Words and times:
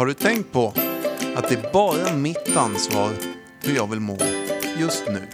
Har 0.00 0.06
du 0.06 0.14
tänkt 0.14 0.52
på 0.52 0.66
att 1.36 1.48
det 1.48 1.54
är 1.54 1.72
bara 1.72 2.16
mitt 2.16 2.56
ansvar 2.56 3.10
hur 3.62 3.76
jag 3.76 3.86
vill 3.90 4.00
må 4.00 4.18
just 4.78 5.04
nu? 5.08 5.28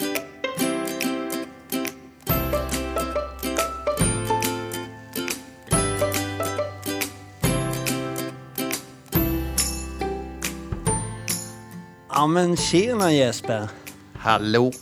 Ja 12.09 12.27
men 12.27 12.57
tjena 12.57 13.13
Jesper. 13.13 13.69
Hallå! 14.15 14.73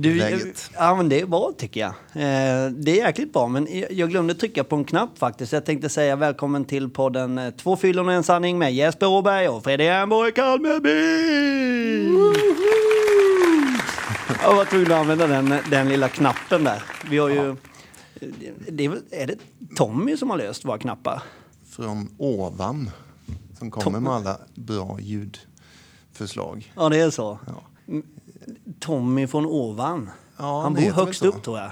Du, 0.00 0.14
Läget? 0.14 0.70
Ja 0.74 0.94
men 0.96 1.08
det 1.08 1.20
är 1.20 1.26
bra 1.26 1.52
tycker 1.58 1.80
jag. 1.80 1.90
Eh, 1.90 2.70
det 2.70 2.90
är 3.00 3.06
jäkligt 3.06 3.32
bra 3.32 3.48
men 3.48 3.68
jag- 3.90 4.10
glömde 4.10 4.34
trycka 4.34 4.64
på 4.64 4.76
en 4.76 4.84
knapp 4.84 5.18
faktiskt. 5.18 5.52
Jag 5.52 5.64
tänkte 5.64 5.88
säga 5.88 6.16
välkommen 6.16 6.64
till 6.64 6.90
podden 6.90 7.38
eh, 7.38 7.50
Två 7.50 7.76
fyllon 7.76 8.06
och 8.08 8.12
en 8.14 8.22
sanning 8.22 8.58
med 8.58 8.74
Jesper 8.74 9.06
Åberg 9.06 9.48
och 9.48 9.64
Fredrik 9.64 9.86
Ernborg 9.88 10.32
Kalmeby! 10.32 10.88
Jag 14.42 14.54
var 14.56 14.64
tvungen 14.64 14.92
att 14.92 14.98
använda 14.98 15.26
den, 15.26 15.54
den 15.70 15.88
lilla 15.88 16.08
knappen 16.08 16.64
där. 16.64 16.82
Vi 17.10 17.18
har 17.18 17.28
ju... 17.28 17.56
Det 18.68 18.84
är, 18.84 18.88
väl, 18.88 19.02
är 19.10 19.26
det 19.26 19.36
Tommy 19.76 20.16
som 20.16 20.30
har 20.30 20.36
löst 20.38 20.64
våra 20.64 20.78
knappar? 20.78 21.22
Från 21.70 22.08
ovan. 22.18 22.90
Som 23.58 23.70
kommer 23.70 24.00
med 24.00 24.12
alla 24.12 24.38
bra 24.54 24.98
ljudförslag. 25.00 26.72
Ja, 26.76 26.88
det 26.88 26.96
är 27.00 27.10
så. 27.10 27.38
Ja. 27.46 27.62
Tommy 28.78 29.26
från 29.26 29.46
ovan. 29.46 30.10
Ja, 30.36 30.62
han 30.62 30.74
bor 30.74 30.82
högst 30.82 31.22
upp 31.22 31.42
tror 31.42 31.58
jag. 31.58 31.70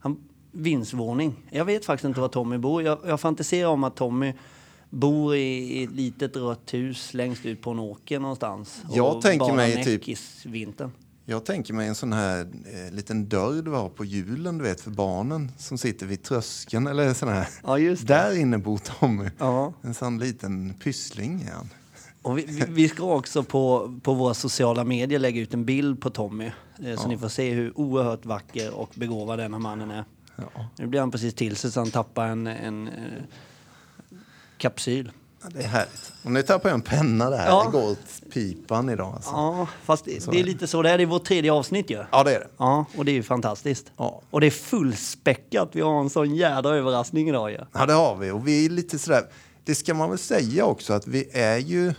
Han, 0.00 0.16
vindsvåning. 0.52 1.34
Jag 1.50 1.64
vet 1.64 1.84
faktiskt 1.84 2.04
inte 2.04 2.20
var 2.20 2.28
Tommy 2.28 2.58
bor. 2.58 2.82
Jag, 2.82 2.98
jag 3.06 3.20
fantiserar 3.20 3.68
om 3.68 3.84
att 3.84 3.96
Tommy 3.96 4.34
bor 4.90 5.36
i, 5.36 5.84
ett 5.84 5.90
litet 5.90 6.36
rött 6.36 6.74
hus 6.74 7.14
längst 7.14 7.46
ut 7.46 7.62
på 7.62 7.70
en 7.70 7.78
åker 7.78 8.20
någonstans. 8.20 8.82
Jag 8.92 9.16
och 9.16 9.22
tänker 9.22 9.52
mig 9.52 9.84
typ- 9.84 10.08
i 10.08 10.16
vintern. 10.44 10.90
Jag 11.24 11.44
tänker 11.44 11.74
mig 11.74 11.88
en 11.88 11.94
sån 11.94 12.12
här 12.12 12.40
eh, 12.40 12.94
liten 12.94 13.28
dörr 13.28 13.62
du 13.62 13.70
har 13.70 13.88
på 13.88 14.04
julen, 14.04 14.58
du 14.58 14.64
vet, 14.64 14.80
för 14.80 14.90
barnen 14.90 15.52
som 15.58 15.78
sitter 15.78 16.06
vid 16.06 16.22
tröskeln. 16.22 16.86
Eller 16.86 17.14
sån 17.14 17.28
här. 17.28 17.48
Ja. 17.62 17.96
Där 18.02 18.38
inne 18.38 18.58
bor 18.58 18.78
Tommy. 18.78 19.30
Ja. 19.38 19.72
En 19.82 19.94
sån 19.94 20.18
liten 20.18 20.74
pyssling 20.74 21.42
är 21.42 21.52
han. 21.52 21.70
Och 22.22 22.38
vi, 22.38 22.64
vi, 22.68 22.88
ska 22.88 23.04
också 23.04 23.42
på, 23.42 23.94
på 24.02 24.14
våra 24.14 24.34
sociala 24.34 24.84
medier 24.84 25.18
lägga 25.18 25.40
ut 25.40 25.54
en 25.54 25.64
bild 25.64 26.00
på 26.00 26.10
Tommy. 26.10 26.50
Eh, 26.84 26.96
så 26.96 27.08
ni 27.08 27.18
får 27.18 27.28
se 27.28 27.50
hur 27.50 27.78
oerhört 27.78 28.26
vacker 28.26 28.74
och 28.74 28.90
begåvad 28.94 29.38
denna 29.38 29.58
mannen 29.58 29.90
är. 29.90 30.04
Ja. 30.36 30.66
Nu 30.78 30.86
blir 30.86 31.00
han 31.00 31.10
precis 31.10 31.34
till 31.34 31.56
sig 31.56 31.72
så 31.72 31.80
han 31.80 31.90
tappar 31.90 32.26
en, 32.26 32.46
en 32.46 32.88
eh, 32.88 33.22
kapsyl. 34.58 35.12
Ja, 35.42 35.48
det 35.52 35.62
är 35.62 35.68
härligt. 35.68 36.12
Och 36.22 36.30
nu 36.30 36.42
tappar 36.42 36.68
jag 36.68 36.74
en 36.74 36.82
penna 36.82 37.30
där. 37.30 37.46
Ja. 37.46 37.64
Det 37.64 37.78
går 37.78 37.90
åt 37.90 38.30
pipan 38.32 38.90
idag. 38.90 39.12
Alltså. 39.14 39.30
Ja, 39.30 39.68
fast 39.84 40.04
det, 40.04 40.30
det 40.30 40.40
är 40.40 40.44
lite 40.44 40.66
så 40.66 40.82
det 40.82 40.90
är. 40.90 40.98
Det 40.98 41.04
är 41.04 41.06
vårt 41.06 41.24
tredje 41.24 41.52
avsnitt 41.52 41.90
ju. 41.90 42.04
Ja, 42.10 42.24
det 42.24 42.34
är 42.34 42.40
det. 42.40 42.48
Ja, 42.56 42.84
och 42.96 43.04
det 43.04 43.10
är 43.10 43.14
ju 43.14 43.22
fantastiskt. 43.22 43.92
Ja. 43.96 44.22
Och 44.30 44.40
det 44.40 44.46
är 44.46 44.50
fullspäckat. 44.50 45.68
Vi 45.72 45.80
har 45.80 46.00
en 46.00 46.10
sån 46.10 46.34
jädra 46.34 46.76
överraskning 46.76 47.28
idag 47.28 47.50
ju. 47.50 47.58
Ja, 47.72 47.86
det 47.86 47.92
har 47.92 48.16
vi. 48.16 48.30
Och 48.30 48.48
vi 48.48 48.66
är 48.66 48.70
lite 48.70 48.98
sådär, 48.98 49.22
det 49.64 49.74
ska 49.74 49.94
man 49.94 50.08
väl 50.08 50.18
säga 50.18 50.64
också 50.64 50.92
att 50.92 51.06
vi 51.06 51.28
är 51.32 51.58
ju, 51.58 51.94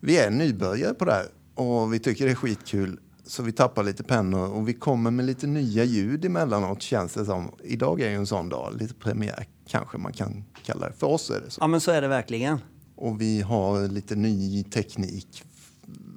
vi 0.00 0.18
är 0.18 0.30
nybörjare 0.30 0.94
på 0.94 1.04
det 1.04 1.12
här. 1.12 1.26
Och 1.54 1.94
vi 1.94 1.98
tycker 1.98 2.24
det 2.24 2.30
är 2.30 2.34
skitkul. 2.34 3.00
Så 3.24 3.42
vi 3.42 3.52
tappar 3.52 3.82
lite 3.82 4.04
pennor 4.04 4.48
och 4.48 4.68
vi 4.68 4.74
kommer 4.74 5.10
med 5.10 5.24
lite 5.24 5.46
nya 5.46 5.84
ljud 5.84 6.24
emellanåt 6.24 6.82
känns 6.82 7.14
det 7.14 7.24
som. 7.24 7.52
Idag 7.64 8.00
är 8.00 8.10
ju 8.10 8.16
en 8.16 8.26
sån 8.26 8.48
dag, 8.48 8.74
lite 8.78 8.94
premiär 8.94 9.46
kanske 9.68 9.98
man 9.98 10.12
kan 10.12 10.44
kalla 10.64 10.88
det. 10.88 10.92
För 10.92 11.06
oss 11.06 11.30
är 11.30 11.40
det 11.40 11.50
så. 11.50 11.60
Ja, 11.60 11.66
men 11.66 11.80
så 11.80 11.90
är 11.90 12.02
det 12.02 12.08
verkligen. 12.08 12.58
Och 12.96 13.20
vi 13.20 13.40
har 13.40 13.88
lite 13.88 14.16
ny 14.16 14.64
teknik 14.64 15.42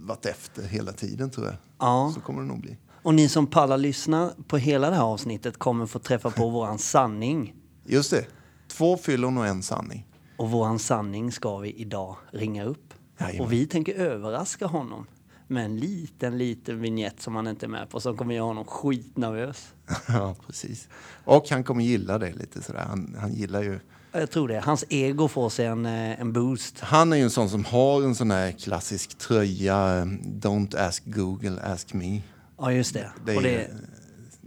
varit 0.05 0.25
efter 0.25 0.63
hela 0.63 0.91
tiden 0.91 1.29
tror 1.29 1.45
jag. 1.45 1.55
Ja. 1.79 2.11
Så 2.15 2.21
kommer 2.21 2.41
det 2.41 2.47
nog 2.47 2.61
bli. 2.61 2.77
Och 3.03 3.13
ni 3.13 3.29
som 3.29 3.47
pallar 3.47 3.77
lyssna 3.77 4.31
på 4.47 4.57
hela 4.57 4.89
det 4.89 4.95
här 4.95 5.03
avsnittet 5.03 5.57
kommer 5.57 5.85
få 5.85 5.99
träffa 5.99 6.31
på 6.31 6.49
våran 6.49 6.77
sanning. 6.79 7.55
Just 7.85 8.11
det. 8.11 8.25
Två 8.67 8.97
fyllon 8.97 9.37
och 9.37 9.47
en 9.47 9.63
sanning. 9.63 10.07
Och 10.37 10.51
våran 10.51 10.79
sanning 10.79 11.31
ska 11.31 11.57
vi 11.57 11.73
idag 11.73 12.15
ringa 12.31 12.63
upp. 12.63 12.93
Jajamän. 13.21 13.41
Och 13.45 13.51
vi 13.53 13.67
tänker 13.67 13.93
överraska 13.93 14.65
honom 14.65 15.07
med 15.47 15.65
en 15.65 15.77
liten, 15.77 16.37
liten 16.37 16.81
vignett 16.81 17.21
som 17.21 17.35
han 17.35 17.47
inte 17.47 17.65
är 17.65 17.67
med 17.67 17.89
på 17.89 17.99
som 17.99 18.17
kommer 18.17 18.35
göra 18.35 18.45
honom 18.45 18.65
skitnervös. 18.65 19.73
ja, 20.07 20.35
precis. 20.47 20.87
Och 21.25 21.49
han 21.49 21.63
kommer 21.63 21.83
gilla 21.83 22.17
det 22.17 22.33
lite 22.33 22.61
sådär. 22.63 22.79
Han, 22.87 23.15
han 23.19 23.33
gillar 23.33 23.61
ju... 23.61 23.79
Jag 24.13 24.31
tror 24.31 24.47
det. 24.47 24.59
Hans 24.59 24.85
ego 24.89 25.27
får 25.27 25.49
sig 25.49 25.65
en, 25.65 25.85
eh, 25.85 26.21
en 26.21 26.33
boost. 26.33 26.79
Han 26.79 27.13
är 27.13 27.17
ju 27.17 27.23
en 27.23 27.29
sån 27.29 27.49
som 27.49 27.65
har 27.65 28.03
en 28.03 28.15
sån 28.15 28.31
här 28.31 28.51
klassisk 28.51 29.17
tröja. 29.17 29.97
eh, 29.97 30.05
Don't 30.23 30.77
ask 30.87 31.03
Google, 31.05 31.61
ask 31.61 31.93
me. 31.93 32.21
Ja, 32.57 32.71
just 32.71 32.93
det. 32.93 33.11
Det 33.25 33.35
är, 33.35 33.41
det, 33.41 33.51
ju- 33.51 33.67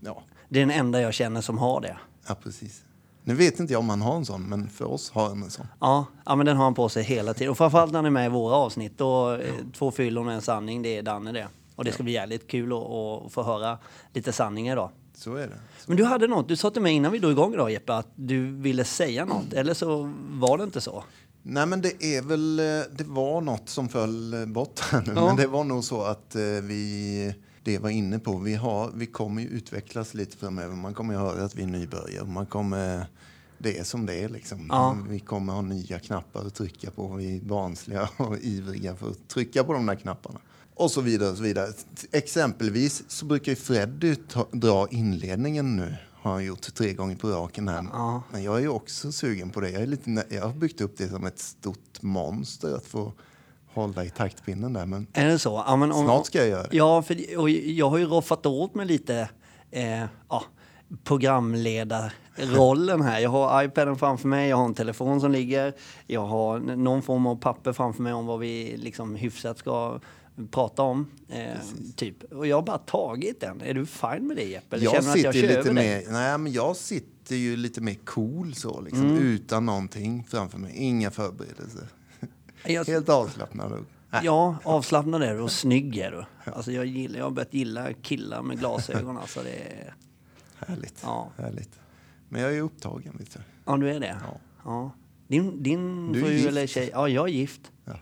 ja, 0.02 0.22
det 0.48 0.58
är 0.58 0.66
den 0.66 0.78
enda 0.78 1.00
jag 1.00 1.14
känner 1.14 1.40
som 1.40 1.58
har 1.58 1.80
det. 1.80 1.96
ja, 2.28 2.34
precis. 2.42 2.82
Nu 3.26 3.34
vet 3.34 3.60
inte 3.60 3.72
jag 3.72 3.80
om 3.80 3.88
han 3.88 4.02
har 4.02 4.16
en 4.16 4.24
sån, 4.24 4.42
men 4.42 4.68
för 4.68 4.84
oss 4.84 5.10
har 5.10 5.28
han 5.28 5.42
en 5.42 5.50
sån. 5.50 5.66
Ja, 5.80 6.06
ja, 6.26 6.36
men 6.36 6.46
den 6.46 6.56
har 6.56 6.64
han 6.64 6.74
på 6.74 6.88
sig 6.88 7.02
hela 7.02 7.34
tiden. 7.34 7.50
Och 7.50 7.58
framförallt 7.58 7.92
när 7.92 7.98
han 7.98 8.06
är 8.06 8.10
med 8.10 8.26
i 8.26 8.28
våra 8.28 8.54
avsnitt. 8.54 8.98
Då, 8.98 9.32
eh, 9.34 9.52
Två 9.78 9.90
fyllon 9.90 10.26
och 10.26 10.32
en 10.32 10.42
sanning, 10.42 10.82
det 10.82 10.98
är 10.98 11.02
Danne 11.02 11.32
det. 11.32 11.48
Och 11.76 11.84
det 11.84 11.92
ska 11.92 12.02
bli 12.02 12.12
jävligt 12.12 12.48
kul 12.50 12.72
att, 12.72 12.78
att 12.78 13.32
få 13.32 13.42
höra 13.42 13.78
lite 14.12 14.32
sanningar 14.32 14.72
idag. 14.72 14.90
Så 15.16 15.34
är 15.34 15.46
det. 15.46 15.60
Men 15.86 15.96
du 15.96 16.04
hade 16.04 16.26
något, 16.26 16.48
du 16.48 16.56
sa 16.56 16.70
till 16.70 16.82
mig 16.82 16.92
innan 16.94 17.12
vi 17.12 17.18
drog 17.18 17.32
igång 17.32 17.54
idag 17.54 17.70
Jeppe, 17.70 17.94
att 17.94 18.08
du 18.14 18.52
ville 18.56 18.84
säga 18.84 19.24
något. 19.24 19.52
Eller 19.52 19.74
så 19.74 20.12
var 20.30 20.58
det 20.58 20.64
inte 20.64 20.80
så. 20.80 21.04
Nej, 21.42 21.66
men 21.66 21.80
det 21.80 22.04
är 22.04 22.22
väl... 22.22 22.58
eh, 22.58 22.64
Det 22.96 23.04
var 23.06 23.40
något 23.40 23.68
som 23.68 23.88
föll 23.88 24.34
eh, 24.34 24.46
bort 24.46 24.80
här 24.80 25.02
nu. 25.06 25.12
Ja. 25.16 25.26
Men 25.26 25.36
det 25.36 25.46
var 25.46 25.64
nog 25.64 25.84
så 25.84 26.02
att 26.02 26.36
vi... 26.62 27.34
Det 27.64 27.78
var 27.78 27.90
inne 27.90 28.18
på. 28.18 28.38
Vi, 28.38 28.54
har, 28.54 28.92
vi 28.94 29.06
kommer 29.06 29.42
ju 29.42 29.48
utvecklas 29.48 30.14
lite 30.14 30.36
framöver. 30.36 30.76
Man 30.76 30.94
kommer 30.94 31.14
ju 31.14 31.20
höra 31.20 31.44
att 31.44 31.54
vi 31.54 31.62
är 31.62 31.66
nybörjare. 31.66 32.26
Man 32.26 32.46
kommer... 32.46 33.06
Det 33.58 33.78
är 33.78 33.84
som 33.84 34.06
det 34.06 34.14
är 34.14 34.28
liksom. 34.28 34.66
Ja. 34.68 34.98
Vi 35.08 35.20
kommer 35.20 35.52
ha 35.52 35.62
nya 35.62 35.98
knappar 35.98 36.46
att 36.46 36.54
trycka 36.54 36.90
på. 36.90 37.14
Vi 37.14 37.36
är 37.36 37.40
barnsliga 37.40 38.08
och 38.16 38.38
ivriga 38.38 38.96
för 38.96 39.10
att 39.10 39.28
trycka 39.28 39.64
på 39.64 39.72
de 39.72 39.86
där 39.86 39.94
knapparna. 39.94 40.40
Och 40.74 40.90
så 40.90 41.00
vidare 41.00 41.30
och 41.30 41.36
så 41.36 41.42
vidare. 41.42 41.72
Exempelvis 42.12 43.02
så 43.08 43.26
brukar 43.26 43.52
ju 43.52 43.56
Freddy 43.56 44.16
ta, 44.16 44.46
dra 44.52 44.88
inledningen 44.90 45.76
nu. 45.76 45.96
Har 46.12 46.32
han 46.32 46.44
gjort 46.44 46.74
tre 46.74 46.92
gånger 46.92 47.16
på 47.16 47.28
raken 47.28 47.68
här. 47.68 47.86
Ja. 47.92 48.22
Men 48.32 48.42
jag 48.42 48.62
är 48.62 48.68
också 48.68 49.12
sugen 49.12 49.50
på 49.50 49.60
det. 49.60 49.70
Jag, 49.70 49.82
är 49.82 49.86
lite, 49.86 50.24
jag 50.28 50.42
har 50.42 50.52
byggt 50.52 50.80
upp 50.80 50.96
det 50.96 51.08
som 51.08 51.26
ett 51.26 51.38
stort 51.38 52.02
monster 52.02 52.76
att 52.76 52.86
få 52.86 53.12
hålla 53.74 54.04
i 54.04 54.10
taktpinnen 54.10 54.72
där. 54.72 54.86
Men 54.86 55.06
Är 55.12 55.28
det 55.28 55.38
så? 55.38 55.64
Ja, 55.66 55.76
men 55.76 55.92
om, 55.92 56.04
snart 56.04 56.26
ska 56.26 56.38
jag 56.38 56.48
göra 56.48 56.62
det. 56.62 56.76
Ja, 56.76 57.02
för 57.02 57.38
och 57.38 57.50
jag 57.50 57.90
har 57.90 57.98
ju 57.98 58.06
roffat 58.06 58.46
åt 58.46 58.74
mig 58.74 58.86
lite 58.86 59.28
eh, 59.70 60.04
ja, 60.28 60.44
programledarrollen 61.04 63.02
här. 63.02 63.20
Jag 63.20 63.30
har 63.30 63.64
iPaden 63.64 63.96
framför 63.96 64.28
mig, 64.28 64.48
jag 64.48 64.56
har 64.56 64.64
en 64.64 64.74
telefon 64.74 65.20
som 65.20 65.32
ligger, 65.32 65.72
jag 66.06 66.26
har 66.26 66.58
någon 66.58 67.02
form 67.02 67.26
av 67.26 67.36
papper 67.36 67.72
framför 67.72 68.02
mig 68.02 68.12
om 68.12 68.26
vad 68.26 68.40
vi 68.40 68.76
liksom 68.76 69.14
hyfsat 69.14 69.58
ska 69.58 70.00
prata 70.50 70.82
om. 70.82 71.06
Eh, 71.28 71.46
typ. 71.96 72.32
Och 72.32 72.46
jag 72.46 72.56
har 72.56 72.62
bara 72.62 72.78
tagit 72.78 73.40
den. 73.40 73.60
Är 73.60 73.74
du 73.74 73.86
fine 73.86 74.26
med 74.26 74.36
det 74.36 74.44
Jeppe? 74.44 74.76
Eller 74.76 74.84
Jag 74.84 74.94
känner 74.94 75.12
sitter 75.12 75.28
att 75.28 75.34
jag 75.34 75.56
lite 75.56 75.72
mer, 75.72 76.02
nej, 76.08 76.38
men 76.38 76.52
jag 76.52 76.76
sitter 76.76 77.36
ju 77.36 77.56
lite 77.56 77.80
mer 77.80 77.96
cool 78.04 78.54
så 78.54 78.80
liksom. 78.80 79.10
Mm. 79.10 79.22
Utan 79.22 79.66
någonting 79.66 80.26
framför 80.28 80.58
mig. 80.58 80.72
Inga 80.76 81.10
förberedelser. 81.10 81.88
Jag, 82.66 82.84
Helt 82.84 83.08
avslappnad. 83.08 83.84
Nej. 84.10 84.20
Ja, 84.24 84.56
avslappnad 84.64 85.22
är 85.22 85.34
du 85.34 85.40
och 85.40 85.50
snygg 85.52 85.96
är 85.98 86.10
du. 86.10 86.50
Alltså 86.52 86.72
jag, 86.72 86.86
gillar, 86.86 87.18
jag 87.18 87.24
har 87.24 87.30
börjat 87.30 87.54
gilla 87.54 87.92
killar 88.02 88.42
med 88.42 88.58
glasögon. 88.58 89.18
Alltså 89.18 89.40
det 89.42 89.50
är, 89.50 89.94
Härligt. 90.66 91.00
Ja. 91.02 91.30
Härligt. 91.38 91.80
Men 92.28 92.42
jag 92.42 92.56
är 92.56 92.60
upptagen 92.60 93.16
lite. 93.18 93.40
ja, 93.64 93.76
du 93.76 93.90
är 93.90 94.00
det? 94.00 94.16
Ja. 94.26 94.38
Ja. 94.64 94.90
Din, 95.28 95.62
din 95.62 96.12
Du 96.12 96.18
är 96.20 96.24
fru 96.24 96.32
gift. 96.32 96.48
eller 96.48 96.66
tjej? 96.66 96.90
Ja, 96.92 97.08
jag 97.08 97.28
är 97.28 97.32
gift. 97.32 97.60
Ja. 97.84 97.92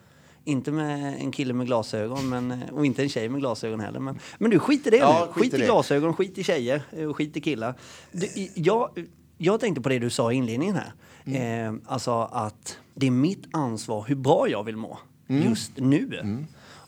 Inte 0.44 0.72
med 0.72 1.14
en 1.20 1.32
kille 1.32 1.52
med 1.54 1.66
glasögon, 1.66 2.28
men, 2.28 2.62
och 2.72 2.86
inte 2.86 3.02
en 3.02 3.08
tjej 3.08 3.28
med 3.28 3.40
glasögon 3.40 3.80
heller. 3.80 4.00
Men, 4.00 4.18
men 4.38 4.50
du, 4.50 4.58
skit 4.58 4.86
i 4.86 4.90
det 4.90 4.96
Ja, 4.96 5.24
nu. 5.26 5.32
skit 5.32 5.42
Skit 5.42 5.54
i 5.54 5.56
det. 5.58 5.64
glasögon, 5.64 6.14
skit 6.14 6.38
i 6.38 6.44
tjejer, 6.44 6.82
eh, 6.90 7.08
och 7.08 7.16
skit 7.16 7.36
i 7.36 7.40
killar. 7.40 7.74
Du, 8.12 8.28
jag, 8.54 9.06
jag 9.44 9.60
tänkte 9.60 9.80
på 9.82 9.88
det 9.88 9.98
du 9.98 10.10
sa 10.10 10.32
i 10.32 10.34
inledningen 10.34 10.74
här. 10.76 10.92
Mm. 11.24 11.76
Eh, 11.76 11.80
alltså 11.92 12.12
att 12.32 12.78
det 12.94 13.06
är 13.06 13.10
mitt 13.10 13.44
ansvar 13.52 14.04
hur 14.08 14.14
bra 14.16 14.48
jag 14.48 14.64
vill 14.64 14.76
må 14.76 14.98
Mm. 15.28 15.48
just 15.48 15.72
nu. 15.76 16.20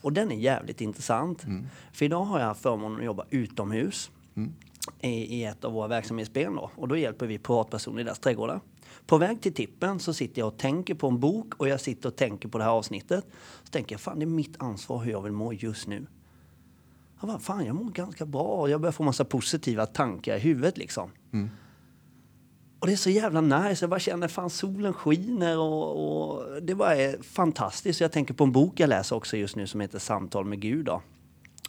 Och 0.01 0.13
den 0.13 0.31
är 0.31 0.35
jävligt 0.35 0.81
intressant. 0.81 1.45
För 1.93 2.05
idag 2.05 2.23
har 2.25 2.39
jag 2.39 2.57
förmånen 2.57 2.99
att 2.99 3.05
jobba 3.05 3.25
utomhus 3.29 4.11
Mm. 4.35 4.53
i, 5.01 5.07
i 5.09 5.43
ett 5.43 5.63
av 5.65 5.73
våra 5.73 5.87
verksamhetsben. 5.87 6.55
Då. 6.55 6.71
Och 6.75 6.87
då 6.87 6.97
hjälper 6.97 7.27
vi 7.27 7.37
privatpersoner 7.39 8.01
i 8.01 8.03
deras 8.03 8.19
trädgårdar. 8.19 8.59
På 9.05 9.17
väg 9.17 9.41
till 9.41 9.53
tippen 9.53 9.99
så 9.99 10.13
sitter 10.13 10.39
jag 10.41 10.47
och 10.47 10.57
tänker 10.57 10.93
på 10.95 11.07
en 11.07 11.19
bok 11.19 11.53
och 11.57 11.67
jag 11.67 11.81
sitter 11.81 12.09
och 12.09 12.15
tänker 12.15 12.49
på 12.49 12.57
det 12.57 12.63
här 12.63 12.71
avsnittet. 12.71 13.25
Så 13.63 13.69
tänker 13.71 13.93
jag, 13.93 14.01
fan 14.01 14.19
det 14.19 14.23
är 14.25 14.27
mitt 14.27 14.55
ansvar 14.63 14.99
hur 15.03 15.11
jag 15.11 15.21
vill 15.21 15.31
må 15.31 15.53
just 15.53 15.87
nu. 15.87 16.05
Jag 17.19 17.27
bara, 17.29 17.39
fan 17.39 17.65
jag 17.65 17.75
mår 17.75 17.89
ganska 17.91 18.25
bra. 18.25 18.69
Jag 18.69 18.81
börjar 18.81 18.91
få 18.91 19.03
massa 19.03 19.25
positiva 19.25 19.85
tankar 19.85 20.35
i 20.35 20.39
huvudet 20.39 20.77
liksom. 20.77 21.09
Och 22.85 22.89
det 22.89 22.93
är 22.93 22.97
så 22.97 23.09
jävla 23.09 23.41
nice. 23.41 23.83
Jag 23.83 23.89
bara 23.89 23.99
känner 23.99 24.27
fan 24.27 24.49
solen 24.49 24.93
skiner 24.93 25.57
och, 25.57 26.31
och 26.31 26.61
det 26.61 26.75
bara 26.75 26.95
är 26.95 27.23
fantastiskt. 27.23 28.01
Jag 28.01 28.11
tänker 28.11 28.33
på 28.33 28.43
en 28.43 28.51
bok 28.51 28.79
jag 28.79 28.89
läser 28.89 29.15
också 29.15 29.37
just 29.37 29.55
nu 29.55 29.67
som 29.67 29.81
heter 29.81 29.99
Samtal 29.99 30.45
med 30.45 30.59
Gud. 30.59 30.85
Då, 30.85 31.01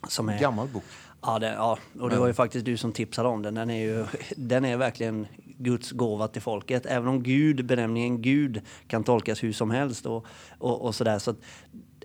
som 0.09 0.29
är, 0.29 0.41
Gammal 0.41 0.69
bok. 0.69 0.85
Ja, 1.23 1.39
det, 1.39 1.47
ja, 1.47 1.79
och 2.01 2.11
det 2.11 2.19
var 2.19 2.27
ju 2.27 2.35
faktiskt 2.35 2.65
du 2.65 2.77
som 2.77 2.93
tipsade 2.93 3.29
om 3.29 3.43
den. 3.43 3.55
Den 3.55 3.71
är 3.71 3.85
ju 3.85 4.07
den 4.37 4.65
är 4.65 4.77
verkligen 4.77 5.27
Guds 5.59 5.91
gåva 5.91 6.29
till 6.29 6.43
folket. 6.43 6.87
Även 6.87 7.09
om 7.09 7.23
Gud, 7.23 7.67
benämningen 7.67 8.23
Gud 8.23 8.61
kan 8.87 9.05
tolkas 9.05 9.43
hur 9.43 9.53
som 9.53 9.71
helst 9.71 10.07
och, 10.07 10.27
och, 10.59 10.83
och 10.83 10.95
sådär. 10.95 11.19
Så 11.19 11.35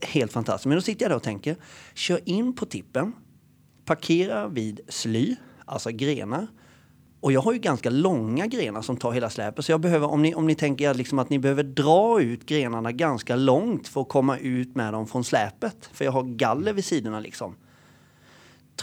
helt 0.01 0.31
fantastiskt. 0.31 0.65
Men 0.65 0.77
då 0.77 0.81
sitter 0.81 1.05
jag 1.05 1.11
där 1.11 1.15
och 1.15 1.23
tänker, 1.23 1.55
kör 1.93 2.29
in 2.29 2.55
på 2.55 2.65
tippen, 2.65 3.13
parkera 3.85 4.47
vid 4.47 4.81
sly, 4.87 5.35
alltså 5.65 5.89
grenar. 5.89 6.47
Och 7.21 7.31
jag 7.31 7.41
har 7.41 7.53
ju 7.53 7.59
ganska 7.59 7.89
långa 7.89 8.47
grenar 8.47 8.81
som 8.81 8.97
tar 8.97 9.11
hela 9.11 9.29
släpet. 9.29 9.65
Så 9.65 9.71
jag 9.71 9.81
behöver, 9.81 10.07
om 10.07 10.21
ni, 10.21 10.35
om 10.35 10.47
ni 10.47 10.55
tänker 10.55 10.93
liksom 10.93 11.19
att 11.19 11.29
ni 11.29 11.39
behöver 11.39 11.63
dra 11.63 12.21
ut 12.21 12.45
grenarna 12.45 12.91
ganska 12.91 13.35
långt 13.35 13.87
för 13.87 14.01
att 14.01 14.09
komma 14.09 14.37
ut 14.37 14.75
med 14.75 14.93
dem 14.93 15.07
från 15.07 15.23
släpet. 15.23 15.89
För 15.93 16.05
jag 16.05 16.11
har 16.11 16.23
galler 16.23 16.73
vid 16.73 16.85
sidorna 16.85 17.19
liksom 17.19 17.55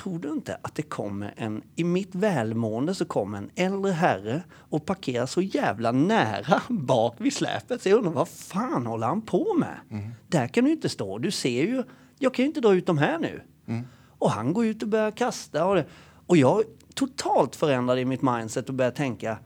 tror 0.02 0.18
du 0.18 0.28
inte 0.28 0.58
att 0.62 0.74
det 0.74 0.82
kommer 0.82 1.34
en, 1.36 1.62
i 1.76 1.84
mitt 1.84 2.14
välmående 2.14 2.94
så 2.94 3.04
kommer 3.04 3.38
en 3.38 3.50
äldre 3.54 3.92
herre 3.92 4.42
och 4.52 4.86
parkerar 4.86 5.26
så 5.26 5.42
jävla 5.42 5.92
nära 5.92 6.62
bak 6.68 7.14
vid 7.18 7.32
släpet. 7.32 7.82
Så 7.82 7.88
jag 7.88 7.96
undrar 7.96 8.12
vad 8.12 8.28
fan 8.28 8.86
håller 8.86 9.06
han 9.06 9.22
på 9.22 9.54
med? 9.54 9.78
Mm. 9.90 10.10
Där 10.26 10.48
kan 10.48 10.64
du 10.64 10.70
inte 10.70 10.88
stå. 10.88 11.18
Du 11.18 11.30
ser 11.30 11.62
ju, 11.62 11.82
jag 12.18 12.34
kan 12.34 12.42
ju 12.42 12.46
inte 12.46 12.60
dra 12.60 12.74
ut 12.74 12.86
de 12.86 12.98
här 12.98 13.18
nu. 13.18 13.42
Mm. 13.66 13.86
Och 14.18 14.30
han 14.30 14.52
går 14.52 14.66
ut 14.66 14.82
och 14.82 14.88
börjar 14.88 15.10
kasta. 15.10 15.64
Och, 15.66 15.74
det, 15.74 15.86
och 16.26 16.36
jag 16.36 16.62
totalt 16.98 17.56
förändrade 17.56 18.00
i 18.00 18.04
mitt 18.04 18.22
mindset 18.22 18.68
och 18.68 18.74
började 18.74 18.96
tänka, 18.96 19.38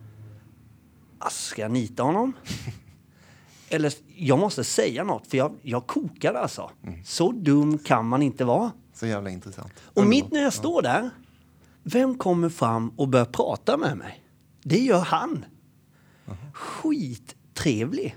alltså, 1.18 1.50
ska 1.50 1.62
jag 1.62 1.70
nita 1.70 2.02
honom? 2.02 2.32
Eller 3.68 3.92
jag 4.16 4.38
måste 4.38 4.64
säga 4.64 5.04
något, 5.04 5.26
för 5.26 5.38
jag, 5.38 5.54
jag 5.62 5.86
kokade 5.86 6.38
alltså. 6.38 6.70
Mm. 6.82 7.04
Så 7.04 7.32
dum 7.32 7.78
kan 7.78 8.06
man 8.06 8.22
inte 8.22 8.44
vara. 8.44 8.72
Så 8.94 9.06
jävla 9.06 9.30
intressant. 9.30 9.72
Och 9.84 10.06
mitt 10.06 10.32
när 10.32 10.42
jag 10.42 10.52
står 10.52 10.82
där, 10.82 11.10
vem 11.82 12.18
kommer 12.18 12.48
fram 12.48 12.88
och 12.88 13.08
börjar 13.08 13.26
prata 13.26 13.76
med 13.76 13.96
mig? 13.96 14.24
Det 14.62 14.78
gör 14.78 15.00
han. 15.00 15.44
Skittrevlig. 16.52 18.16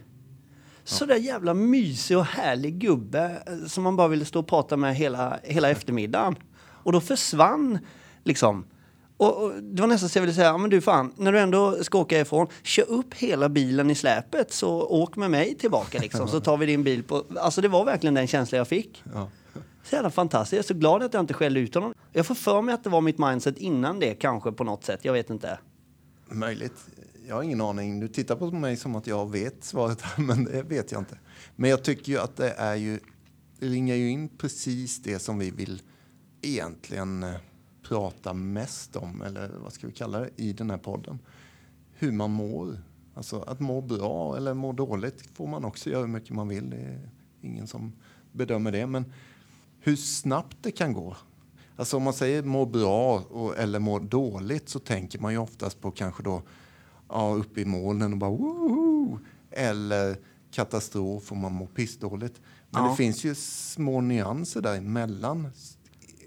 Så 0.84 1.06
där 1.06 1.16
jävla 1.16 1.54
mysig 1.54 2.18
och 2.18 2.26
härlig 2.26 2.80
gubbe 2.80 3.44
eh, 3.48 3.68
som 3.68 3.84
man 3.84 3.96
bara 3.96 4.08
ville 4.08 4.26
stå 4.26 4.40
och 4.40 4.48
prata 4.48 4.78
med 4.78 4.96
hela, 4.96 5.40
hela 5.44 5.70
eftermiddagen. 5.70 6.36
Och 6.58 6.92
då 6.92 7.02
försvann 7.02 7.80
liksom 8.24 8.66
och, 9.18 9.44
och, 9.44 9.64
det 9.64 9.82
var 9.82 9.88
nästan 9.88 10.10
så 10.10 10.18
jag 10.18 10.22
ville 10.22 10.34
säga, 10.34 10.58
men 10.58 10.70
du 10.70 10.82
fan, 10.82 11.14
när 11.18 11.32
du 11.32 11.40
ändå 11.40 11.84
ska 11.84 11.98
åka 11.98 12.20
ifrån, 12.20 12.48
kör 12.64 12.90
upp 12.90 13.14
hela 13.14 13.50
bilen 13.50 13.90
i 13.90 13.96
släpet 13.96 14.54
så 14.54 14.82
åk 14.82 15.16
med 15.16 15.32
mig 15.32 15.56
tillbaka 15.56 16.00
liksom, 16.00 16.28
så 16.28 16.40
tar 16.40 16.58
vi 16.58 16.66
din 16.66 16.84
bil 16.84 17.04
på... 17.04 17.24
Alltså 17.40 17.62
det 17.62 17.68
var 17.68 17.86
verkligen 17.86 18.14
den 18.14 18.28
känslan 18.28 18.58
jag 18.58 18.68
fick. 18.68 19.04
Ja. 19.14 19.30
Så 19.84 19.96
jävla 19.96 20.10
fantastiskt. 20.10 20.54
Jag 20.54 20.60
är 20.60 20.68
så 20.68 20.74
glad 20.74 21.04
att 21.04 21.14
jag 21.14 21.24
inte 21.24 21.34
skällde 21.34 21.60
ut 21.60 21.76
honom. 21.76 21.94
Jag 22.12 22.26
får 22.26 22.36
för 22.36 22.62
mig 22.62 22.76
att 22.76 22.84
det 22.84 22.90
var 22.90 23.02
mitt 23.02 23.18
mindset 23.18 23.58
innan 23.58 24.00
det 24.00 24.14
kanske 24.14 24.52
på 24.52 24.64
något 24.64 24.84
sätt. 24.84 25.00
Jag 25.02 25.14
vet 25.14 25.30
inte. 25.30 25.60
Möjligt. 26.30 26.86
Jag 27.28 27.36
har 27.36 27.44
ingen 27.44 27.62
aning. 27.62 28.00
Du 28.00 28.08
tittar 28.08 28.36
på 28.36 28.52
mig 28.52 28.78
som 28.78 28.96
att 28.96 29.08
jag 29.08 29.32
vet 29.32 29.64
svaret 29.64 30.04
men 30.18 30.44
det 30.44 30.64
vet 30.64 30.92
jag 30.92 31.02
inte. 31.02 31.18
Men 31.56 31.70
jag 31.70 31.84
tycker 31.84 32.12
ju 32.12 32.20
att 32.20 32.36
det 32.36 32.50
är 32.50 32.76
ju... 32.76 33.00
Det 33.60 33.66
ringar 33.66 33.96
ju 33.96 34.10
in 34.10 34.30
precis 34.30 35.02
det 35.02 35.20
som 35.20 35.40
vi 35.40 35.52
vill 35.52 35.82
egentligen 36.42 37.24
eh, 37.24 37.36
prata 37.88 38.34
mest 38.34 38.96
om, 38.96 39.22
eller 39.22 39.52
vad 39.64 39.74
ska 39.74 39.88
vi 39.88 39.94
kalla 39.94 40.20
det, 40.20 40.30
i 40.36 40.54
den 40.54 40.70
här 40.70 40.78
podden. 40.78 41.20
Hur 41.94 42.12
man 42.12 42.32
mår. 42.32 42.82
Alltså 43.14 43.40
att 43.42 43.60
må 43.60 43.82
bra 43.82 44.38
eller 44.38 44.54
må 44.54 44.72
dåligt 44.72 45.30
får 45.34 45.48
man 45.48 45.66
också 45.66 45.90
göra 45.90 46.02
hur 46.02 46.08
mycket 46.08 46.30
man 46.36 46.48
vill. 46.48 46.70
Det 46.70 46.78
är 46.78 47.10
ingen 47.42 47.68
som 47.68 47.94
bedömer 48.32 48.72
det. 48.72 48.88
Men 48.88 49.14
hur 49.80 49.96
snabbt 49.96 50.58
det 50.62 50.72
kan 50.72 50.94
gå. 50.94 51.16
Alltså 51.76 51.98
om 51.98 52.04
man 52.04 52.14
säger 52.14 52.44
må 52.44 52.66
bra 52.66 53.20
och, 53.20 53.58
eller 53.58 53.80
må 53.80 54.00
dåligt 54.00 54.70
så 54.70 54.80
tänker 54.80 55.20
man 55.20 55.32
ju 55.32 55.38
oftast 55.38 55.82
på 55.82 55.92
kanske 55.92 56.24
då 56.24 56.42
ja, 57.10 57.34
uppe 57.34 57.62
i 57.62 57.66
molnen 57.66 58.14
och 58.14 58.20
bara 58.20 58.32
woho! 58.32 59.20
Eller 59.52 60.18
katastrof 60.52 61.32
och 61.32 61.38
man 61.38 61.54
mår 61.54 61.68
pissdåligt. 61.68 62.42
Men 62.70 62.84
ja. 62.84 62.90
det 62.90 62.96
finns 62.96 63.24
ju 63.24 63.36
små 63.36 64.02
nyanser 64.02 64.62
däremellan. 64.62 65.50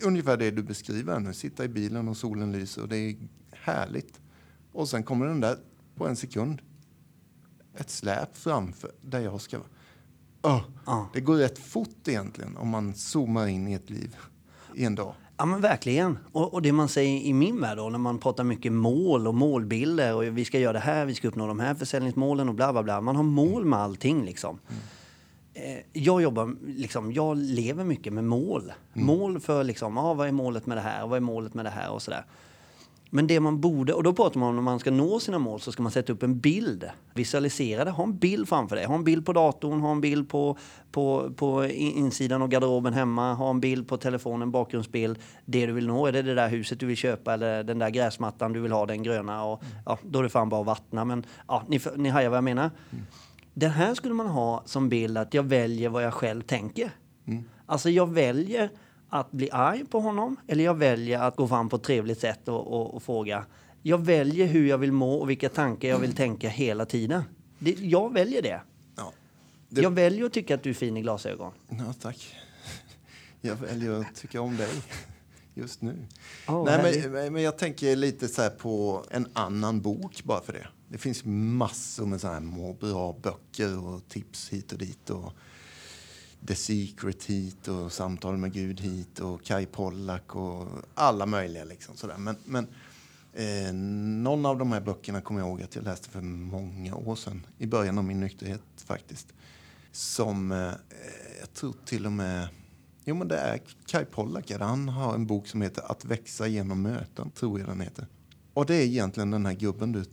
Ungefär 0.03 0.37
det 0.37 0.51
du 0.51 0.63
beskriver 0.63 1.21
nu. 1.21 1.35
Sitta 1.35 1.65
i 1.65 1.69
bilen 1.69 2.09
och 2.09 2.17
solen 2.17 2.53
lyser 2.53 2.83
och 2.83 2.89
det 2.89 2.97
är 2.97 3.17
härligt. 3.51 4.21
Och 4.73 4.89
sen 4.89 5.03
kommer 5.03 5.27
den 5.27 5.41
där 5.41 5.57
på 5.95 6.07
en 6.07 6.17
sekund. 6.17 6.63
Ett 7.75 7.91
släp 7.91 8.37
framför 8.37 8.91
där 9.01 9.21
jag 9.21 9.41
ska 9.41 9.59
vara. 9.59 9.69
Oh, 10.57 10.63
ja. 10.87 11.11
Det 11.13 11.21
går 11.21 11.37
rätt 11.37 11.59
fort 11.59 12.09
egentligen 12.09 12.57
om 12.57 12.69
man 12.69 12.95
zoomar 12.95 13.47
in 13.47 13.69
i 13.69 13.73
ett 13.73 13.91
liv 13.91 14.17
i 14.75 14.85
en 14.85 14.95
dag. 14.95 15.15
Ja 15.37 15.47
men 15.47 15.61
verkligen. 15.61 16.19
Och, 16.33 16.55
och, 16.55 16.63
det 16.63 16.73
man 16.73 16.89
säger 16.89 17.21
i 17.21 17.33
min 17.33 17.61
värld 17.61 17.77
då, 17.77 17.89
när 17.89 17.99
man 17.99 18.19
pratar 18.19 18.45
mycket 18.45 18.73
mål 18.73 19.27
och 19.27 19.35
målbilder 19.35 20.15
och 20.15 20.39
vi 20.39 20.45
ska 20.45 20.59
göra 20.59 20.73
det 20.73 20.79
här, 20.79 21.07
vi 21.07 21.15
ska 21.15 21.29
uppnå 21.29 21.47
de 21.47 21.61
här 21.61 21.75
försäljningsmålen 21.75 22.49
och 22.49 22.55
bla 22.55 22.73
bla 22.73 22.83
bla. 22.83 23.01
Man 23.01 23.17
har 23.17 23.23
mål 23.23 23.65
med 23.65 23.79
allting 23.79 24.25
liksom. 24.25 24.59
Mm. 24.69 24.83
Eh, 25.65 25.79
jag 25.93 26.23
jobbar, 26.23 26.57
liksom, 26.67 27.13
jag 27.13 27.37
lever 27.37 27.85
mycket 27.85 28.13
med 28.13 28.25
mål. 28.25 28.73
Mm. 28.95 29.07
Mål 29.07 29.41
för 29.41 29.65
liksom, 29.65 29.99
ah, 29.99 30.15
vad 30.15 30.29
är 30.29 30.33
målet 30.33 30.67
med 30.67 30.77
det 30.77 30.81
här, 30.81 31.07
vad 31.07 31.17
är 31.17 31.21
målet 31.21 31.55
med 31.55 31.65
det 31.65 31.71
här 31.71 31.91
och 31.91 32.03
sådär. 32.03 32.25
Men 33.11 33.27
det 33.27 33.41
man 33.41 33.61
borde, 33.61 33.93
och 33.93 34.03
då 34.03 34.13
pratar 34.13 34.41
man 34.41 34.49
om 34.49 34.55
när 34.55 34.63
man 34.63 34.79
ska 34.79 34.91
nå 34.91 35.21
sina 35.21 35.39
mål 35.39 35.61
så 35.61 35.73
ska 35.73 35.83
man 35.83 35.93
sätta 35.93 36.13
upp 36.13 36.23
en 36.23 36.39
bild. 36.39 36.85
Visualisera 37.15 37.85
det, 37.85 37.91
ha 37.91 38.05
en 38.05 38.19
bild 38.19 38.49
framför 38.49 38.77
dig. 38.77 38.85
Ha 38.85 38.95
en 38.95 39.05
bild 39.05 39.27
på 39.27 39.33
datorn, 39.33 39.81
ha 39.81 39.91
en 39.91 40.01
bild 40.01 40.29
på, 40.29 40.59
på, 40.93 41.31
på 41.37 41.67
insidan 41.67 42.43
av 42.43 42.49
garderoben 42.49 42.93
hemma, 42.93 43.35
ha 43.35 43.51
en 43.51 43.61
bild 43.61 43.89
på 43.89 43.97
telefonen, 43.97 44.51
bakgrundsbild. 44.51 45.19
Det 45.45 45.67
du 45.67 45.73
vill 45.73 45.87
nå, 45.87 46.07
är 46.07 46.13
det 46.13 46.23
det 46.23 46.35
där 46.35 46.49
huset 46.49 46.81
du 46.81 46.87
vill 46.87 46.97
köpa 46.97 47.35
eller 47.35 47.65
den 47.65 47.79
där 47.79 47.91
gräsmattan 47.91 48.53
du 48.53 48.61
vill 48.61 48.73
ha, 48.73 48.87
den 48.87 49.03
gröna. 49.03 49.45
Och, 49.45 49.63
mm. 49.63 49.75
ja, 49.87 49.99
då 50.03 50.19
är 50.19 50.23
det 50.23 50.29
fan 50.29 50.49
bara 50.49 50.61
att 50.61 50.67
vattna. 50.67 51.05
Men 51.05 51.27
ja, 51.49 51.63
ni, 51.69 51.81
ni 51.97 52.09
hajar 52.09 52.29
vad 52.29 52.37
jag 52.37 52.45
menar. 52.45 52.71
Mm. 52.91 53.05
Den 53.59 53.71
här 53.71 53.95
skulle 53.95 54.15
man 54.15 54.27
ha 54.27 54.63
som 54.67 54.89
bild 54.89 55.19
att 55.19 55.35
jag 55.35 55.43
väljer 55.43 55.89
vad 55.89 56.05
jag 56.05 56.15
själv 56.15 56.43
tänker. 56.43 56.91
Mm. 57.27 57.45
Alltså 57.67 57.91
jag 57.91 58.13
väljer 58.13 58.71
att 59.09 59.31
bli 59.31 59.51
arg 59.51 59.85
på 59.85 60.01
honom 60.01 60.37
eller 60.47 60.65
jag 60.65 60.75
väljer 60.75 61.21
att 61.21 61.37
gå 61.37 61.49
fram 61.49 61.69
på 61.69 61.77
ett 61.77 61.83
trevligt 61.83 62.21
sätt 62.21 62.49
och, 62.49 62.73
och, 62.73 62.95
och 62.95 63.03
fråga. 63.03 63.45
Jag 63.83 63.99
väljer 63.99 64.47
hur 64.47 64.69
jag 64.69 64.79
vill 64.79 64.93
må 64.93 65.15
och 65.15 65.31
vilka 65.31 65.49
tankar 65.49 65.89
jag 65.89 65.99
vill 65.99 66.15
tänka 66.15 66.49
hela 66.49 66.87
tiden. 66.87 67.23
Det, 67.59 67.71
jag 67.71 68.13
väljer 68.13 68.43
det. 68.43 68.61
Ja, 68.97 69.13
det. 69.69 69.81
Jag 69.81 69.91
väljer 69.91 70.27
att 70.27 70.33
tycka 70.33 70.55
att 70.55 70.63
du 70.63 70.71
är 70.71 70.75
fin 70.75 70.97
i 70.97 71.03
glasögon. 71.03 71.53
Ja, 71.69 71.95
tack. 72.01 72.37
Jag 73.41 73.57
väljer 73.57 74.01
att 74.01 74.15
tycka 74.15 74.41
om 74.41 74.57
dig 74.57 74.71
just 75.59 75.83
nu. 75.83 76.07
Oh, 76.49 76.65
Nej, 76.65 77.09
men, 77.11 77.33
men, 77.33 77.43
jag 77.43 77.59
tänker 77.59 77.97
lite 77.97 78.29
så 78.29 78.51
på 78.51 79.05
en 79.11 79.29
annan 79.33 79.81
bok 79.81 80.25
bara 80.25 80.41
för 80.41 80.53
det. 80.53 80.67
Det 80.89 80.99
finns 80.99 81.23
massor 81.25 82.07
med 82.07 82.21
så 82.21 82.29
här 82.29 82.41
må 82.41 82.73
bra-böcker 82.73 83.85
och 83.85 84.09
tips 84.09 84.49
hit 84.49 84.73
och 84.73 84.79
dit. 84.79 85.11
Och 85.11 85.33
The 86.47 86.55
Secret 86.55 87.25
hit 87.25 87.69
och 87.69 87.93
Samtal 87.93 88.37
med 88.37 88.53
Gud 88.53 88.81
hit 88.81 89.19
och 89.19 89.45
Kai 89.45 89.67
Pollak 89.67 90.37
och 90.37 90.69
alla 90.95 91.27
möjliga. 91.27 91.65
Liksom, 91.65 91.97
sådär. 91.97 92.19
Men, 92.19 92.37
men 92.45 92.67
eh, 93.33 93.73
någon 94.23 94.47
av 94.47 94.59
de 94.59 94.73
här 94.73 94.81
böckerna 94.81 95.21
kommer 95.21 95.41
jag 95.41 95.49
ihåg 95.49 95.63
att 95.63 95.75
jag 95.75 95.85
läste 95.85 96.09
för 96.09 96.21
många 96.21 96.97
år 96.97 97.17
sedan. 97.17 97.47
I 97.59 97.67
början 97.67 97.99
av 97.99 98.05
min 98.05 98.21
nykterhet 98.21 98.63
faktiskt. 98.77 99.33
Som 99.93 100.53
eh, 100.53 100.73
jag 101.41 101.53
tror 101.55 101.75
till 101.85 102.07
och 102.07 102.13
med... 102.13 102.49
Jo, 103.09 103.15
men 103.15 103.29
det 103.29 103.39
är 103.39 103.61
Kai 103.87 104.05
Pollak. 104.05 104.51
Han 104.51 104.89
har 104.89 105.15
en 105.15 105.27
bok 105.27 105.47
som 105.47 105.63
heter 105.63 105.91
Att 105.91 106.05
växa 106.05 106.47
genom 106.47 106.83
möten, 106.83 107.31
tror 107.31 107.61
jag 107.61 107.69
den 107.69 107.81
heter. 107.81 108.07
Och 108.55 108.67
det 108.67 108.75
är 108.75 108.85
egentligen 108.85 109.31
den 109.31 109.47
här 109.47 109.55
gubben 109.55 109.93
du 109.93 110.05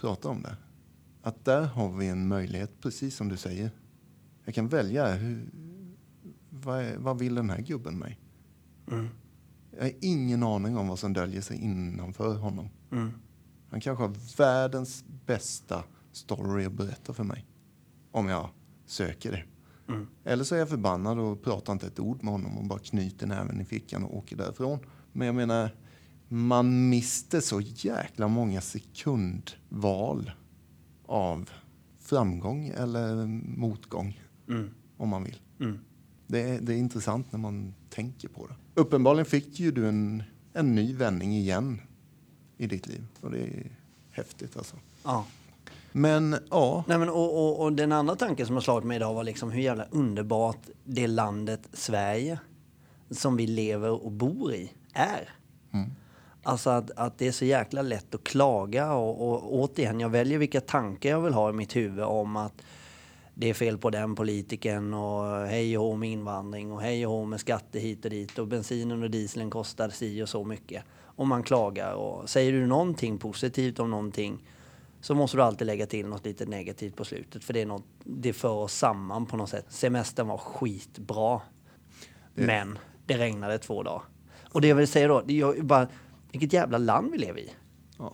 pratar 0.00 0.30
om 0.30 0.42
där. 0.42 0.56
Att 1.22 1.44
där 1.44 1.62
har 1.62 1.92
vi 1.92 2.08
en 2.08 2.28
möjlighet, 2.28 2.80
precis 2.80 3.16
som 3.16 3.28
du 3.28 3.36
säger. 3.36 3.70
Jag 4.44 4.54
kan 4.54 4.68
välja 4.68 5.12
hur, 5.12 5.48
vad, 6.50 6.82
är, 6.82 6.96
vad 6.96 7.18
vill 7.18 7.34
den 7.34 7.50
här 7.50 7.60
gubben 7.60 7.98
mig? 7.98 8.20
Mm. 8.90 9.08
Jag 9.70 9.82
har 9.82 9.92
ingen 10.00 10.42
aning 10.42 10.76
om 10.76 10.88
vad 10.88 10.98
som 10.98 11.12
döljer 11.12 11.40
sig 11.40 11.56
innanför 11.56 12.36
honom. 12.36 12.68
Mm. 12.92 13.12
Han 13.70 13.80
kanske 13.80 14.04
har 14.04 14.36
världens 14.36 15.04
bästa 15.26 15.84
story 16.12 16.64
att 16.64 16.72
berätta 16.72 17.14
för 17.14 17.24
mig. 17.24 17.46
Om 18.10 18.28
jag 18.28 18.50
söker 18.86 19.32
det. 19.32 19.44
Mm. 19.88 20.06
Eller 20.24 20.44
så 20.44 20.54
är 20.54 20.58
jag 20.58 20.68
förbannad 20.68 21.18
och 21.18 21.42
pratar 21.42 21.72
inte 21.72 21.86
ett 21.86 22.00
ord 22.00 22.22
med 22.22 22.32
honom 22.32 22.58
och 22.58 22.64
bara 22.64 22.78
knyter 22.78 23.26
näven 23.26 23.60
i 23.60 23.64
fickan 23.64 24.04
och 24.04 24.16
åker 24.16 24.36
därifrån. 24.36 24.78
Men 25.12 25.26
jag 25.26 25.34
menar, 25.34 25.70
man 26.28 26.88
mister 26.88 27.40
så 27.40 27.60
jäkla 27.60 28.28
många 28.28 28.60
sekundval 28.60 30.30
av 31.06 31.50
framgång 32.00 32.66
eller 32.66 33.26
motgång. 33.56 34.20
Mm. 34.48 34.70
Om 34.96 35.08
man 35.08 35.24
vill. 35.24 35.40
Mm. 35.60 35.78
Det 36.26 36.42
är, 36.42 36.60
det 36.60 36.74
är 36.74 36.76
intressant 36.76 37.32
när 37.32 37.38
man 37.38 37.74
tänker 37.90 38.28
på 38.28 38.46
det. 38.46 38.54
Uppenbarligen 38.74 39.26
fick 39.26 39.60
ju 39.60 39.72
du 39.72 39.88
en, 39.88 40.22
en 40.52 40.74
ny 40.74 40.94
vändning 40.94 41.32
igen 41.36 41.80
i 42.56 42.66
ditt 42.66 42.86
liv. 42.86 43.06
Och 43.20 43.30
det 43.30 43.38
är 43.38 43.76
häftigt 44.10 44.56
alltså. 44.56 44.76
Ja. 45.02 45.26
Men 45.96 46.36
ja, 46.50 46.84
Nej, 46.86 46.98
men, 46.98 47.08
och, 47.08 47.38
och, 47.38 47.62
och 47.62 47.72
den 47.72 47.92
andra 47.92 48.16
tanken 48.16 48.46
som 48.46 48.56
har 48.56 48.60
slagit 48.62 48.84
mig 48.84 48.96
idag 48.96 49.14
var 49.14 49.24
liksom 49.24 49.50
hur 49.50 49.62
jävla 49.62 49.84
underbart 49.90 50.58
det 50.84 51.06
landet 51.06 51.68
Sverige 51.72 52.38
som 53.10 53.36
vi 53.36 53.46
lever 53.46 54.04
och 54.04 54.12
bor 54.12 54.52
i 54.54 54.72
är. 54.92 55.30
Alltså 56.42 56.70
att, 56.70 56.90
att 56.90 57.18
det 57.18 57.26
är 57.26 57.32
så 57.32 57.44
jäkla 57.44 57.82
lätt 57.82 58.14
att 58.14 58.24
klaga 58.24 58.94
och, 58.94 59.32
och 59.32 59.54
återigen, 59.54 60.00
jag 60.00 60.08
väljer 60.08 60.38
vilka 60.38 60.60
tankar 60.60 61.10
jag 61.10 61.20
vill 61.20 61.32
ha 61.32 61.50
i 61.50 61.52
mitt 61.52 61.76
huvud 61.76 62.04
om 62.04 62.36
att 62.36 62.62
det 63.34 63.50
är 63.50 63.54
fel 63.54 63.78
på 63.78 63.90
den 63.90 64.14
politiken 64.14 64.94
och 64.94 65.46
hej 65.46 65.78
och 65.78 65.84
hå 65.84 65.96
med 65.96 66.10
invandring 66.10 66.72
och 66.72 66.82
hej 66.82 67.06
och 67.06 67.12
hå 67.12 67.24
med 67.24 67.40
skatter 67.40 67.80
hit 67.80 68.04
och 68.04 68.10
dit 68.10 68.38
och 68.38 68.46
bensinen 68.46 69.02
och 69.02 69.10
dieseln 69.10 69.50
kostar 69.50 69.88
si 69.88 70.22
och 70.22 70.28
så 70.28 70.44
mycket. 70.44 70.84
Och 71.02 71.26
man 71.26 71.42
klagar 71.42 71.92
och 71.94 72.30
säger 72.30 72.52
du 72.52 72.66
någonting 72.66 73.18
positivt 73.18 73.78
om 73.78 73.90
någonting 73.90 74.38
så 75.04 75.14
måste 75.14 75.36
du 75.36 75.42
alltid 75.42 75.66
lägga 75.66 75.86
till 75.86 76.06
något 76.06 76.24
lite 76.24 76.46
negativt 76.46 76.96
på 76.96 77.04
slutet 77.04 77.44
för 77.44 77.52
det, 77.52 77.60
är 77.60 77.66
något, 77.66 77.84
det 78.04 78.32
för 78.32 78.48
oss 78.48 78.74
samman 78.74 79.26
på 79.26 79.36
något 79.36 79.50
sätt. 79.50 79.66
Semestern 79.68 80.28
var 80.28 80.38
skitbra. 80.38 81.40
Men 82.34 82.78
det 83.06 83.18
regnade 83.18 83.58
två 83.58 83.82
dagar. 83.82 84.02
Och 84.50 84.60
det 84.60 84.68
jag 84.68 84.76
vill 84.76 84.88
säga 84.88 85.08
då, 85.08 85.22
det 85.26 85.40
är 85.40 85.62
bara, 85.62 85.88
vilket 86.32 86.52
jävla 86.52 86.78
land 86.78 87.12
vi 87.12 87.18
lever 87.18 87.40
i. 87.40 87.50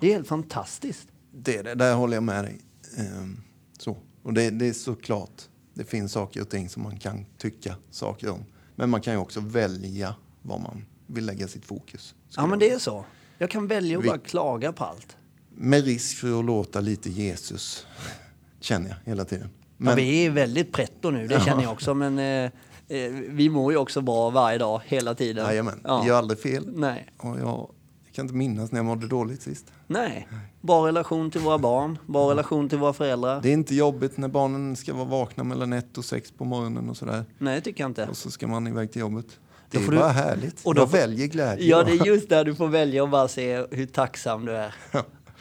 Det 0.01 0.09
är 0.09 0.13
helt 0.13 0.29
fantastiskt. 0.29 1.09
det, 1.33 1.63
det 1.63 1.75
där 1.75 1.95
håller 1.95 2.17
jag 2.17 2.23
med 2.23 2.45
dig. 2.45 2.61
Ehm, 2.99 3.41
så. 3.79 3.97
Och 4.23 4.35
det, 4.35 4.51
det 4.51 4.69
är 4.69 4.73
såklart, 4.73 5.43
det 5.75 5.85
finns 5.85 6.13
saker 6.13 6.41
och 6.41 6.49
ting 6.49 6.69
som 6.69 6.83
man 6.83 6.99
kan 6.99 7.27
tycka 7.39 7.75
saker 7.91 8.31
om. 8.31 8.45
Men 8.75 8.91
man 8.91 9.01
kan 9.01 9.15
ju 9.15 9.21
också 9.21 9.41
välja 9.41 10.15
vad 10.43 10.61
man 10.61 10.85
vill 11.07 11.27
lägga 11.27 11.49
sitt 11.49 11.65
fokus. 11.65 12.15
Ja 12.37 12.47
men 12.47 12.59
det 12.59 12.71
är 12.71 12.79
så. 12.79 13.05
Jag 13.39 13.51
kan 13.51 13.67
välja 13.67 13.99
att 13.99 14.05
bara 14.05 14.19
klaga 14.19 14.73
på 14.73 14.85
allt. 14.85 15.17
Med 15.63 15.85
risk 15.85 16.17
för 16.19 16.39
att 16.39 16.45
låta 16.45 16.81
lite 16.81 17.11
Jesus, 17.11 17.87
känner 18.61 18.89
jag 18.89 18.97
hela 19.05 19.25
tiden. 19.25 19.49
Ja, 19.63 19.67
Men, 19.77 19.97
vi 19.97 20.27
är 20.27 20.31
väldigt 20.31 20.73
pretto 20.73 21.11
nu, 21.11 21.27
det 21.29 21.41
känner 21.45 21.63
jag 21.63 21.73
också. 21.73 21.95
Men 21.95 22.19
eh, 22.19 22.51
eh, 22.89 23.11
vi 23.29 23.49
mår 23.51 23.73
ju 23.73 23.79
också 23.79 24.01
bra 24.01 24.31
varje 24.31 24.59
dag, 24.59 24.81
hela 24.85 25.15
tiden. 25.15 25.47
Jajamän, 25.47 25.81
Ja. 25.85 26.07
gör 26.07 26.19
aldrig 26.19 26.41
fel. 26.41 26.65
Nej. 26.75 27.07
Och 27.19 27.29
jag, 27.39 27.47
jag 27.47 27.69
kan 28.15 28.25
inte 28.25 28.35
minnas 28.35 28.73
när 28.73 28.79
jag 28.79 28.85
mådde 28.87 29.07
dåligt 29.07 29.43
sist. 29.43 29.67
Nej. 29.87 30.29
Bra 30.61 30.87
relation 30.87 31.31
till 31.31 31.41
våra 31.41 31.59
barn, 31.59 31.99
bra 32.07 32.31
relation 32.31 32.69
till 32.69 32.79
våra 32.79 32.93
föräldrar. 32.93 33.41
Det 33.43 33.49
är 33.49 33.53
inte 33.53 33.75
jobbigt 33.75 34.17
när 34.17 34.29
barnen 34.29 34.77
ska 34.77 34.95
vara 34.95 35.05
vakna 35.05 35.45
mellan 35.45 35.73
ett 35.73 35.99
och 35.99 36.05
sex 36.05 36.31
på 36.31 36.45
morgonen 36.45 36.91
och 36.91 36.97
sådär. 36.97 37.25
Nej, 37.39 37.55
det 37.55 37.61
tycker 37.61 37.83
jag 37.85 37.91
inte. 37.91 38.07
Och 38.07 38.17
så 38.17 38.31
ska 38.31 38.47
man 38.47 38.67
iväg 38.67 38.93
till 38.93 39.01
jobbet. 39.01 39.27
Det 39.71 39.79
är 39.79 39.91
du- 39.91 39.97
bara 39.97 40.09
härligt. 40.09 40.61
och 40.67 40.75
då 40.75 40.81
jag 40.83 40.91
får- 40.91 40.99
väljer 40.99 41.27
glädje. 41.27 41.67
Ja, 41.67 41.83
det 41.83 41.93
är 41.93 42.07
just 42.07 42.29
där 42.29 42.45
du 42.45 42.55
får 42.55 42.69
välja 42.69 43.05
att 43.05 43.11
bara 43.11 43.29
se 43.29 43.67
hur 43.71 43.87
tacksam 43.87 44.45
du 44.47 44.57
är. 44.57 44.75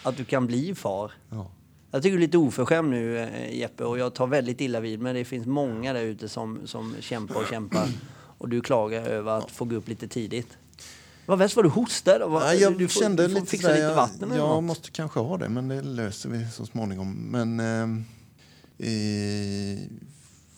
Att 0.03 0.17
du 0.17 0.25
kan 0.25 0.47
bli 0.47 0.75
far. 0.75 1.11
Ja. 1.29 1.51
Jag 1.91 2.03
tycker 2.03 2.17
du 2.17 2.23
är 2.23 2.27
lite 2.27 2.37
oförskämd 2.37 2.89
nu 2.89 3.19
eh, 3.19 3.57
Jeppe 3.57 3.83
och 3.83 3.99
jag 3.99 4.13
tar 4.13 4.27
väldigt 4.27 4.61
illa 4.61 4.79
vid 4.79 4.99
men 4.99 5.15
det 5.15 5.25
finns 5.25 5.47
många 5.47 5.93
där 5.93 6.01
ute 6.01 6.29
som, 6.29 6.59
som 6.65 6.95
kämpar 6.99 7.35
och 7.35 7.47
kämpar. 7.49 7.87
Och 8.37 8.49
du 8.49 8.61
klagar 8.61 9.01
över 9.01 9.31
att 9.31 9.51
få 9.51 9.65
gå 9.65 9.75
upp 9.75 9.87
lite 9.87 10.07
tidigt. 10.07 10.57
Vad 11.25 11.39
värst 11.39 11.55
var 11.55 11.63
du 11.63 11.69
hostade? 11.69 12.19
Ja, 12.19 12.53
jag 12.53 12.77
du 12.77 12.87
får, 12.87 13.01
kände 13.01 13.23
du 13.23 13.29
får 13.29 13.35
lite 13.35 13.51
fixa 13.51 13.69
lite 13.69 13.93
vatten 13.93 14.23
eller 14.23 14.41
jag 14.41 14.49
något. 14.49 14.63
måste 14.63 14.91
kanske 14.91 15.19
ha 15.19 15.37
det, 15.37 15.49
men 15.49 15.67
det 15.67 15.81
löser 15.81 16.29
vi 16.29 16.47
så 16.51 16.65
småningom. 16.65 17.13
Men 17.13 17.59
ehm, 17.59 18.05
eh, 18.77 19.79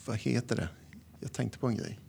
vad 0.05 0.17
heter 0.17 0.55
det? 0.55 0.69
Jag 1.19 1.33
tänkte 1.33 1.57
på 1.57 1.67
en 1.67 1.75
grej. 1.75 1.99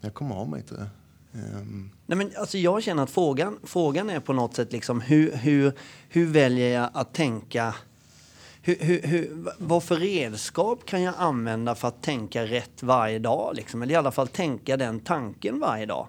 Jag 0.00 0.14
kom 0.14 0.32
av 0.32 0.48
mig 0.48 0.62
jag. 0.68 0.86
Ehm, 1.34 1.90
Nej, 2.06 2.18
men 2.18 2.30
alltså 2.36 2.58
jag 2.58 2.82
känner 2.82 3.02
att 3.02 3.10
frågan, 3.10 3.58
frågan 3.62 4.10
är 4.10 4.20
på 4.20 4.32
något 4.32 4.54
sätt 4.54 4.72
liksom 4.72 5.00
hur, 5.00 5.32
hur, 5.32 5.72
hur 6.08 6.26
väljer 6.26 6.80
jag 6.80 6.90
att 6.94 7.14
tänka? 7.14 7.74
Hur, 8.62 8.76
hur, 8.80 9.02
hur, 9.02 9.44
vad 9.58 9.82
för 9.82 9.96
redskap 9.96 10.86
kan 10.86 11.02
jag 11.02 11.14
använda 11.18 11.74
för 11.74 11.88
att 11.88 12.02
tänka 12.02 12.46
rätt 12.46 12.82
varje 12.82 13.18
dag? 13.18 13.54
Liksom? 13.54 13.82
Eller 13.82 13.92
i 13.92 13.96
alla 13.96 14.12
fall 14.12 14.28
tänka 14.28 14.76
den 14.76 15.00
tanken 15.00 15.60
varje 15.60 15.86
dag. 15.86 16.08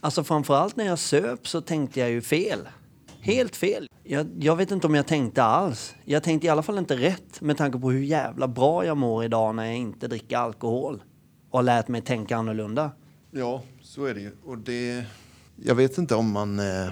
Alltså 0.00 0.24
framförallt 0.24 0.76
när 0.76 0.84
jag 0.84 0.98
söp 0.98 1.48
så 1.48 1.60
tänkte 1.60 2.00
jag 2.00 2.10
ju 2.10 2.22
fel. 2.22 2.58
Helt 3.20 3.56
fel. 3.56 3.88
Jag, 4.04 4.26
jag 4.38 4.56
vet 4.56 4.70
inte 4.70 4.86
om 4.86 4.94
jag 4.94 5.06
tänkte 5.06 5.42
alls. 5.42 5.94
Jag 6.04 6.22
tänkte 6.22 6.46
i 6.46 6.50
alla 6.50 6.62
fall 6.62 6.78
inte 6.78 6.96
rätt 6.96 7.40
med 7.40 7.56
tanke 7.56 7.78
på 7.78 7.90
hur 7.90 8.02
jävla 8.02 8.48
bra 8.48 8.84
jag 8.84 8.96
mår 8.96 9.24
idag 9.24 9.54
när 9.54 9.64
jag 9.64 9.76
inte 9.76 10.08
dricker 10.08 10.36
alkohol. 10.36 11.02
Och 11.50 11.58
har 11.58 11.62
lärt 11.62 11.88
mig 11.88 12.00
tänka 12.00 12.36
annorlunda. 12.36 12.90
Ja, 13.30 13.62
så 13.88 14.04
är 14.04 14.14
det 14.14 14.20
ju. 14.20 14.32
Och 14.44 14.58
det, 14.58 15.04
jag 15.56 15.74
vet 15.74 15.98
inte 15.98 16.14
om 16.14 16.30
man... 16.30 16.58
Eh, 16.58 16.90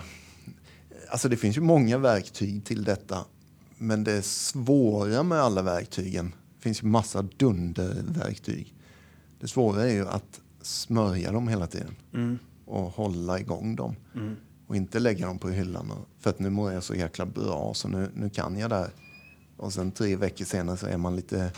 alltså 1.09 1.29
det 1.29 1.37
finns 1.37 1.57
ju 1.57 1.61
många 1.61 1.99
verktyg 1.99 2.65
till 2.65 2.85
detta. 2.85 3.25
Men 3.79 4.05
det 4.05 4.23
svåra 4.23 5.23
med 5.23 5.39
alla 5.39 5.63
verktygen, 5.63 6.35
det 6.57 6.63
finns 6.63 6.83
ju 6.83 6.87
massa 6.87 7.23
dunderverktyg. 7.23 8.75
Det 9.41 9.49
svåra 9.49 9.83
är 9.83 9.93
ju 9.93 10.09
att 10.09 10.41
smörja 10.63 11.33
dem 11.33 11.49
hela 11.49 11.67
tiden. 11.67 11.97
Och 12.65 12.83
hålla 12.83 13.41
igång 13.41 13.77
dem. 13.77 13.97
Och 14.67 14.77
inte 14.77 14.99
lägga 14.99 15.27
dem 15.27 15.39
på 15.39 15.49
hyllan. 15.49 15.91
Och, 15.91 16.09
för 16.21 16.31
att 16.31 16.39
nu 16.39 16.51
mår 16.51 16.73
jag 16.73 16.83
så 16.83 16.95
jäkla 16.95 17.27
bra 17.27 17.75
så 17.75 17.89
nu, 17.89 18.11
nu 18.15 18.31
kan 18.31 18.59
jag 18.59 18.71
det 18.71 18.77
här. 18.77 18.91
Och 19.57 19.73
sen 19.73 19.93
tre 19.93 20.17
veckor 20.17 20.45
senare 20.45 20.77
så 20.77 20.87
är 20.87 20.97
man 20.97 21.17
lite 21.17 21.53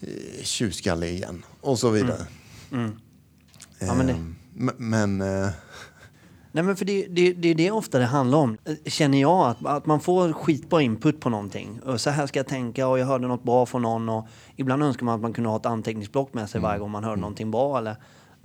eh, 0.00 0.42
tjurskallig 0.42 1.08
igen. 1.08 1.44
Och 1.60 1.78
så 1.78 1.90
vidare. 1.90 2.26
Ja, 3.86 3.94
men 3.94 4.06
det- 4.06 4.12
Ehm, 4.12 4.34
m- 4.58 4.74
men 4.78 5.20
eh, 5.20 5.48
Nej 6.54 6.64
men 6.64 6.76
för 6.76 6.84
det, 6.84 7.06
det, 7.10 7.32
det 7.32 7.48
är 7.48 7.54
det 7.54 7.70
ofta 7.70 7.98
det 7.98 8.04
handlar 8.04 8.38
om. 8.38 8.56
Eh, 8.64 8.74
Känner 8.86 9.20
jag 9.20 9.46
att, 9.50 9.66
att 9.66 9.86
man 9.86 10.00
får 10.00 10.32
skitbra 10.32 10.82
input 10.82 11.20
på 11.20 11.30
någonting. 11.30 11.80
Och 11.84 12.00
så 12.00 12.10
här 12.10 12.26
ska 12.26 12.38
jag 12.38 12.46
tänka 12.46 12.86
och 12.88 12.98
jag 12.98 13.06
hörde 13.06 13.28
något 13.28 13.42
bra 13.42 13.66
från 13.66 13.82
någon. 13.82 14.08
Och 14.08 14.26
ibland 14.56 14.82
önskar 14.82 15.04
man 15.06 15.14
att 15.14 15.20
man 15.20 15.32
kunde 15.32 15.50
ha 15.50 15.56
ett 15.56 15.66
anteckningsblock 15.66 16.34
med 16.34 16.50
sig 16.50 16.60
varje 16.60 16.78
gång 16.78 16.90
man 16.90 17.04
hör 17.04 17.16
någonting 17.16 17.50
bra. 17.50 17.78
Eller, 17.78 17.96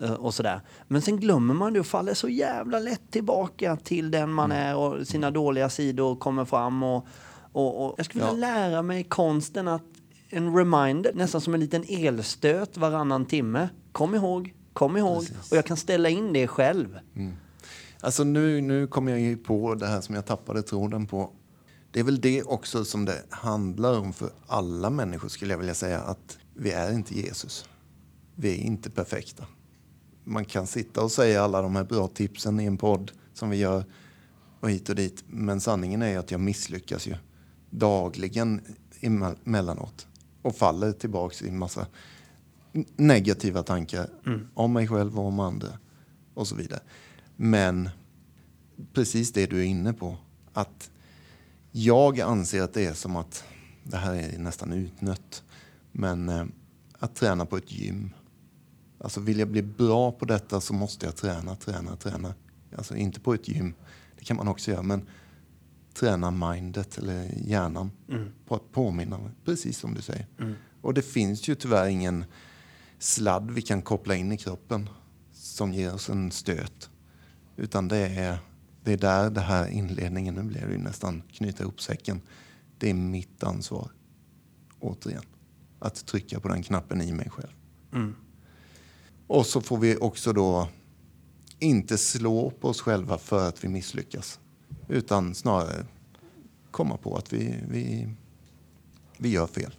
eh, 0.02 0.14
och 0.14 0.34
sådär. 0.34 0.62
Men 0.88 1.02
sen 1.02 1.18
glömmer 1.20 1.54
man 1.54 1.74
det 1.74 1.80
och 1.80 1.86
faller 1.86 2.14
så 2.14 2.30
jävla 2.30 2.80
lätt 2.80 3.12
tillbaka 3.12 3.76
till 3.76 4.12
den 4.12 4.32
man 4.34 4.52
är 4.52 4.76
och 4.76 5.08
sina 5.08 5.32
dåliga 5.32 5.70
sidor 5.70 6.16
kommer 6.16 6.46
fram. 6.46 6.84
Och, 6.84 7.08
och, 7.52 7.86
och 7.86 7.94
jag 7.98 8.06
skulle 8.06 8.24
vilja 8.32 8.48
lära 8.48 8.82
mig 8.82 9.04
konsten 9.04 9.68
att 9.68 9.84
en 10.30 10.56
reminder, 10.56 11.12
nästan 11.16 11.42
som 11.42 11.54
en 11.54 11.60
liten 11.60 11.84
elstöt 11.90 12.78
varannan 12.78 13.26
timme. 13.26 13.70
Kom 13.92 14.16
ihåg, 14.16 14.54
kom 14.78 14.98
ihåg. 14.98 15.26
Och 15.52 15.58
jag 15.58 15.66
kan 15.66 15.78
ställa 15.78 16.10
in 16.10 16.34
det 16.34 16.48
själv. 16.48 17.00
alltså 18.00 18.24
nu, 18.24 18.62
nu 18.62 18.88
kommer 18.88 19.12
jag 19.12 19.22
ju 19.22 19.38
på 19.38 19.76
det 19.76 19.88
här 19.88 20.02
som 20.02 20.16
jag 20.16 20.26
tappade 20.26 20.62
tråden 20.62 21.08
på. 21.08 21.30
Det 21.92 22.00
är 22.00 22.04
väl 22.04 22.22
det 22.22 22.44
också 22.44 22.86
som 22.86 23.06
det 23.06 23.24
handlar 23.30 24.00
om 24.00 24.14
för 24.14 24.30
alla 24.48 24.90
människor 24.90 25.30
skulle 25.30 25.54
jag 25.54 25.58
vilja 25.58 25.74
säga. 25.74 26.00
Att 26.00 26.38
vi 26.54 26.72
är 26.72 26.94
inte 26.94 27.20
Jesus. 27.20 27.66
Vi 28.36 28.52
är 28.52 28.56
inte 28.56 28.90
perfekta. 28.90 29.46
Man 30.24 30.46
kan 30.46 30.68
sitta 30.68 31.04
och 31.04 31.12
säga 31.12 31.44
alla 31.44 31.62
de 31.62 31.76
här 31.76 31.84
bra 31.84 32.08
tipsen 32.08 32.60
i 32.60 32.66
en 32.66 32.78
podd 32.78 33.12
som 33.34 33.50
vi 33.50 33.58
gör 33.58 33.86
och 34.60 34.70
hit 34.70 34.90
och 34.90 34.96
dit. 34.96 35.24
Men 35.28 35.62
sanningen 35.62 36.02
är 36.02 36.10
ju 36.10 36.18
att 36.18 36.32
jag 36.32 36.40
misslyckas 36.40 37.08
ju 37.08 37.16
dagligen 37.70 38.62
emellanåt 39.02 40.08
och 40.42 40.56
faller 40.56 40.92
tillbaks 40.92 41.42
i 41.42 41.50
en 41.50 41.58
massa 41.58 41.88
negativa 42.96 43.64
tankar 43.64 44.10
om 44.54 44.74
mig 44.74 44.88
själv 44.88 45.20
och 45.20 45.26
om 45.26 45.40
andra 45.40 45.70
och 46.34 46.48
så 46.48 46.56
vidare. 46.56 46.80
Men 47.36 47.90
precis 48.94 49.32
det 49.32 49.46
du 49.46 49.60
är 49.60 49.64
inne 49.64 49.94
på, 49.94 50.18
att 50.54 50.92
jag 51.72 52.20
anser 52.20 52.62
att 52.62 52.74
det 52.74 52.86
är 52.86 52.94
som 52.94 53.16
att, 53.16 53.44
det 53.84 53.98
här 53.98 54.14
är 54.14 54.38
nästan 54.38 54.74
utnött, 54.74 55.44
men 55.92 56.30
eh, 56.30 56.46
att 57.00 57.16
träna 57.16 57.46
på 57.46 57.58
ett 57.58 57.72
gym. 57.72 58.10
Alltså 59.00 59.20
vill 59.20 59.40
jag 59.40 59.48
bli 59.48 59.62
bra 59.62 60.12
på 60.12 60.26
detta 60.26 60.62
så 60.62 60.74
måste 60.74 61.06
jag 61.06 61.16
träna, 61.16 61.56
träna, 61.56 61.96
träna. 61.96 62.34
Alltså 62.78 62.96
inte 62.96 63.20
på 63.20 63.34
ett 63.34 63.48
gym, 63.48 63.74
det 64.18 64.26
kan 64.26 64.38
man 64.38 64.48
också 64.48 64.72
göra, 64.72 64.84
men 64.84 65.08
träna 65.94 66.32
mindet 66.32 66.98
eller 66.98 67.32
hjärnan 67.48 67.92
på 68.46 68.56
att 68.56 68.72
påminna, 68.72 69.32
precis 69.46 69.78
som 69.78 69.94
du 69.94 70.02
säger. 70.02 70.26
Och 70.82 70.94
det 70.94 71.02
finns 71.02 71.48
ju 71.48 71.56
tyvärr 71.56 71.88
ingen 71.88 72.26
sladd 73.00 73.52
vi 73.52 73.62
kan 73.62 73.82
koppla 73.82 74.16
in 74.16 74.32
i 74.32 74.38
kroppen 74.38 74.90
som 75.32 75.74
ger 75.74 75.94
oss 75.94 76.10
en 76.10 76.32
stöt. 76.32 76.90
Utan 77.56 77.88
det 77.88 77.98
är, 77.98 78.38
det 78.84 78.94
är 78.94 78.98
där 78.98 79.30
det 79.30 79.42
här 79.42 79.68
inledningen, 79.68 80.36
nu 80.36 80.44
blir 80.44 80.66
det 80.66 80.72
ju 80.72 80.78
nästan 80.78 81.24
knyta 81.32 81.64
ihop 81.64 81.82
säcken. 81.82 82.22
Det 82.78 82.90
är 82.90 82.94
mitt 82.94 83.44
ansvar, 83.44 83.92
återigen, 84.80 85.24
att 85.80 86.06
trycka 86.06 86.40
på 86.40 86.48
den 86.48 86.64
knappen 86.64 87.02
i 87.02 87.12
mig 87.12 87.30
själv. 87.30 87.54
Och 89.28 89.46
så 89.46 89.62
får 89.62 89.78
vi 89.78 89.98
också 89.98 90.34
då 90.34 90.70
inte 91.60 91.98
slå 91.98 92.50
på 92.50 92.68
oss 92.68 92.82
själva 92.82 93.18
för 93.18 93.48
att 93.48 93.64
vi 93.64 93.68
misslyckas. 93.68 94.40
Utan 94.88 95.36
snarare 95.36 95.86
komma 96.72 96.98
på 96.98 97.16
att 97.16 97.34
vi, 97.34 97.60
vi, 97.70 98.10
vi 99.18 99.30
gör 99.30 99.48
fel. 99.48 99.76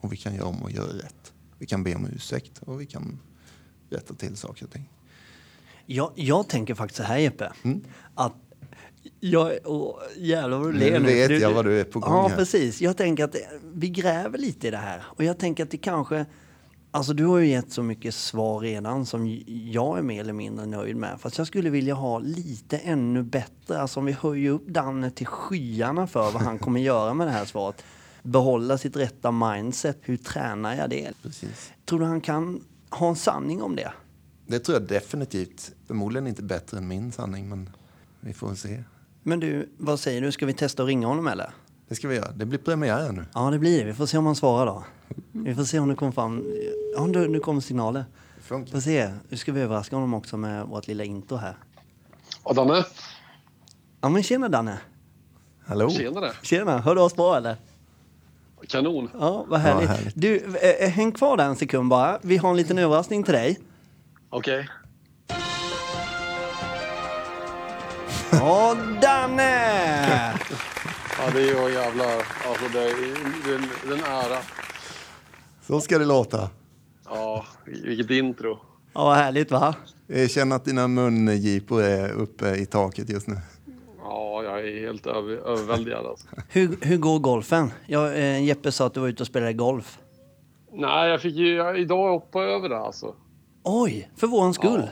Och 0.00 0.12
vi 0.12 0.16
kan 0.16 0.34
göra 0.34 0.46
om 0.46 0.62
och 0.62 0.70
göra 0.70 0.92
rätt. 0.92 1.23
Vi 1.58 1.66
kan 1.66 1.84
be 1.84 1.94
om 1.94 2.06
ursäkt 2.16 2.58
och 2.58 2.80
vi 2.80 2.86
kan 2.86 3.18
rätta 3.90 4.14
till 4.14 4.36
saker 4.36 4.64
och 4.64 4.70
ting. 4.72 4.90
Jag, 5.86 6.12
jag 6.14 6.48
tänker 6.48 6.74
faktiskt 6.74 6.96
så 6.96 7.02
här 7.02 7.18
Jeppe. 7.18 7.52
Att 8.14 8.34
Jag, 9.20 9.52
åh, 9.64 9.96
jävlar 10.16 10.58
vad 10.58 10.68
du 10.68 10.72
ler 10.72 11.00
Nu 11.00 11.06
vet 11.06 11.40
jag 11.40 11.52
vad 11.52 11.64
du 11.64 11.80
är 11.80 11.84
på 11.84 12.00
gång 12.00 12.12
Ja, 12.12 12.28
här. 12.28 12.36
precis. 12.36 12.80
Jag 12.80 12.96
tänker 12.96 13.24
att 13.24 13.36
vi 13.74 13.88
gräver 13.88 14.38
lite 14.38 14.68
i 14.68 14.70
det 14.70 14.76
här. 14.76 15.02
Och 15.06 15.24
jag 15.24 15.38
tänker 15.38 15.62
att 15.64 15.70
det 15.70 15.76
kanske... 15.78 16.26
Alltså 16.90 17.12
du 17.12 17.24
har 17.24 17.38
ju 17.38 17.46
gett 17.46 17.72
så 17.72 17.82
mycket 17.82 18.14
svar 18.14 18.60
redan 18.60 19.06
som 19.06 19.42
jag 19.48 19.98
är 19.98 20.02
mer 20.02 20.20
eller 20.20 20.32
mindre 20.32 20.66
nöjd 20.66 20.96
med. 20.96 21.20
Fast 21.20 21.38
jag 21.38 21.46
skulle 21.46 21.70
vilja 21.70 21.94
ha 21.94 22.18
lite 22.18 22.78
ännu 22.78 23.22
bättre. 23.22 23.78
Alltså 23.80 24.00
om 24.00 24.06
vi 24.06 24.12
höjer 24.12 24.50
upp 24.50 24.66
Danne 24.66 25.10
till 25.10 25.26
skyarna 25.26 26.06
för 26.06 26.30
vad 26.30 26.42
han 26.42 26.58
kommer 26.58 26.80
göra 26.80 27.14
med 27.14 27.26
det 27.26 27.30
här 27.30 27.44
svaret. 27.44 27.84
Behålla 28.26 28.78
sitt 28.78 28.96
rätta 28.96 29.30
mindset. 29.30 29.98
Hur 30.00 30.16
tränar 30.16 30.74
jag 30.74 30.90
det? 30.90 31.12
Precis. 31.22 31.72
Tror 31.84 31.98
du 32.00 32.04
han 32.04 32.20
kan 32.20 32.64
ha 32.90 33.08
en 33.08 33.16
sanning 33.16 33.62
om 33.62 33.76
det? 33.76 33.92
Det 34.46 34.58
tror 34.58 34.78
jag 34.78 34.88
definitivt. 34.88 35.72
Förmodligen 35.86 36.26
inte 36.26 36.42
bättre 36.42 36.78
än 36.78 36.88
min 36.88 37.12
sanning, 37.12 37.48
men 37.48 37.70
vi 38.20 38.32
får 38.32 38.54
se. 38.54 38.82
Men 39.22 39.40
du, 39.40 39.68
vad 39.78 40.00
säger 40.00 40.20
du? 40.20 40.32
Ska 40.32 40.46
vi 40.46 40.52
testa 40.52 40.82
att 40.82 40.86
ringa 40.86 41.06
honom 41.06 41.26
eller? 41.26 41.50
Det 41.88 41.94
ska 41.94 42.08
vi 42.08 42.16
göra. 42.16 42.32
Det 42.32 42.46
blir 42.46 42.58
premiär 42.58 43.12
nu. 43.12 43.24
Ja, 43.34 43.50
det 43.50 43.58
blir 43.58 43.78
det. 43.78 43.84
Vi 43.84 43.94
får 43.94 44.06
se 44.06 44.18
om 44.18 44.26
han 44.26 44.36
svarar 44.36 44.66
då. 44.66 44.84
Vi 45.32 45.54
får 45.54 45.64
se 45.64 45.78
om 45.78 45.88
det 45.88 45.94
kommer 45.94 46.12
fram. 46.12 46.44
Ja, 46.96 47.06
nu, 47.06 47.28
nu 47.28 47.40
kommer 47.40 47.60
signaler. 47.60 48.04
Funkar. 48.40 48.72
Får 48.72 48.80
se. 48.80 49.14
Nu 49.28 49.36
ska 49.36 49.52
vi 49.52 49.60
överraska 49.60 49.96
honom 49.96 50.14
också 50.14 50.36
med 50.36 50.66
vårt 50.66 50.86
lilla 50.86 51.04
intro 51.04 51.36
här. 51.36 51.56
Ja, 52.44 52.52
Danne. 52.52 52.84
Ja, 54.00 54.08
men 54.08 54.22
tjena 54.22 54.48
Danne. 54.48 54.78
Hallå? 55.66 55.90
Tjenare. 55.90 56.32
Tjena, 56.42 56.78
hör 56.78 56.94
du 56.94 57.00
oss 57.00 57.16
bra 57.16 57.36
eller? 57.36 57.56
Kanon. 58.68 59.10
Ja, 59.20 59.44
vad 59.48 59.60
härligt. 59.60 59.88
Ja, 59.88 59.94
härligt. 59.94 60.14
Du, 60.14 60.56
eh, 60.80 60.90
häng 60.90 61.12
kvar 61.12 61.36
där 61.36 61.44
en 61.44 61.56
sekund 61.56 61.88
bara. 61.88 62.18
Vi 62.22 62.36
har 62.36 62.50
en 62.50 62.56
liten 62.56 62.78
överraskning 62.78 63.22
till 63.22 63.34
dig. 63.34 63.58
Okej. 64.30 64.68
Ja, 68.32 68.76
Danne! 69.02 70.34
Ja, 71.18 71.30
det 71.32 71.38
är 71.40 71.66
ju 71.66 71.72
jävlar. 71.74 72.16
Alltså, 72.48 72.64
det 72.72 72.78
är, 72.82 73.54
en, 73.54 73.92
en 73.92 74.04
ära. 74.04 74.38
Så 75.66 75.80
ska 75.80 75.98
det 75.98 76.04
låta. 76.04 76.50
Ja, 77.04 77.46
vilket 77.64 78.10
intro. 78.10 78.58
Ja, 78.94 79.04
vad 79.04 79.16
härligt 79.16 79.50
va? 79.50 79.74
Jag 80.06 80.30
känner 80.30 80.56
att 80.56 80.64
dina 80.64 80.88
mungipor 80.88 81.82
är 81.82 82.12
uppe 82.12 82.54
i 82.54 82.66
taket 82.66 83.10
just 83.10 83.26
nu. 83.26 83.36
Ja, 84.04 84.42
jag 84.44 84.68
är 84.68 84.80
helt 84.80 85.06
över, 85.06 85.32
överväldigad 85.32 86.06
alltså. 86.06 86.26
Hur, 86.48 86.78
hur 86.82 86.96
går 86.96 87.18
golfen? 87.18 87.70
Jag, 87.86 88.06
eh, 88.18 88.44
Jeppe 88.44 88.72
sa 88.72 88.86
att 88.86 88.94
du 88.94 89.00
var 89.00 89.08
ute 89.08 89.22
och 89.22 89.26
spelade 89.26 89.52
golf. 89.52 89.98
Nej, 90.72 91.10
jag 91.10 91.20
fick 91.22 91.34
ju 91.34 91.54
jag, 91.54 91.78
idag 91.80 92.10
hoppa 92.12 92.42
över 92.42 92.68
det 92.68 92.78
alltså. 92.78 93.14
Oj, 93.62 94.10
för 94.16 94.26
våran 94.26 94.54
skull. 94.54 94.90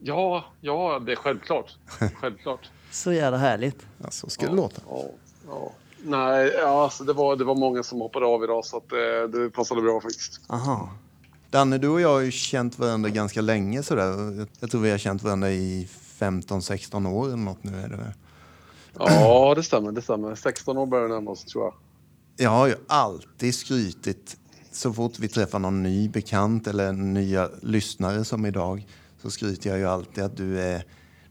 Ja, 0.00 0.44
ja, 0.60 0.98
det 1.06 1.12
är 1.12 1.16
självklart. 1.16 1.74
Självklart. 2.20 2.70
Så 2.90 3.12
jävla 3.12 3.38
härligt. 3.38 3.86
Ja, 4.02 4.10
så 4.10 4.28
ska 4.30 4.46
det 4.46 4.52
låta. 4.52 4.82
Ja, 4.88 5.04
ja. 5.48 5.72
Nej, 6.06 6.52
ja, 6.60 6.82
alltså, 6.84 7.04
det, 7.04 7.12
var, 7.12 7.36
det 7.36 7.44
var 7.44 7.54
många 7.54 7.82
som 7.82 8.00
hoppade 8.00 8.26
av 8.26 8.44
idag 8.44 8.64
så 8.64 8.76
att, 8.76 8.92
eh, 8.92 9.40
det 9.40 9.50
passade 9.50 9.82
bra 9.82 10.00
faktiskt. 10.00 10.40
Aha. 10.48 10.90
Danne, 11.50 11.78
du 11.78 11.88
och 11.88 12.00
jag 12.00 12.08
har 12.08 12.20
ju 12.20 12.30
känt 12.30 12.78
varandra 12.78 13.10
ganska 13.10 13.40
länge 13.40 13.82
sådär. 13.82 14.06
Jag- 14.38 14.48
Jag 14.60 14.70
tror 14.70 14.80
vi 14.80 14.90
har 14.90 14.98
känt 14.98 15.22
varandra 15.22 15.50
i 15.50 15.88
15-16 16.18 17.06
år 17.06 17.26
eller 17.26 17.36
något 17.36 17.64
nu 17.64 17.72
är 17.80 17.88
det 17.88 17.96
väl. 17.96 18.12
Ja, 18.98 19.54
det 19.56 19.62
stämmer. 19.62 19.92
Det 19.92 20.02
stämmer. 20.02 20.34
16 20.34 20.78
år 20.78 20.86
börjar 20.86 21.08
närma 21.08 21.30
oss 21.30 21.44
tror 21.44 21.64
jag. 21.64 21.74
Jag 22.36 22.50
har 22.50 22.66
ju 22.66 22.74
alltid 22.86 23.54
skrytit 23.54 24.36
så 24.72 24.92
fort 24.92 25.18
vi 25.18 25.28
träffar 25.28 25.58
någon 25.58 25.82
ny 25.82 26.08
bekant 26.08 26.66
eller 26.66 26.92
nya 26.92 27.50
lyssnare 27.62 28.24
som 28.24 28.46
idag 28.46 28.86
så 29.22 29.30
skryter 29.30 29.70
jag 29.70 29.78
ju 29.78 29.86
alltid 29.86 30.24
att 30.24 30.36
du, 30.36 30.60
är, 30.60 30.84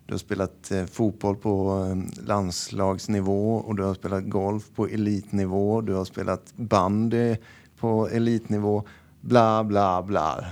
du 0.05 0.13
har 0.13 0.19
spelat 0.19 0.71
eh, 0.71 0.85
fotboll 0.85 1.35
på 1.35 1.85
eh, 1.89 2.25
landslagsnivå 2.25 3.55
och 3.55 3.75
du 3.75 3.83
har 3.83 3.93
spelat 3.93 4.29
golf 4.29 4.63
på 4.75 4.87
elitnivå. 4.87 5.81
Du 5.81 5.93
har 5.93 6.05
spelat 6.05 6.53
bandy 6.55 7.35
på 7.79 8.07
elitnivå. 8.07 8.83
Bla, 9.21 9.63
bla, 9.63 10.03
bla. 10.03 10.45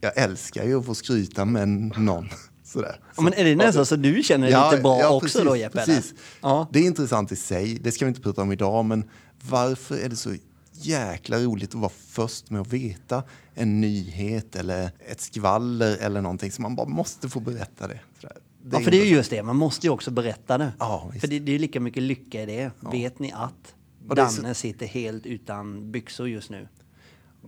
Jag 0.00 0.18
älskar 0.18 0.64
ju 0.64 0.78
att 0.78 0.86
få 0.86 0.94
skryta 0.94 1.44
med 1.44 1.68
någon. 1.98 2.28
Sådär. 2.74 3.00
Ja, 3.16 3.22
men 3.22 3.32
är 3.32 3.44
det 3.44 3.56
nästan 3.56 3.86
så 3.86 3.96
du 3.96 4.22
känner 4.22 4.50
dig 4.50 4.70
lite 4.70 4.82
bra 4.82 5.08
också 5.08 5.44
då 5.44 5.56
Jeppe? 5.56 5.84
Precis. 5.84 6.14
Ja. 6.40 6.68
Det 6.72 6.78
är 6.78 6.82
intressant 6.84 7.32
i 7.32 7.36
sig, 7.36 7.74
det 7.74 7.92
ska 7.92 8.04
vi 8.04 8.08
inte 8.08 8.20
prata 8.20 8.42
om 8.42 8.52
idag, 8.52 8.84
men 8.84 9.10
varför 9.50 9.96
är 9.98 10.08
det 10.08 10.16
så 10.16 10.34
jäkla 10.72 11.38
roligt 11.38 11.68
att 11.68 11.80
vara 11.80 11.92
först 12.08 12.50
med 12.50 12.60
att 12.60 12.72
veta 12.72 13.22
en 13.54 13.80
nyhet 13.80 14.56
eller 14.56 14.90
ett 15.10 15.20
skvaller 15.20 15.96
eller 16.00 16.20
någonting 16.20 16.52
så 16.52 16.62
man 16.62 16.76
bara 16.76 16.88
måste 16.88 17.28
få 17.28 17.40
berätta 17.40 17.88
det. 17.88 18.00
Sådär. 18.20 18.36
Ja, 18.72 18.80
för 18.80 18.90
det 18.90 19.00
är 19.00 19.04
ju 19.04 19.14
just 19.16 19.30
det. 19.30 19.42
Man 19.42 19.56
måste 19.56 19.86
ju 19.86 19.90
också 19.90 20.10
berätta 20.10 20.58
det. 20.58 20.72
Ja, 20.78 21.12
för 21.20 21.28
det, 21.28 21.38
det 21.38 21.54
är 21.54 21.58
lika 21.58 21.80
mycket 21.80 22.02
lycka 22.02 22.42
i 22.42 22.46
det. 22.46 22.70
Vet 22.92 23.18
ni 23.18 23.32
att 23.32 23.74
det 24.14 24.20
är 24.20 24.26
så- 24.26 24.42
Danne 24.42 24.54
sitter 24.54 24.86
helt 24.86 25.26
utan 25.26 25.92
byxor 25.92 26.28
just 26.28 26.50
nu? 26.50 26.68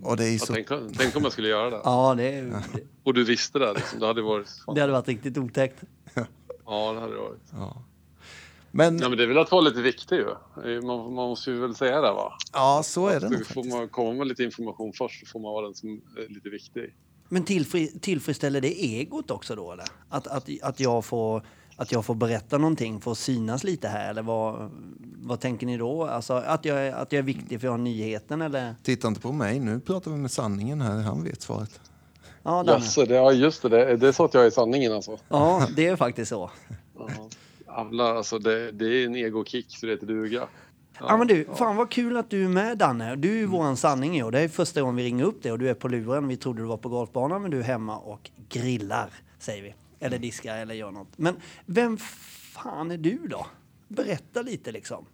Och 0.01 0.17
det 0.17 0.25
är 0.25 0.33
Ja, 0.33 0.39
så... 0.39 0.53
tänk, 0.53 0.67
tänk 0.97 1.15
om 1.15 1.23
jag 1.23 1.31
skulle 1.31 1.47
göra 1.47 1.69
det. 1.69 1.81
Ja, 1.83 2.15
det, 2.17 2.41
det, 2.41 2.81
Och 3.03 3.13
du 3.13 3.23
visste 3.23 3.59
det 3.59 3.73
liksom. 3.73 3.99
Det 3.99 4.07
hade 4.07 4.21
varit... 4.21 4.49
Fan. 4.65 4.75
det 4.75 4.81
hade 4.81 4.93
varit 4.93 5.07
riktigt 5.07 5.37
otäckt. 5.37 5.83
Ja, 6.65 6.93
det 6.93 6.99
hade 6.99 7.13
det 7.13 7.19
varit. 7.19 7.41
Ja. 7.51 7.83
Men 8.71 8.99
Ja, 8.99 9.09
men 9.09 9.17
det 9.17 9.23
är 9.23 9.27
väl 9.27 9.37
att 9.37 9.51
vara 9.51 9.61
lite 9.61 9.81
viktig 9.81 10.15
ju. 10.15 10.81
Man, 10.81 10.97
man 10.97 11.29
måste 11.29 11.51
ju 11.51 11.59
väl 11.59 11.75
säga 11.75 11.95
det 12.01 12.11
va? 12.11 12.33
ja, 12.53 12.81
så 12.83 13.07
är 13.07 13.19
det 13.19 13.29
nog 13.29 13.45
Får 13.47 13.63
man 13.63 13.89
komma 13.89 14.13
med 14.13 14.27
lite 14.27 14.43
information 14.43 14.93
först 14.93 15.19
så 15.19 15.25
får 15.25 15.39
man 15.39 15.53
vara 15.53 15.65
den 15.65 15.75
som 15.75 16.01
är 16.17 16.33
lite 16.33 16.49
viktig. 16.49 16.93
Men 17.29 17.43
tillfri, 17.43 17.87
tillfredsställer 17.99 18.61
det 18.61 18.83
egot 18.83 19.31
också 19.31 19.55
då 19.55 19.71
eller? 19.71 19.85
Att, 20.09 20.27
att, 20.27 20.49
att, 20.61 20.79
jag 20.79 21.05
får, 21.05 21.43
att 21.77 21.91
jag 21.91 22.05
får 22.05 22.15
berätta 22.15 22.57
någonting, 22.57 22.99
får 23.01 23.15
synas 23.15 23.63
lite 23.63 23.87
här 23.87 24.09
eller 24.09 24.21
vad, 24.21 24.71
vad 25.17 25.39
tänker 25.39 25.65
ni 25.67 25.77
då? 25.77 26.03
Alltså 26.05 26.33
att 26.33 26.65
jag, 26.65 26.87
är- 26.87 26.93
att 26.93 27.11
jag 27.11 27.19
är 27.19 27.23
viktig 27.23 27.59
för 27.59 27.67
jag 27.67 27.73
har 27.73 27.77
nyheten 27.77 28.41
eller? 28.41 28.75
Titta 28.83 29.07
inte 29.07 29.21
på 29.21 29.31
mig, 29.31 29.59
nu 29.59 29.79
pratar 29.79 30.11
vi 30.11 30.17
med 30.17 30.31
sanningen 30.31 30.81
här, 30.81 31.01
han 31.01 31.23
vet 31.23 31.41
svaret. 31.41 31.79
Ja. 32.43 32.63
Jaså, 32.67 33.05
det, 33.05 33.15
ja 33.15 33.31
just 33.31 33.61
det, 33.61 33.69
det. 33.69 33.97
Det 33.97 34.07
är 34.07 34.11
så 34.11 34.25
att 34.25 34.33
jag 34.33 34.45
är 34.45 34.49
sanningen 34.49 34.93
alltså. 34.93 35.17
Ja, 35.29 35.67
det 35.75 35.87
är 35.87 35.95
faktiskt 35.95 36.29
så. 36.29 36.51
Ja. 36.97 37.09
Jävlar, 37.77 38.15
alltså 38.15 38.39
det, 38.39 38.71
det 38.71 38.85
är 38.85 39.05
en 39.05 39.15
egokick 39.15 39.65
så 39.77 39.85
det 39.85 39.91
heter 39.91 40.07
duga. 40.07 40.47
Ja, 40.99 41.17
men 41.17 41.27
du, 41.27 41.45
fan 41.55 41.75
vad 41.75 41.89
kul 41.91 42.17
att 42.17 42.29
du 42.29 42.45
är 42.45 42.49
med 42.49 42.77
Danne. 42.77 43.15
Du 43.15 43.31
är 43.31 43.35
ju 43.37 43.45
våran 43.45 43.77
sanning 43.77 44.17
i 44.17 44.23
år. 44.23 44.31
Det 44.31 44.39
är 44.39 44.47
första 44.47 44.81
gången 44.81 44.95
vi 44.95 45.03
ringer 45.03 45.23
upp 45.25 45.43
dig 45.43 45.51
och 45.51 45.59
du 45.59 45.69
är 45.69 45.73
på 45.73 45.87
luren. 45.87 46.27
Vi 46.27 46.37
trodde 46.37 46.61
du 46.61 46.65
var 46.65 46.77
på 46.77 46.89
golfbanan 46.89 47.41
men 47.41 47.51
du 47.51 47.59
är 47.59 47.63
hemma 47.63 47.97
och 47.97 48.29
grillar, 48.49 49.09
säger 49.39 49.63
vi. 49.63 49.73
Eller 49.99 50.19
diskar 50.19 50.57
eller 50.57 50.75
gör 50.75 50.91
något. 50.91 51.17
Men 51.17 51.35
vem 51.65 51.97
fan 51.97 52.91
är 52.91 52.97
du 52.97 53.27
då? 53.27 53.47
Berätta 53.87 54.41
lite 54.41 54.71
liksom. 54.71 55.05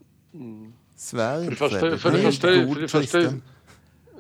Svär 0.96 1.44
För 1.44 1.50
det 1.50 1.56
första, 1.56 1.80
för 1.80 2.12
det 2.12 2.18
första, 2.18 2.48
för 2.48 2.82
det 2.82 2.88
första. 2.88 3.34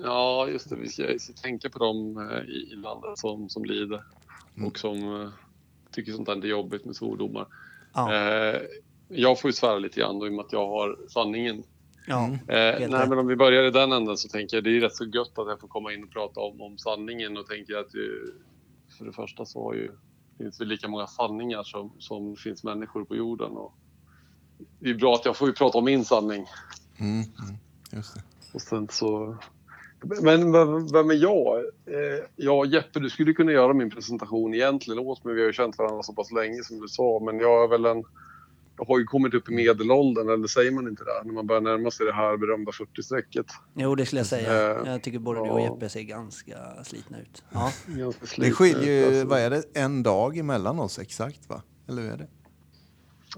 Ja, 0.03 0.47
just 0.49 0.69
det. 0.69 0.75
Vi 0.75 0.89
ska, 0.89 1.07
vi 1.07 1.19
ska 1.19 1.33
tänka 1.33 1.69
på 1.69 1.79
dem 1.79 2.17
eh, 2.17 2.49
i, 2.49 2.69
i 2.71 2.75
landet 2.75 3.17
som, 3.19 3.49
som 3.49 3.65
lider 3.65 4.03
och 4.65 4.79
som 4.79 5.21
eh, 5.21 5.29
tycker 5.91 6.11
sånt 6.11 6.27
här 6.27 6.35
är 6.45 6.47
jobbigt 6.47 6.85
med 6.85 6.95
svordomar. 6.95 7.47
Ja, 7.93 8.13
Eh, 8.13 8.61
jag 9.07 9.39
får 9.41 9.49
ju 9.49 9.53
svära 9.53 9.79
lite 9.79 9.99
grann 9.99 10.19
då, 10.19 10.27
i 10.27 10.29
och 10.29 10.33
med 10.33 10.45
att 10.45 10.53
jag 10.53 10.67
har 10.67 10.97
sanningen. 11.09 11.63
ja. 12.07 12.25
Eh, 12.47 12.55
Helt 12.79 12.91
nej, 12.91 13.09
men 13.09 13.17
om 13.19 13.27
vi 13.27 13.35
börjar 13.35 13.63
i 13.63 13.71
den 13.71 13.91
änden 13.91 14.17
så 14.17 14.29
tänker 14.29 14.57
jag 14.57 14.63
det 14.63 14.77
är 14.77 14.81
rätt 14.81 14.95
så 14.95 15.05
gött 15.05 15.39
att 15.39 15.47
jag 15.47 15.59
får 15.59 15.67
komma 15.67 15.93
in 15.93 16.03
och 16.03 16.11
prata 16.11 16.39
om, 16.39 16.61
om 16.61 16.77
sanningen 16.77 17.37
och 17.37 17.47
tänker 17.47 17.75
att 17.75 17.95
eh, 17.95 18.33
för 18.97 19.05
det 19.05 19.13
första 19.13 19.45
så 19.45 19.63
har 19.63 19.73
ju, 19.73 19.91
finns 20.37 20.57
det 20.57 20.65
lika 20.65 20.87
många 20.87 21.07
sanningar 21.07 21.63
som, 21.63 21.91
som 21.99 22.35
finns 22.35 22.63
människor 22.63 23.05
på 23.05 23.15
jorden. 23.15 23.51
Och 23.51 23.73
det 24.79 24.89
är 24.89 24.93
bra 24.93 25.15
att 25.15 25.25
jag 25.25 25.37
får 25.37 25.47
ju 25.47 25.53
prata 25.53 25.77
om 25.77 25.85
min 25.85 26.05
sanning. 26.05 26.45
Mm, 26.97 27.15
mm, 27.15 27.57
just 27.91 28.15
det. 28.15 28.21
Och 28.53 28.61
sen 28.61 28.87
så... 28.91 29.37
Men 30.21 30.51
vem, 30.51 30.87
vem 30.87 31.09
är 31.09 31.15
jag? 31.15 31.57
Eh, 31.85 32.25
ja, 32.35 32.65
Jeppe, 32.65 32.99
du 32.99 33.09
skulle 33.09 33.33
kunna 33.33 33.51
göra 33.51 33.73
min 33.73 33.89
presentation 33.89 34.53
egentligen 34.53 34.99
åt 34.99 35.23
mig. 35.23 35.33
Vi 35.33 35.41
har 35.41 35.47
ju 35.47 35.53
känt 35.53 35.77
varandra 35.77 36.03
så 36.03 36.13
pass 36.13 36.31
länge 36.31 36.63
som 36.63 36.79
du 36.79 36.87
sa. 36.87 37.21
Men 37.25 37.39
jag 37.39 37.63
är 37.63 37.67
väl 37.67 37.85
en... 37.85 38.03
Har 38.77 38.99
ju 38.99 39.05
kommit 39.05 39.33
upp 39.33 39.49
i 39.49 39.53
medelåldern, 39.53 40.29
eller 40.29 40.47
säger 40.47 40.71
man 40.71 40.87
inte 40.87 41.03
det? 41.03 41.21
När 41.25 41.33
man 41.33 41.47
börjar 41.47 41.61
närma 41.61 41.91
sig 41.91 42.05
det 42.05 42.13
här 42.13 42.37
berömda 42.37 42.71
40-strecket. 42.71 43.45
Jo, 43.73 43.95
det 43.95 44.05
skulle 44.05 44.19
jag 44.19 44.27
säga. 44.27 44.71
Eh, 44.81 44.91
Jag 44.91 45.03
tycker 45.03 45.19
både 45.19 45.39
du 45.39 45.49
och 45.49 45.59
ja. 45.61 45.63
Jeppe 45.63 45.89
ser 45.89 46.01
ganska 46.01 46.57
slitna 46.83 47.19
ut. 47.21 47.43
Ja. 47.53 47.71
Ganska 47.87 48.21
Det 48.21 48.27
sliten 48.27 48.53
skiljer 48.53 48.93
ju, 49.01 49.05
alltså. 49.07 49.25
vad 49.27 49.39
är 49.39 49.49
det, 49.49 49.63
en 49.73 50.03
dag 50.03 50.37
emellan 50.37 50.79
oss 50.79 50.99
exakt 50.99 51.49
va? 51.49 51.61
Eller 51.89 52.01
hur 52.01 52.11
är 52.11 52.17
det? 52.17 52.27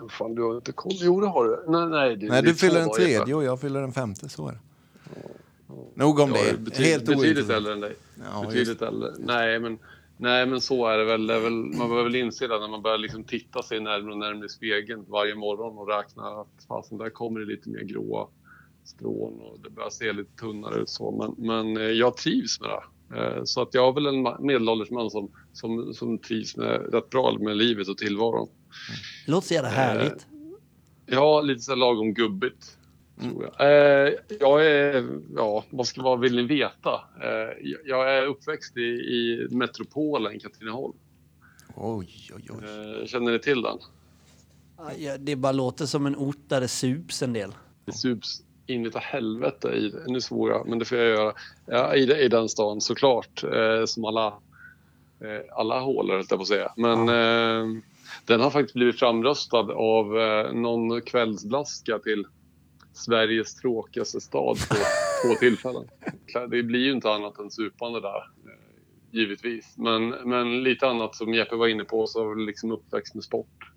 Fan, 0.10 0.36
du 0.36 0.42
har 0.44 0.56
inte 0.56 0.72
koll? 0.72 0.92
Jo, 0.96 1.22
det 1.22 1.28
har 1.28 1.46
du. 1.46 1.64
Nej, 1.72 1.88
nej. 1.90 2.16
Det, 2.18 2.28
Nej, 2.30 2.42
det 2.42 2.48
du 2.50 2.56
fyller 2.56 2.80
den 2.80 2.88
Jeppe. 2.90 3.02
tredje 3.02 3.36
och 3.36 3.44
jag 3.44 3.62
fyller 3.62 3.82
den 3.82 3.92
femte, 3.94 4.30
så 4.30 4.48
är 4.48 4.52
det. 4.52 4.60
Nog 5.96 6.20
om 6.20 6.30
är 6.34 6.52
det. 6.52 6.58
betyd, 6.58 6.86
Helt 6.86 7.06
betydligt 7.06 7.26
ointressant. 7.26 7.52
äldre 7.58 7.74
än 7.74 7.80
dig. 7.80 7.96
Ja, 8.34 8.44
just 8.44 8.50
betydligt 8.54 8.82
äldre. 8.82 9.10
Nej 9.20 9.60
men, 9.60 9.78
nej, 10.18 10.46
men 10.46 10.62
så 10.62 10.88
är 10.88 10.98
det 10.98 11.06
väl. 11.06 11.28
Det 11.28 11.40
väl 11.40 11.54
man 11.54 11.90
behöver 11.90 12.04
väl 12.04 12.16
inse 12.16 12.48
det 12.48 12.60
när 12.60 12.68
man 12.68 12.82
börjar 12.82 12.98
liksom 12.98 13.24
titta 13.24 13.64
sig 13.64 13.80
närmare 13.80 14.12
och 14.12 14.18
närmare 14.18 14.46
i 14.46 14.50
spegeln 14.50 15.06
varje 15.08 15.36
morgon 15.36 15.78
och 15.78 15.88
räkna 15.88 16.24
att 16.24 16.66
fasen, 16.68 16.98
där 16.98 17.10
kommer 17.10 17.40
det 17.40 17.46
lite 17.46 17.70
mer 17.70 17.82
gråa 17.84 18.28
strån 18.84 19.40
och 19.42 19.60
det 19.64 19.70
börjar 19.70 19.90
se 19.90 20.14
lite 20.14 20.36
tunnare 20.40 20.82
ut 20.82 20.90
så. 20.90 21.12
Men, 21.12 21.48
men 21.48 21.78
eh, 21.78 21.84
jag 21.84 22.18
trivs 22.18 22.60
med 22.62 22.70
det. 22.70 22.84
Eh, 23.18 23.44
Så 23.44 23.62
att 23.62 23.74
jag 23.74 23.88
är 23.88 23.94
väl 23.94 24.06
en 24.06 24.46
medelålders 24.46 24.90
man 24.92 25.10
som, 25.10 25.32
som, 25.54 25.94
som 25.94 26.18
trivs 26.18 26.58
med, 26.58 26.94
rätt 26.94 27.10
bra 27.10 27.38
med 27.40 27.58
livet 27.58 27.88
och 27.88 27.98
tillvaron. 27.98 28.48
Det 29.26 29.32
låter 29.32 29.48
så 29.48 29.54
jävla 29.54 29.70
härligt. 29.70 30.28
Ja, 31.06 31.42
lite 31.42 31.62
så 31.62 31.76
lagom 31.76 32.14
gubbigt. 32.14 32.75
Tror 33.22 33.52
jag. 33.58 33.68
Eh, 33.70 34.14
jag 34.40 34.66
är, 34.66 35.20
ja, 35.36 35.64
vad, 35.70 35.88
ska, 35.88 36.02
vad 36.02 36.20
vill 36.20 36.36
ni 36.36 36.44
veta? 36.44 36.94
Eh, 37.24 37.76
jag 37.86 38.18
är 38.18 38.26
uppväxt 38.26 38.78
i, 38.78 38.82
i 38.82 39.48
metropolen 39.52 40.40
Katrineholm. 40.40 40.94
Oj, 41.76 42.32
oj, 42.36 42.50
oj. 42.50 42.64
Eh, 42.64 43.06
känner 43.06 43.32
ni 43.32 43.40
till 43.40 43.62
den? 43.62 43.78
Ja, 44.98 45.18
det 45.18 45.36
bara 45.36 45.52
låter 45.52 45.86
som 45.86 46.06
en 46.06 46.16
ort 46.16 46.40
där 46.48 46.62
det 46.62 46.68
sups 46.68 47.22
en 47.22 47.34
del. 47.34 47.52
Det 47.86 47.92
sups 47.92 48.42
in 48.68 48.86
utav 48.86 49.02
helvete 49.02 49.68
i. 49.68 49.94
Nu 50.08 50.22
svor 50.22 50.52
jag, 50.52 50.68
men 50.68 50.80
det 50.80 50.86
får 50.86 50.98
jag 50.98 51.08
göra. 51.08 51.34
Ja, 51.66 51.96
i, 51.96 52.24
i 52.26 52.28
den 52.28 52.50
stan 52.50 52.82
såklart, 52.82 53.44
eh, 53.44 53.86
som 53.86 54.06
alla, 54.06 54.28
eh, 55.20 55.58
alla 55.58 55.80
hålor 55.80 56.14
höll 56.14 56.26
jag 56.30 56.38
på 56.40 56.42
att 56.42 56.48
säga. 56.48 56.74
Men 56.78 57.10
eh, 57.10 57.82
den 58.26 58.42
har 58.42 58.50
faktiskt 58.50 58.74
blivit 58.74 59.00
framröstad 59.00 59.74
av 59.74 60.20
eh, 60.20 60.54
någon 60.54 61.02
kvällsblaska 61.02 62.00
till 62.00 62.26
Sveriges 62.96 63.56
tråkigaste 63.56 64.22
stad 64.22 64.58
på 64.70 64.76
två 65.28 65.36
tillfällen. 65.40 65.88
Det 66.50 66.64
blir 66.64 66.80
ju 66.80 66.92
inte 66.92 67.12
annat 67.12 67.40
än 67.40 67.52
supande 67.52 68.02
där, 68.02 68.18
eh, 68.18 68.60
givetvis. 69.12 69.78
Men, 69.78 70.10
men 70.10 70.64
lite 70.64 70.88
annat 70.88 71.16
som 71.16 71.34
Jeppe 71.34 71.56
var 71.56 71.68
inne 71.68 71.84
på, 71.84 72.08
så 72.08 72.34
liksom 72.34 72.72
uppväxt 72.72 73.16
med 73.16 73.24
sport. 73.24 73.72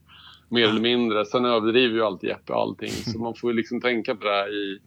Mer 0.49 0.69
eller 0.69 0.81
mindre. 0.81 1.25
Sen 1.25 1.45
överdriver 1.45 1.95
ju 1.95 2.03
alltid 2.03 2.31
Jeppe 2.31 2.55
allting, 2.55 2.91
så 2.91 3.19
man 3.23 3.35
får 3.35 3.51
ju 3.51 3.57
liksom 3.57 3.81
tänka 3.81 4.15
på 4.15 4.25
det 4.25 4.49
i, 4.49 4.79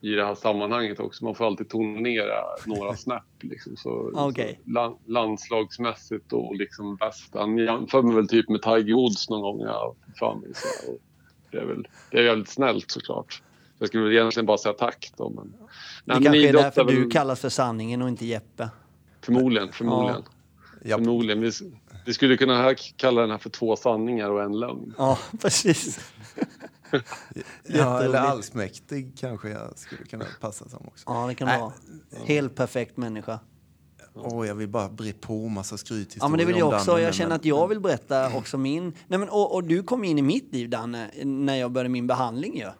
i 0.00 0.14
det 0.14 0.24
här 0.24 0.34
sammanhanget 0.34 1.00
också. 1.00 1.24
Man 1.24 1.34
får 1.34 1.46
alltid 1.46 1.68
tonera 1.68 2.40
några 2.66 2.96
snäpp. 2.96 3.22
Liksom. 3.40 3.76
Så, 3.76 4.10
Okej. 4.14 4.60
så 4.64 4.70
land, 4.70 4.98
landslagsmässigt 5.06 6.32
och 6.32 6.56
liksom 6.56 6.96
bäst. 6.96 7.34
Han 7.34 7.58
jämför 7.58 8.02
mig 8.02 8.14
väl 8.14 8.28
typ 8.28 8.48
med 8.48 8.62
Tiger 8.62 8.94
Woods 8.94 9.28
någon 9.30 9.42
gång. 9.42 9.60
Ja, 9.60 9.94
för 10.18 10.34
mig, 10.34 10.50
så, 10.54 10.92
det 11.50 11.58
är 11.58 11.64
väl 11.64 11.88
det 12.10 12.18
är 12.18 12.24
väldigt 12.24 12.48
snällt 12.48 12.90
såklart. 12.90 13.42
Jag 13.78 13.88
skulle 13.88 14.14
egentligen 14.14 14.46
bara 14.46 14.58
säga 14.58 14.72
tack 14.72 15.12
då. 15.16 15.30
Men, 15.30 15.44
Nej, 15.46 15.56
Det 16.04 16.12
men 16.14 16.22
kanske 16.22 16.48
är 16.48 16.52
därför 16.52 16.84
väl- 16.84 16.94
du 16.94 17.10
kallas 17.10 17.40
för 17.40 17.48
sanningen 17.48 18.02
och 18.02 18.08
inte 18.08 18.26
Jeppe. 18.26 18.68
Förmodligen, 19.20 19.72
förmodligen. 19.72 20.22
Ja. 20.84 20.96
förmodligen. 20.96 21.40
Vi, 21.40 21.50
vi 22.06 22.14
skulle 22.14 22.36
kunna 22.36 22.56
här 22.62 22.76
kalla 22.96 23.20
den 23.20 23.30
här 23.30 23.38
för 23.38 23.50
två 23.50 23.76
sanningar 23.76 24.30
och 24.30 24.42
en 24.42 24.60
lögn. 24.60 24.94
Ja, 24.98 25.18
precis. 25.40 26.00
Ja, 27.64 28.02
eller 28.02 28.18
allsmäktig 28.18 29.12
kanske 29.18 29.48
jag 29.48 29.78
skulle 29.78 30.04
kunna 30.04 30.24
passa 30.40 30.68
som 30.68 30.86
också. 30.88 31.04
Ja, 31.06 31.26
det 31.26 31.34
kan 31.34 31.48
Nej. 31.48 31.60
vara. 31.60 31.72
Helt 32.24 32.54
perfekt 32.54 32.96
människa. 32.96 33.38
Åh, 34.14 34.46
jag 34.46 34.54
vill 34.54 34.68
bara 34.68 34.88
bre 34.88 35.12
på 35.12 35.48
massa 35.48 35.76
skrythistorier 35.76 36.24
Ja, 36.24 36.28
men 36.28 36.38
det 36.38 36.44
vill 36.44 36.56
jag 36.58 36.68
också. 36.74 36.90
Danne, 36.90 37.02
Jag 37.02 37.14
känner 37.14 37.36
att 37.36 37.44
jag 37.44 37.68
vill 37.68 37.80
berätta 37.80 38.36
också 38.36 38.58
min... 38.58 38.84
Nej, 39.08 39.18
men, 39.18 39.28
och, 39.28 39.54
och 39.54 39.64
du 39.64 39.82
kom 39.82 40.04
in 40.04 40.18
i 40.18 40.22
mitt 40.22 40.52
liv, 40.52 40.70
Danne, 40.70 41.10
när 41.24 41.56
jag 41.56 41.72
började 41.72 41.88
min 41.88 42.06
behandling 42.06 42.56
ju. 42.58 42.64
Eh, 42.64 42.72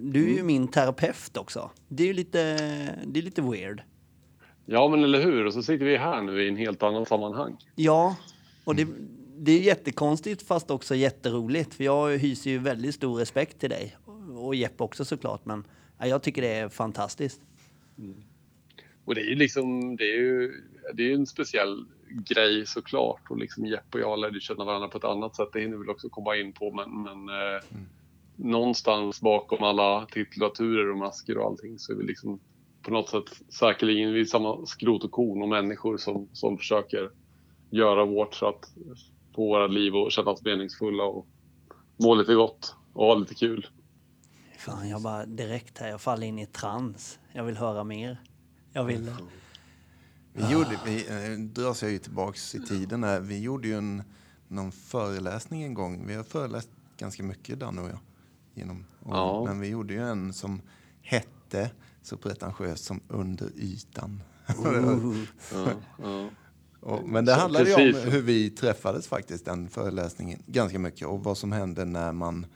Du 0.00 0.30
är 0.30 0.36
ju 0.36 0.42
min 0.42 0.68
terapeut 0.68 1.36
också. 1.36 1.70
Det 1.88 2.02
är 2.02 2.06
ju 2.06 2.12
lite, 2.12 2.38
det 3.06 3.20
är 3.20 3.22
lite 3.22 3.42
weird. 3.42 3.82
Ja, 4.66 4.88
men 4.88 5.04
eller 5.04 5.22
hur? 5.22 5.46
Och 5.46 5.52
så 5.52 5.62
sitter 5.62 5.84
vi 5.84 5.96
här 5.96 6.22
nu 6.22 6.42
i 6.42 6.48
en 6.48 6.56
helt 6.56 6.82
annat 6.82 7.08
sammanhang. 7.08 7.56
Ja, 7.74 8.16
och 8.64 8.76
det, 8.76 8.88
det 9.38 9.52
är 9.52 9.60
jättekonstigt 9.60 10.42
fast 10.42 10.70
också 10.70 10.94
jätteroligt. 10.94 11.74
För 11.74 11.84
jag 11.84 12.18
hyser 12.18 12.50
ju 12.50 12.58
väldigt 12.58 12.94
stor 12.94 13.18
respekt 13.18 13.60
till 13.60 13.70
dig. 13.70 13.96
Och 14.36 14.54
Jeppe 14.54 14.84
också 14.84 15.04
såklart. 15.04 15.44
Men 15.44 15.64
ja, 15.98 16.06
jag 16.06 16.22
tycker 16.22 16.42
det 16.42 16.54
är 16.54 16.68
fantastiskt. 16.68 17.40
Och 19.04 19.14
det 19.14 19.20
är 19.20 19.24
ju 19.24 19.34
liksom, 19.34 19.96
det 19.96 20.04
är 20.04 20.16
ju, 20.16 20.52
det 20.94 21.10
är 21.10 21.14
en 21.14 21.26
speciell 21.26 21.84
grej 22.08 22.66
såklart. 22.66 23.30
Och 23.30 23.38
liksom 23.38 23.66
Jeppe 23.66 23.98
och 23.98 24.00
jag 24.00 24.18
lärde 24.18 24.40
känna 24.40 24.64
varandra 24.64 24.88
på 24.88 24.98
ett 24.98 25.04
annat 25.04 25.36
sätt. 25.36 25.48
Det 25.52 25.60
hinner 25.60 25.76
vi 25.76 25.80
väl 25.80 25.90
också 25.90 26.08
komma 26.08 26.36
in 26.36 26.52
på. 26.52 26.72
Men, 26.72 27.02
men 27.02 27.28
eh, 27.28 27.62
någonstans 28.36 29.20
bakom 29.20 29.62
alla 29.62 30.06
titulaturer 30.06 30.90
och 30.90 30.98
masker 30.98 31.38
och 31.38 31.46
allting 31.46 31.78
så 31.78 31.92
är 31.92 31.96
vi 31.96 32.04
liksom 32.04 32.40
på 32.82 32.90
något 32.90 33.08
sätt 33.08 33.40
säkerligen 33.48 34.12
vi 34.12 34.26
samma 34.26 34.66
skrot 34.66 35.04
och 35.04 35.10
korn 35.10 35.42
och 35.42 35.48
människor 35.48 35.96
som, 35.96 36.28
som 36.32 36.58
försöker 36.58 37.10
göra 37.70 38.04
vårt 38.04 38.34
för 38.34 38.48
att 38.48 38.74
få 39.34 39.48
våra 39.48 39.66
liv 39.66 39.96
och 39.96 40.12
kännas 40.12 40.42
meningsfulla 40.42 41.04
och 41.04 41.26
må 41.96 42.14
lite 42.14 42.34
gott 42.34 42.74
och 42.92 43.06
ha 43.06 43.14
lite 43.14 43.34
kul. 43.34 43.66
Fan, 44.58 44.88
jag 44.88 45.02
bara 45.02 45.26
direkt 45.26 45.78
här, 45.78 45.88
jag 45.88 46.00
faller 46.00 46.26
in 46.26 46.38
i 46.38 46.46
trans. 46.46 47.18
Jag 47.32 47.44
vill 47.44 47.56
höra 47.56 47.84
mer. 47.84 48.22
Jag 48.72 48.84
vill... 48.84 49.10
Vi 50.32 50.52
gjorde, 50.52 50.78
vi 50.86 51.06
eh, 51.08 51.38
dras 51.38 51.82
jag 51.82 51.92
ju 51.92 51.98
tillbaks 51.98 52.54
i 52.54 52.60
tiden 52.60 53.04
här. 53.04 53.20
Vi 53.20 53.42
gjorde 53.42 53.68
ju 53.68 53.74
en, 53.74 54.02
någon 54.48 54.72
föreläsning 54.72 55.62
en 55.62 55.74
gång. 55.74 56.06
Vi 56.06 56.14
har 56.14 56.24
föreläst 56.24 56.70
ganska 56.96 57.22
mycket, 57.22 57.60
Danne 57.60 57.80
och 57.82 57.88
jag. 57.88 57.98
Genom, 58.54 58.84
åren. 59.02 59.16
Ja. 59.16 59.44
Men 59.44 59.60
vi 59.60 59.68
gjorde 59.68 59.94
ju 59.94 60.00
en 60.02 60.32
som 60.32 60.60
hette 61.02 61.70
så 62.02 62.16
pretentiöst 62.16 62.84
som 62.84 63.00
Under 63.08 63.50
ytan. 63.56 64.22
Ja, 65.52 65.70
ja. 66.02 66.28
Och, 66.80 67.08
men 67.08 67.24
det 67.24 67.34
Så 67.34 67.40
handlade 67.40 67.68
ju 67.70 67.74
om 67.74 68.10
hur 68.10 68.22
vi 68.22 68.50
träffades 68.50 69.06
faktiskt, 69.06 69.44
den 69.44 69.68
föreläsningen, 69.68 70.42
ganska 70.46 70.78
mycket. 70.78 71.08
Och 71.08 71.24
vad 71.24 71.38
som 71.38 71.52
händer 71.52 71.84
när 71.84 72.12
man 72.12 72.46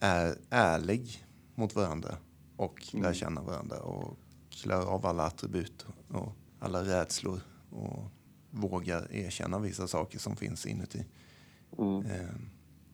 är 0.00 0.34
ärlig 0.50 1.24
mot 1.54 1.74
varandra 1.74 2.16
och 2.56 2.86
lär 2.92 3.12
känna 3.12 3.42
varandra 3.42 3.78
och 3.80 4.18
klär 4.50 4.80
av 4.80 5.06
alla 5.06 5.22
attribut 5.26 5.86
och 6.08 6.32
alla 6.58 6.84
rädslor 6.84 7.40
och 7.70 8.10
vågar 8.50 9.12
erkänna 9.12 9.58
vissa 9.58 9.88
saker 9.88 10.18
som 10.18 10.36
finns 10.36 10.66
inuti. 10.66 11.04
Mm. 11.78 12.06
Eh, 12.06 12.26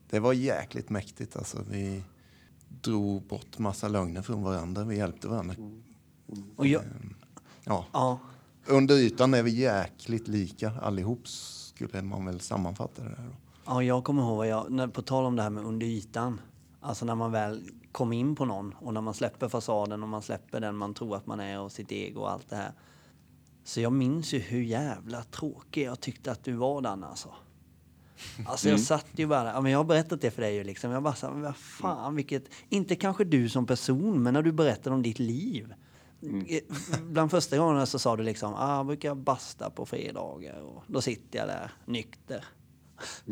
Det 0.09 0.19
var 0.19 0.33
jäkligt 0.33 0.89
mäktigt. 0.89 1.35
Alltså, 1.35 1.63
vi 1.69 2.03
drog 2.81 3.21
bort 3.21 3.59
massa 3.59 3.87
lögner 3.87 4.21
från 4.21 4.43
varandra. 4.43 4.83
Vi 4.83 4.97
hjälpte 4.97 5.27
varandra. 5.27 5.55
Och 6.55 6.67
jag, 6.67 6.81
Ja. 7.65 7.85
ja, 7.93 8.19
Under 8.67 8.95
ytan 8.95 9.33
är 9.33 9.43
vi 9.43 9.51
jäkligt 9.51 10.27
lika 10.27 10.71
allihop 10.81 11.27
skulle 11.27 12.01
man 12.01 12.25
väl 12.25 12.39
sammanfatta 12.39 13.03
det 13.03 13.09
där. 13.09 13.23
Då. 13.25 13.35
ja, 13.65 13.83
jag 13.83 14.03
kommer 14.03 14.23
ihåg 14.23 14.45
jag... 14.45 14.71
När, 14.71 14.87
på 14.87 15.01
tal 15.01 15.25
om 15.25 15.35
det 15.35 15.43
här 15.43 15.49
med 15.49 15.65
under 15.65 15.87
ytan. 15.87 16.41
Alltså 16.81 17.05
när 17.05 17.15
man 17.15 17.31
väl 17.31 17.69
kom 17.91 18.13
in 18.13 18.35
på 18.35 18.45
någon 18.45 18.73
och 18.73 18.93
när 18.93 19.01
man 19.01 19.13
släpper 19.13 19.49
fasaden 19.49 20.03
och 20.03 20.09
man 20.09 20.21
släpper 20.21 20.59
den 20.59 20.75
man 20.75 20.93
tror 20.93 21.15
att 21.15 21.25
man 21.27 21.39
är 21.39 21.59
och 21.59 21.71
sitt 21.71 21.91
ego 21.91 22.21
och 22.21 22.31
allt 22.31 22.49
det 22.49 22.55
här. 22.55 22.71
Så 23.63 23.81
jag 23.81 23.93
minns 23.93 24.33
ju 24.33 24.39
hur 24.39 24.61
jävla 24.61 25.23
tråkig 25.23 25.83
jag 25.83 25.99
tyckte 25.99 26.31
att 26.31 26.43
du 26.43 26.53
var 26.53 26.81
Danne 26.81 27.07
alltså. 27.07 27.29
Alltså 28.47 28.69
jag 28.69 28.79
satt 28.79 29.05
ju 29.15 29.27
bara, 29.27 29.51
ja, 29.53 29.61
men 29.61 29.71
jag 29.71 29.79
har 29.79 29.83
berättat 29.83 30.21
det 30.21 30.31
för 30.31 30.41
dig 30.41 30.55
ju 30.55 30.63
liksom. 30.63 30.91
Jag 30.91 31.03
bara 31.03 31.15
så 31.15 31.27
här, 31.27 31.33
vad 31.33 31.55
fan 31.55 32.15
vilket, 32.15 32.43
inte 32.69 32.95
kanske 32.95 33.23
du 33.23 33.49
som 33.49 33.65
person, 33.65 34.23
men 34.23 34.33
när 34.33 34.41
du 34.41 34.51
berättar 34.51 34.91
om 34.91 35.01
ditt 35.01 35.19
liv. 35.19 35.73
Eh, 36.49 36.59
Bland 37.03 37.31
första 37.31 37.57
gångerna 37.57 37.85
så 37.85 37.99
sa 37.99 38.15
du 38.15 38.23
liksom, 38.23 38.53
ah, 38.53 38.77
jag 38.77 38.85
brukar 38.85 39.15
basta 39.15 39.69
på 39.69 39.85
fredagar 39.85 40.61
och 40.61 40.83
då 40.87 41.01
sitter 41.01 41.39
jag 41.39 41.47
där 41.47 41.71
nykter. 41.85 42.45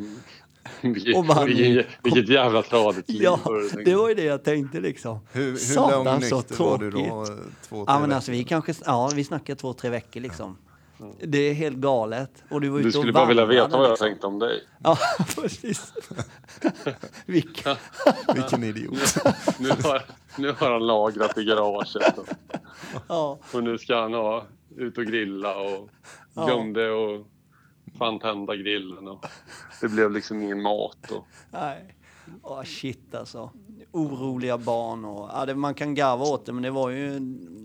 Vilket, 0.82 1.28
bara- 1.28 1.46
vilket, 1.46 1.88
vilket 2.04 2.30
jävla 2.30 2.62
tradigt 2.62 3.10
liv. 3.10 3.22
Ja, 3.22 3.40
det, 3.86 3.96
var 3.96 4.10
ju 4.10 4.16
det 4.16 4.24
jag 4.24 4.44
tänkte 4.44 4.80
liksom. 4.80 5.20
Hur, 5.32 5.52
hur 5.52 5.58
Satan, 5.58 6.06
lång 6.06 6.22
så 6.22 6.38
nykter 6.38 6.64
var 6.64 6.78
du 6.78 6.92
då? 6.92 7.26
Två, 7.70 7.86
tre 7.86 7.94
Ja 7.94 8.00
men 8.00 8.12
alltså 8.12 8.32
vi 8.32 8.44
kanske, 8.44 8.74
ja 8.86 9.12
vi 9.16 9.24
snackar 9.24 9.56
två, 9.56 9.74
tre 9.74 9.90
veckor 9.90 10.22
liksom. 10.22 10.58
Det 11.24 11.38
är 11.38 11.54
helt 11.54 11.78
galet. 11.78 12.44
Och 12.50 12.62
du 12.62 12.70
var 12.70 12.80
ute 12.80 12.88
Du 12.88 12.92
skulle 12.92 13.14
bara 13.14 13.26
vilja 13.26 13.46
veta 13.46 13.78
vad 13.78 13.86
jag 13.86 13.90
liksom. 13.90 14.08
tänkte 14.08 14.28
om 14.28 14.40
dig. 14.40 14.64
Ja, 14.84 14.98
precis. 15.36 15.94
Vilka, 17.26 17.78
Vilken 18.36 18.64
idiot. 18.64 19.16
Nu 19.60 19.70
har, 19.70 20.02
nu 20.38 20.52
har 20.60 20.72
han 20.72 20.88
lagrat 20.88 21.38
i 21.38 21.44
garaget. 21.46 22.18
Och, 22.18 22.28
ja. 23.08 23.40
och 23.54 23.64
nu 23.64 23.78
ska 23.78 24.02
han 24.02 24.14
ha 24.14 24.46
ut 24.78 24.98
och 24.98 25.06
grilla 25.06 25.56
och 25.56 25.90
Ja. 26.34 26.46
glömde 26.46 26.92
och 26.92 27.28
fan 27.98 28.20
tända 28.20 28.56
grillen. 28.56 29.08
Och 29.08 29.26
det 29.82 29.88
blev 29.88 30.12
liksom 30.12 30.42
ingen 30.42 30.62
mat. 30.62 31.12
Och, 31.12 31.28
Nej. 31.52 31.96
Åh 32.44 32.64
shit 32.64 33.16
alltså. 33.16 33.52
Oroliga 33.92 34.58
barn 34.58 35.06
och... 35.06 35.30
Ja, 35.34 35.46
det, 35.46 35.56
man 35.56 35.74
kan 35.74 35.96
garva 35.96 36.26
åt 36.26 36.46
det 36.46 36.54
men 36.54 36.64
det 36.64 36.72
var 36.72 36.90
ju... 36.90 37.20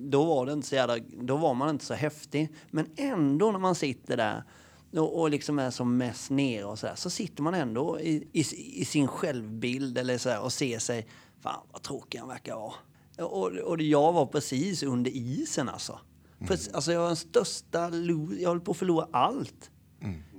Då 0.09 0.25
var 0.25 0.47
det 0.47 0.53
inte 0.53 0.67
så 0.69 0.75
jävla... 0.75 0.99
Då 1.21 1.37
var 1.37 1.55
man 1.55 1.71
inte 1.71 1.85
så 1.85 1.95
häftig. 1.95 2.53
Men 2.71 2.87
ändå 2.97 3.51
när 3.51 3.59
man 3.59 3.75
sitter 3.75 4.17
där 4.17 4.45
och, 4.93 5.21
och 5.21 5.31
liksom 5.31 5.59
är 5.59 5.71
som 5.71 5.97
mest 5.97 6.31
nere 6.31 6.65
och 6.65 6.79
så 6.79 6.87
där, 6.87 6.95
så 6.95 7.11
sitter 7.11 7.43
man 7.43 7.55
ändå 7.55 8.01
i, 8.01 8.29
i, 8.33 8.41
i 8.81 8.85
sin 8.85 9.09
självbild 9.09 9.99
eller 9.99 10.19
så 10.19 10.29
här, 10.29 10.43
och 10.43 10.53
ser 10.53 10.79
sig... 10.79 11.07
Fan 11.41 11.67
vad 11.73 11.83
tråkig 11.83 12.19
han 12.19 12.29
verkar 12.29 12.55
vara. 12.55 12.75
Och, 13.19 13.53
och 13.53 13.81
jag 13.81 14.13
var 14.13 14.27
precis 14.27 14.83
under 14.83 15.11
isen 15.11 15.69
alltså. 15.69 15.99
Precis, 16.39 16.69
alltså 16.69 16.93
jag 16.93 17.01
var 17.01 17.07
den 17.07 17.17
största... 17.17 17.91
Jag 18.39 18.49
höll 18.49 18.61
på 18.61 18.71
att 18.71 18.77
förlora 18.77 19.09
allt. 19.13 19.71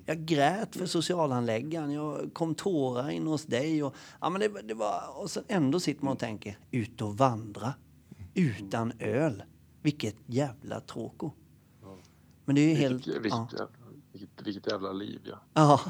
Jag 0.09 0.25
grät 0.25 0.75
för 0.75 0.85
socialhandläggaren, 0.85 1.91
jag 1.91 2.33
kom 2.33 2.55
tårar 2.55 3.09
in 3.09 3.27
hos 3.27 3.45
dig. 3.45 3.83
Och, 3.83 3.95
ja, 4.21 4.29
men 4.29 4.41
det, 4.41 4.61
det 4.61 4.73
var, 4.73 5.21
och 5.21 5.31
så 5.31 5.41
ändå 5.47 5.79
sitter 5.79 6.05
man 6.05 6.13
och 6.13 6.19
tänker, 6.19 6.57
ut 6.71 7.01
och 7.01 7.17
vandra. 7.17 7.73
Utan 8.33 8.93
öl. 8.99 9.43
Vilket 9.81 10.15
jävla 10.25 10.79
tråko. 10.79 11.31
Men 12.45 12.55
det 12.55 12.61
är 12.61 12.69
ju 12.69 12.75
helt... 12.75 13.07
vilket, 13.07 13.15
vilket, 13.15 13.31
ja. 13.31 13.49
jävla, 13.51 13.67
vilket, 14.11 14.47
vilket 14.47 14.67
jävla 14.67 14.91
liv. 14.91 15.21
Ja. 15.23 15.39
Ja. 15.53 15.81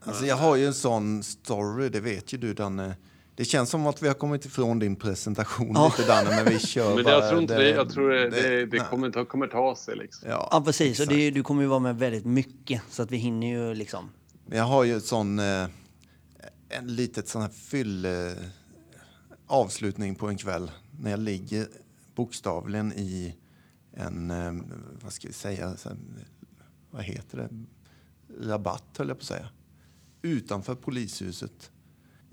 Alltså 0.00 0.26
jag 0.26 0.36
har 0.36 0.56
ju 0.56 0.66
en 0.66 0.74
sån 0.74 1.22
story, 1.22 1.88
det 1.88 2.00
vet 2.00 2.32
ju 2.32 2.38
du 2.38 2.54
Danne. 2.54 2.96
Det 3.36 3.44
känns 3.44 3.70
som 3.70 3.86
att 3.86 4.02
vi 4.02 4.08
har 4.08 4.14
kommit 4.14 4.44
ifrån 4.44 4.78
din 4.78 4.96
presentation 4.96 5.70
Ja. 5.74 5.92
lite 5.98 6.08
Danne, 6.08 6.30
men 6.30 6.44
vi 6.52 6.58
kör 6.58 6.94
Men 6.94 7.04
bara. 7.04 7.14
jag 7.14 7.28
tror 7.30 7.42
inte 7.42 7.58
det, 7.58 7.68
jag 7.70 7.90
tror 7.90 8.10
det, 8.10 8.30
det, 8.30 8.66
det 8.66 8.78
kommer, 8.78 9.10
ta, 9.10 9.24
kommer 9.24 9.46
ta 9.46 9.76
sig 9.76 9.96
liksom. 9.96 10.28
Ja, 10.28 10.48
Ja, 10.52 10.60
precis. 10.64 11.00
Och 11.00 11.06
det, 11.06 11.30
du 11.30 11.42
kommer 11.42 11.62
ju 11.62 11.68
vara 11.68 11.78
med 11.80 11.98
väldigt 11.98 12.24
mycket 12.24 12.82
så 12.90 13.02
att 13.02 13.10
vi 13.10 13.16
hinner 13.16 13.46
ju 13.46 13.74
liksom... 13.74 14.10
Jag 14.50 14.64
har 14.64 14.84
ju 14.84 14.96
ett 14.96 15.04
sån, 15.04 15.38
eh, 15.38 15.66
en 16.68 16.94
litet 16.96 17.28
sån 17.28 17.42
här 17.42 17.48
fyll 17.48 18.04
eh, 18.04 18.10
avslutning 19.46 20.14
på 20.14 20.28
en 20.28 20.36
kväll 20.36 20.70
när 21.00 21.10
jag 21.10 21.20
ligger 21.20 21.66
bokstavligen 22.14 22.92
i 22.92 23.34
en, 23.92 24.30
eh, 24.30 24.52
vad 25.02 25.12
ska 25.12 25.28
vi 25.28 25.34
säga, 25.34 25.76
vad 26.90 27.02
heter 27.02 27.38
det, 27.38 27.48
rabatt 28.48 28.84
höll 28.98 29.08
jag 29.08 29.16
på 29.18 29.22
att 29.22 29.26
säga. 29.26 29.48
Utanför 30.22 30.74
polishuset. 30.74 31.70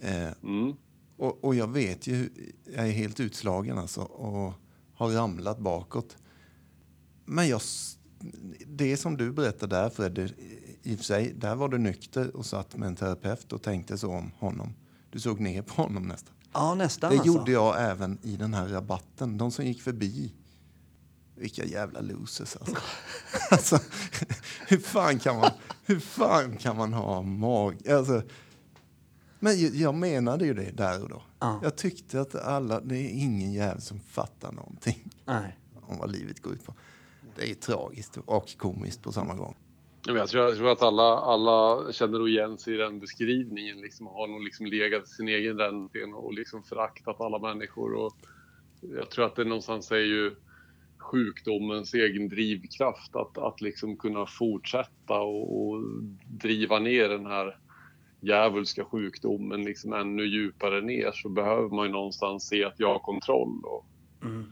Eh, 0.02 0.28
Mm. 0.44 0.74
Och, 1.22 1.44
och 1.44 1.56
jag 1.56 1.68
vet 1.68 2.08
ju, 2.08 2.30
jag 2.76 2.88
är 2.88 2.92
helt 2.92 3.20
utslagen 3.20 3.78
alltså 3.78 4.02
och 4.02 4.54
har 4.94 5.10
ramlat 5.10 5.60
bakåt. 5.60 6.18
Men 7.26 7.48
jag, 7.48 7.62
det 8.68 8.98
som 8.98 9.18
du 9.18 9.32
berättade 9.32 9.76
där 9.76 9.90
Fredde, 9.90 10.30
i 10.84 10.96
och 10.96 10.98
för 10.98 11.06
sig, 11.06 11.34
där 11.34 11.56
var 11.56 11.70
du 11.70 11.78
nykter 11.78 12.36
och 12.36 12.46
satt 12.46 12.76
med 12.76 12.88
en 12.88 12.96
terapeut 12.96 13.54
och 13.54 13.62
tänkte 13.62 13.98
så 13.98 14.12
om 14.12 14.32
honom. 14.38 14.74
Du 15.10 15.20
såg 15.20 15.40
ner 15.40 15.62
på 15.62 15.82
honom 15.82 16.08
nästan. 16.08 16.36
Ja, 16.54 16.76
nästan 16.76 17.12
Det 17.12 17.18
alltså. 17.18 17.34
gjorde 17.34 17.52
jag 17.52 17.92
även 17.92 18.20
i 18.22 18.36
den 18.36 18.54
här 18.54 18.68
rabatten. 18.68 19.38
De 19.38 19.52
som 19.52 19.66
gick 19.66 19.82
förbi. 19.82 20.34
Vilka 21.36 21.66
jävla 21.66 22.02
losers 22.02 22.56
alltså. 22.56 22.76
alltså 23.52 23.80
hur, 24.68 24.78
fan 24.78 25.20
kan 25.20 25.38
man, 25.38 25.52
hur 25.86 26.00
fan 26.00 26.58
kan 26.58 26.78
man 26.78 26.94
ha 26.94 27.22
mag... 27.22 27.88
Alltså, 27.88 28.24
men 29.44 29.80
jag 29.80 29.96
menade 29.96 30.46
ju 30.46 30.54
det 30.54 30.72
där 30.78 31.04
och 31.04 31.10
då. 31.10 31.22
Ja. 31.40 31.60
Jag 31.64 31.76
tyckte 31.76 32.22
att 32.22 32.36
alla, 32.36 32.80
det 32.80 32.96
är 32.96 33.10
ingen 33.10 33.54
jävel 33.54 33.82
som 33.82 34.00
fattar 34.00 34.52
någonting 34.52 35.10
Nej. 35.26 35.58
om 35.82 35.98
vad 35.98 36.12
livet 36.12 36.40
går 36.40 36.54
ut 36.54 36.66
på. 36.66 36.74
Det 37.36 37.52
är 37.52 37.54
tragiskt 37.54 38.18
och 38.26 38.58
komiskt 38.58 39.04
på 39.04 39.12
samma 39.12 39.34
gång. 39.34 39.56
Jag 40.08 40.30
tror, 40.30 40.44
jag 40.44 40.58
tror 40.58 40.72
att 40.72 40.82
alla, 40.82 41.18
alla 41.18 41.92
känner 41.92 42.28
igen 42.28 42.58
sig 42.58 42.74
i 42.74 42.78
den 42.78 43.00
beskrivningen. 43.00 43.82
Liksom, 43.82 44.08
har 44.08 44.28
nog 44.28 44.44
liksom 44.44 44.66
legat 44.66 45.04
i 45.04 45.08
sin 45.08 45.28
egen 45.28 45.58
rännsten 45.58 46.14
och 46.14 46.34
liksom 46.34 46.64
föraktat 46.64 47.22
alla 47.22 47.40
människor. 47.40 47.94
Och 47.94 48.14
jag 48.82 49.10
tror 49.10 49.26
att 49.26 49.36
det 49.36 49.44
någonstans 49.44 49.92
är 49.92 49.96
ju 49.96 50.36
sjukdomens 50.98 51.94
egen 51.94 52.30
drivkraft 52.30 53.16
att, 53.16 53.38
att 53.38 53.62
liksom 53.62 53.98
kunna 53.98 54.26
fortsätta 54.26 55.20
och, 55.20 55.68
och 55.68 55.84
driva 56.28 56.80
ner 56.80 57.10
den 57.10 57.26
här 57.26 57.58
djävulska 58.22 58.86
sjukdomen 58.86 59.64
liksom 59.64 59.94
ännu 59.94 60.26
djupare 60.26 60.82
ner 60.82 61.12
så 61.14 61.30
behöver 61.30 61.70
man 61.70 61.86
ju 61.86 61.92
någonstans 61.92 62.48
se 62.48 62.64
att 62.64 62.80
jag 62.80 62.88
har 62.94 63.00
kontroll. 63.00 63.62
Och 63.64 63.86
Mm. 64.24 64.46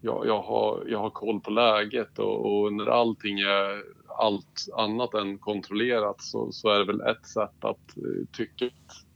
jag, 0.00 0.26
jag, 0.26 0.42
har, 0.42 0.84
jag 0.88 0.98
har 0.98 1.10
koll 1.10 1.40
på 1.40 1.50
läget 1.50 2.18
och, 2.18 2.62
och 2.64 2.72
när 2.72 2.86
allting 2.86 3.40
är 3.40 3.82
allt 4.18 4.66
annat 4.76 5.14
än 5.14 5.38
kontrollerat 5.38 6.22
så, 6.22 6.52
så 6.52 6.68
är 6.68 6.78
det 6.78 6.84
väl 6.84 7.00
ett 7.00 7.26
sätt 7.26 7.64
att 7.64 7.96
eh, 7.96 8.26
tycka 8.32 8.66
att 8.66 9.06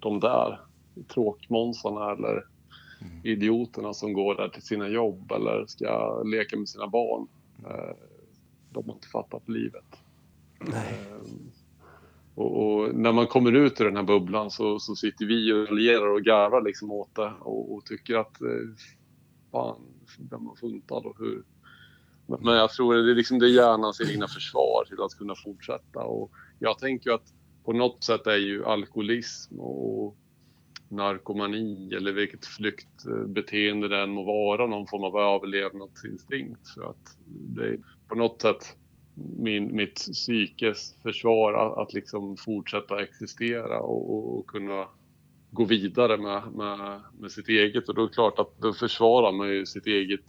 de 0.00 0.20
där 0.20 0.60
tråkmånsarna 1.08 2.12
eller 2.12 2.44
idioterna 3.24 3.94
som 3.94 4.12
går 4.12 4.34
där 4.34 4.48
till 4.48 4.62
sina 4.62 4.88
jobb 4.88 5.32
eller 5.32 5.66
ska 5.66 6.22
leka 6.22 6.56
med 6.56 6.68
sina 6.68 6.86
barn, 6.86 7.26
eh, 7.66 7.96
de 8.70 8.84
har 8.86 8.94
inte 8.94 9.08
fattat 9.08 9.48
livet. 9.48 9.96
Nej. 10.60 10.94
Eh, 11.10 11.22
och, 12.34 12.74
och 12.74 12.94
när 12.94 13.12
man 13.12 13.26
kommer 13.26 13.52
ut 13.52 13.80
ur 13.80 13.84
den 13.84 13.96
här 13.96 14.02
bubblan 14.02 14.50
så, 14.50 14.78
så 14.78 14.96
sitter 14.96 15.26
vi 15.26 15.52
och 15.52 15.68
raljerar 15.68 16.08
och 16.08 16.22
garvar 16.22 16.62
liksom 16.62 16.90
åt 16.90 17.14
det 17.14 17.32
och, 17.40 17.74
och 17.74 17.84
tycker 17.84 18.16
att 18.16 18.42
eh, 18.42 18.48
fan, 19.52 19.80
vem 20.30 20.46
har 20.46 20.56
funtad 20.56 21.06
och 21.06 21.18
hur... 21.18 21.44
Men 22.26 22.38
men 22.42 22.54
jag 22.54 22.70
tror 22.70 22.94
det 22.94 23.10
är, 23.10 23.14
liksom, 23.14 23.38
det 23.38 23.46
är 23.46 23.50
hjärnans 23.50 24.00
egna 24.00 24.28
försvar 24.28 24.84
till 24.88 25.02
att 25.02 25.18
kunna 25.18 25.34
fortsätta. 25.44 26.00
Och 26.00 26.30
jag 26.58 26.78
tänker 26.78 27.10
ju 27.10 27.14
att 27.14 27.32
på 27.64 27.72
något 27.72 28.04
sätt 28.04 28.26
är 28.26 28.36
ju 28.36 28.64
alkoholism 28.64 29.60
och 29.60 30.16
narkomani 30.88 31.94
eller 31.94 32.12
vilket 32.12 32.46
flyktbeteende 32.46 33.88
det 33.88 34.02
än 34.02 34.10
må 34.10 34.22
vara 34.22 34.66
någon 34.66 34.86
form 34.86 35.04
av 35.04 35.16
överlevnadsinstinkt. 35.16 36.68
För 36.68 36.90
att 36.90 37.16
det 37.26 37.68
är 37.68 37.78
på 38.08 38.14
något 38.14 38.42
sätt 38.42 38.76
min, 39.14 39.76
mitt 39.76 39.94
psykes 39.94 40.94
försvar 41.02 41.52
att, 41.52 41.78
att 41.78 41.92
liksom 41.92 42.36
fortsätta 42.36 43.02
existera 43.02 43.80
och, 43.80 44.14
och, 44.14 44.38
och 44.38 44.46
kunna 44.46 44.88
gå 45.50 45.64
vidare 45.64 46.16
med, 46.16 46.42
med, 46.54 47.00
med 47.18 47.32
sitt 47.32 47.48
eget. 47.48 47.88
Och 47.88 47.94
då 47.94 48.02
är 48.02 48.06
det 48.06 48.14
klart 48.14 48.38
att 48.38 48.58
då 48.58 48.72
försvarar 48.72 49.32
man 49.32 49.48
ju 49.48 49.66
sitt 49.66 49.86
eget 49.86 50.24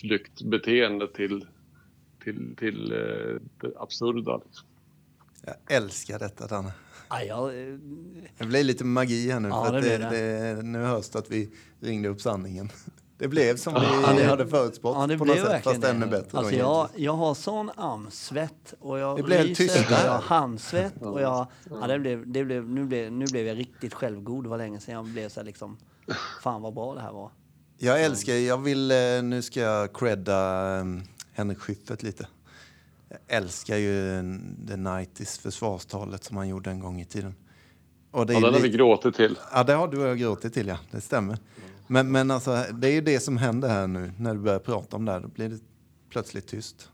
flyktbeteende 0.00 1.08
till, 1.08 1.46
till, 2.24 2.56
till 2.56 2.92
eh, 2.92 3.40
det 3.60 3.72
absurda. 3.78 4.40
Liksom. 4.44 4.68
Jag 5.46 5.76
älskar 5.76 6.18
detta 6.18 6.46
Danne. 6.46 6.72
Ja, 7.10 7.22
jag, 7.22 7.48
eh, 7.48 7.78
Det 8.38 8.46
blir 8.46 8.64
lite 8.64 8.84
magi 8.84 9.30
här 9.30 9.40
nu. 9.40 9.48
Ja, 9.48 9.64
för 9.64 9.80
det 9.80 9.98
det, 9.98 10.08
det, 10.10 10.62
nu 10.62 10.78
hörs 10.78 11.08
det 11.10 11.18
att 11.18 11.30
vi 11.30 11.50
ringde 11.80 12.08
upp 12.08 12.20
sanningen. 12.20 12.68
Det 13.20 13.28
blev 13.28 13.56
som 13.56 13.74
vi 13.74 13.80
Ja, 13.80 14.12
det- 14.12 14.24
hade 14.24 14.46
förutspått 14.46 14.96
ja, 14.98 15.06
det 15.06 15.18
på 15.18 15.24
något 15.24 15.38
sätt, 15.38 15.64
fast 15.64 15.80
det. 15.80 15.90
ännu 15.90 16.06
bättre. 16.06 16.38
Alltså 16.38 16.54
jag, 16.54 16.88
jag 16.96 17.12
har 17.12 17.34
sån 17.34 17.70
armsvett 17.76 18.74
och 18.80 18.98
jag 18.98 19.16
Det 19.16 19.22
blev 19.22 19.40
ryser 19.42 19.84
och 19.86 19.90
jag 20.04 20.12
har 20.12 20.22
handsvett 20.22 21.02
och 21.02 21.20
jag... 21.20 21.46
Ja, 21.70 21.86
det 21.86 21.98
blev, 21.98 22.32
det 22.32 22.44
blev, 22.44 22.68
nu, 22.68 22.84
blev, 22.84 23.12
nu 23.12 23.24
blev 23.26 23.46
jag 23.46 23.58
riktigt 23.58 23.94
självgod. 23.94 24.44
Det 24.44 24.48
var 24.48 24.58
länge 24.58 24.80
sedan 24.80 24.94
jag 24.94 25.04
blev 25.04 25.28
så 25.28 25.40
här 25.40 25.44
liksom... 25.44 25.76
Fan 26.42 26.62
vad 26.62 26.74
bra 26.74 26.94
det 26.94 27.00
här 27.00 27.12
var. 27.12 27.30
Jag 27.78 28.02
älskar, 28.02 28.32
jag 28.34 28.58
vill, 28.58 28.90
eh, 28.90 28.96
nu 29.22 29.42
ska 29.42 29.60
jag 29.60 29.92
credda 29.92 30.60
um, 30.80 31.02
Henrik 31.32 31.58
Schyffert 31.58 32.02
lite. 32.02 32.26
Jag 33.08 33.18
älskar 33.26 33.76
ju 33.76 34.16
eh, 34.18 34.22
The 34.68 34.76
Nighties 34.76 35.38
försvarstalet 35.38 36.24
som 36.24 36.36
han 36.36 36.48
gjorde 36.48 36.70
en 36.70 36.80
gång 36.80 37.00
i 37.00 37.04
tiden. 37.04 37.34
Och 38.10 38.26
det 38.26 38.32
Ja, 38.32 38.40
den 38.40 38.54
har 38.54 38.60
vi 38.60 38.68
gråtit 38.68 39.14
till. 39.14 39.38
Ja, 39.52 39.62
det 39.64 39.72
har 39.72 39.88
du 39.88 39.98
och 40.02 40.08
jag 40.08 40.18
gråtit 40.18 40.54
till, 40.54 40.66
ja. 40.66 40.76
Det 40.90 41.00
stämmer. 41.00 41.38
Men, 41.92 42.12
men 42.12 42.30
alltså, 42.30 42.64
det 42.72 42.88
är 42.88 42.92
ju 42.92 43.00
det 43.00 43.20
som 43.20 43.36
händer 43.36 43.68
här 43.68 43.86
nu 43.86 44.12
när 44.18 44.34
du 44.34 44.40
börjar 44.40 44.58
prata 44.58 44.96
om 44.96 45.04
det 45.04 45.12
här. 45.12 45.20
Då 45.20 45.28
blir 45.28 45.48
det 45.48 45.58
plötsligt 46.10 46.46
tyst. 46.46 46.90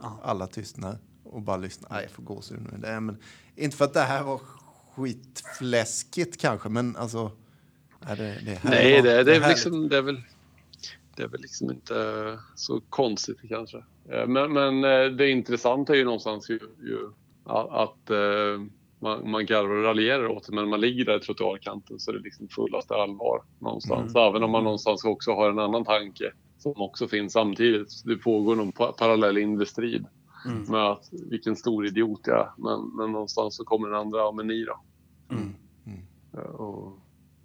Ja. 0.00 0.20
Alla 0.22 0.46
tystnar 0.46 0.98
och 1.24 1.42
bara 1.42 1.56
lyssnar. 1.56 1.90
Nej, 1.90 2.02
jag 2.02 2.10
får 2.10 2.22
gåshud 2.22 2.60
nu. 2.72 2.78
Det 2.78 2.88
är, 2.88 3.00
men, 3.00 3.16
inte 3.56 3.76
för 3.76 3.84
att 3.84 3.94
det 3.94 4.00
här 4.00 4.22
var 4.22 4.40
skitfläskigt 4.94 6.40
kanske, 6.40 6.68
men 6.68 6.96
alltså... 6.96 7.30
Nej, 8.06 8.16
det, 8.16 8.22
det 8.44 8.50
här 8.50 8.70
Nej, 8.70 9.02
det, 9.02 9.24
det, 9.24 9.36
är 9.36 9.40
härligt. 9.40 9.48
liksom, 9.48 9.88
det, 9.88 9.96
är 9.96 10.02
väl, 10.02 10.22
det 11.16 11.22
är 11.22 11.28
väl 11.28 11.40
liksom 11.40 11.70
inte 11.70 12.38
så 12.54 12.80
konstigt 12.80 13.38
kanske. 13.48 13.78
Eh, 14.08 14.26
Men, 14.26 14.52
men 14.52 14.84
eh, 14.84 15.16
det 15.16 15.30
intressanta 15.30 15.92
är 15.92 15.96
ju 15.96 16.04
någonstans 16.04 16.50
ju, 16.50 16.60
ju 16.82 17.10
att, 17.44 17.70
att 17.70 18.10
eh, 18.10 18.66
man, 19.06 19.30
man 19.30 19.46
garvar 19.46 19.76
och 19.76 19.84
raljerar 19.84 20.28
åt 20.28 20.46
det, 20.46 20.54
men 20.54 20.64
när 20.64 20.70
man 20.70 20.80
ligger 20.80 21.04
där 21.04 21.16
i 21.16 21.20
trottoarkanten 21.20 21.98
så 22.00 22.10
är 22.10 22.14
det 22.14 22.22
liksom 22.22 22.48
fullaste 22.48 22.94
allvar 22.94 23.42
någonstans. 23.58 24.14
Även 24.16 24.42
om 24.42 24.50
man 24.50 24.64
någonstans 24.64 25.04
också 25.04 25.32
har 25.32 25.50
en 25.50 25.58
annan 25.58 25.84
tanke 25.84 26.32
som 26.58 26.72
också 26.76 27.08
finns 27.08 27.32
samtidigt. 27.32 28.02
Det 28.04 28.16
pågår 28.16 28.56
någon 28.56 28.72
pa- 28.72 28.92
parallell 28.92 29.38
inre 29.38 29.66
strid 29.66 30.04
med 30.68 30.80
att 30.90 31.08
vilken 31.30 31.56
stor 31.56 31.86
idiot 31.86 32.20
jag 32.24 32.40
är. 32.40 32.50
Men, 32.56 32.96
men 32.96 33.12
någonstans 33.12 33.56
så 33.56 33.64
kommer 33.64 33.88
den 33.88 33.96
andra, 33.98 34.18
ja 34.18 34.32
men 34.32 34.46
ni 34.46 34.64
då? 34.64 34.80
Mm. 35.34 35.52
Eh, 36.34 36.40
Och, 36.40 36.98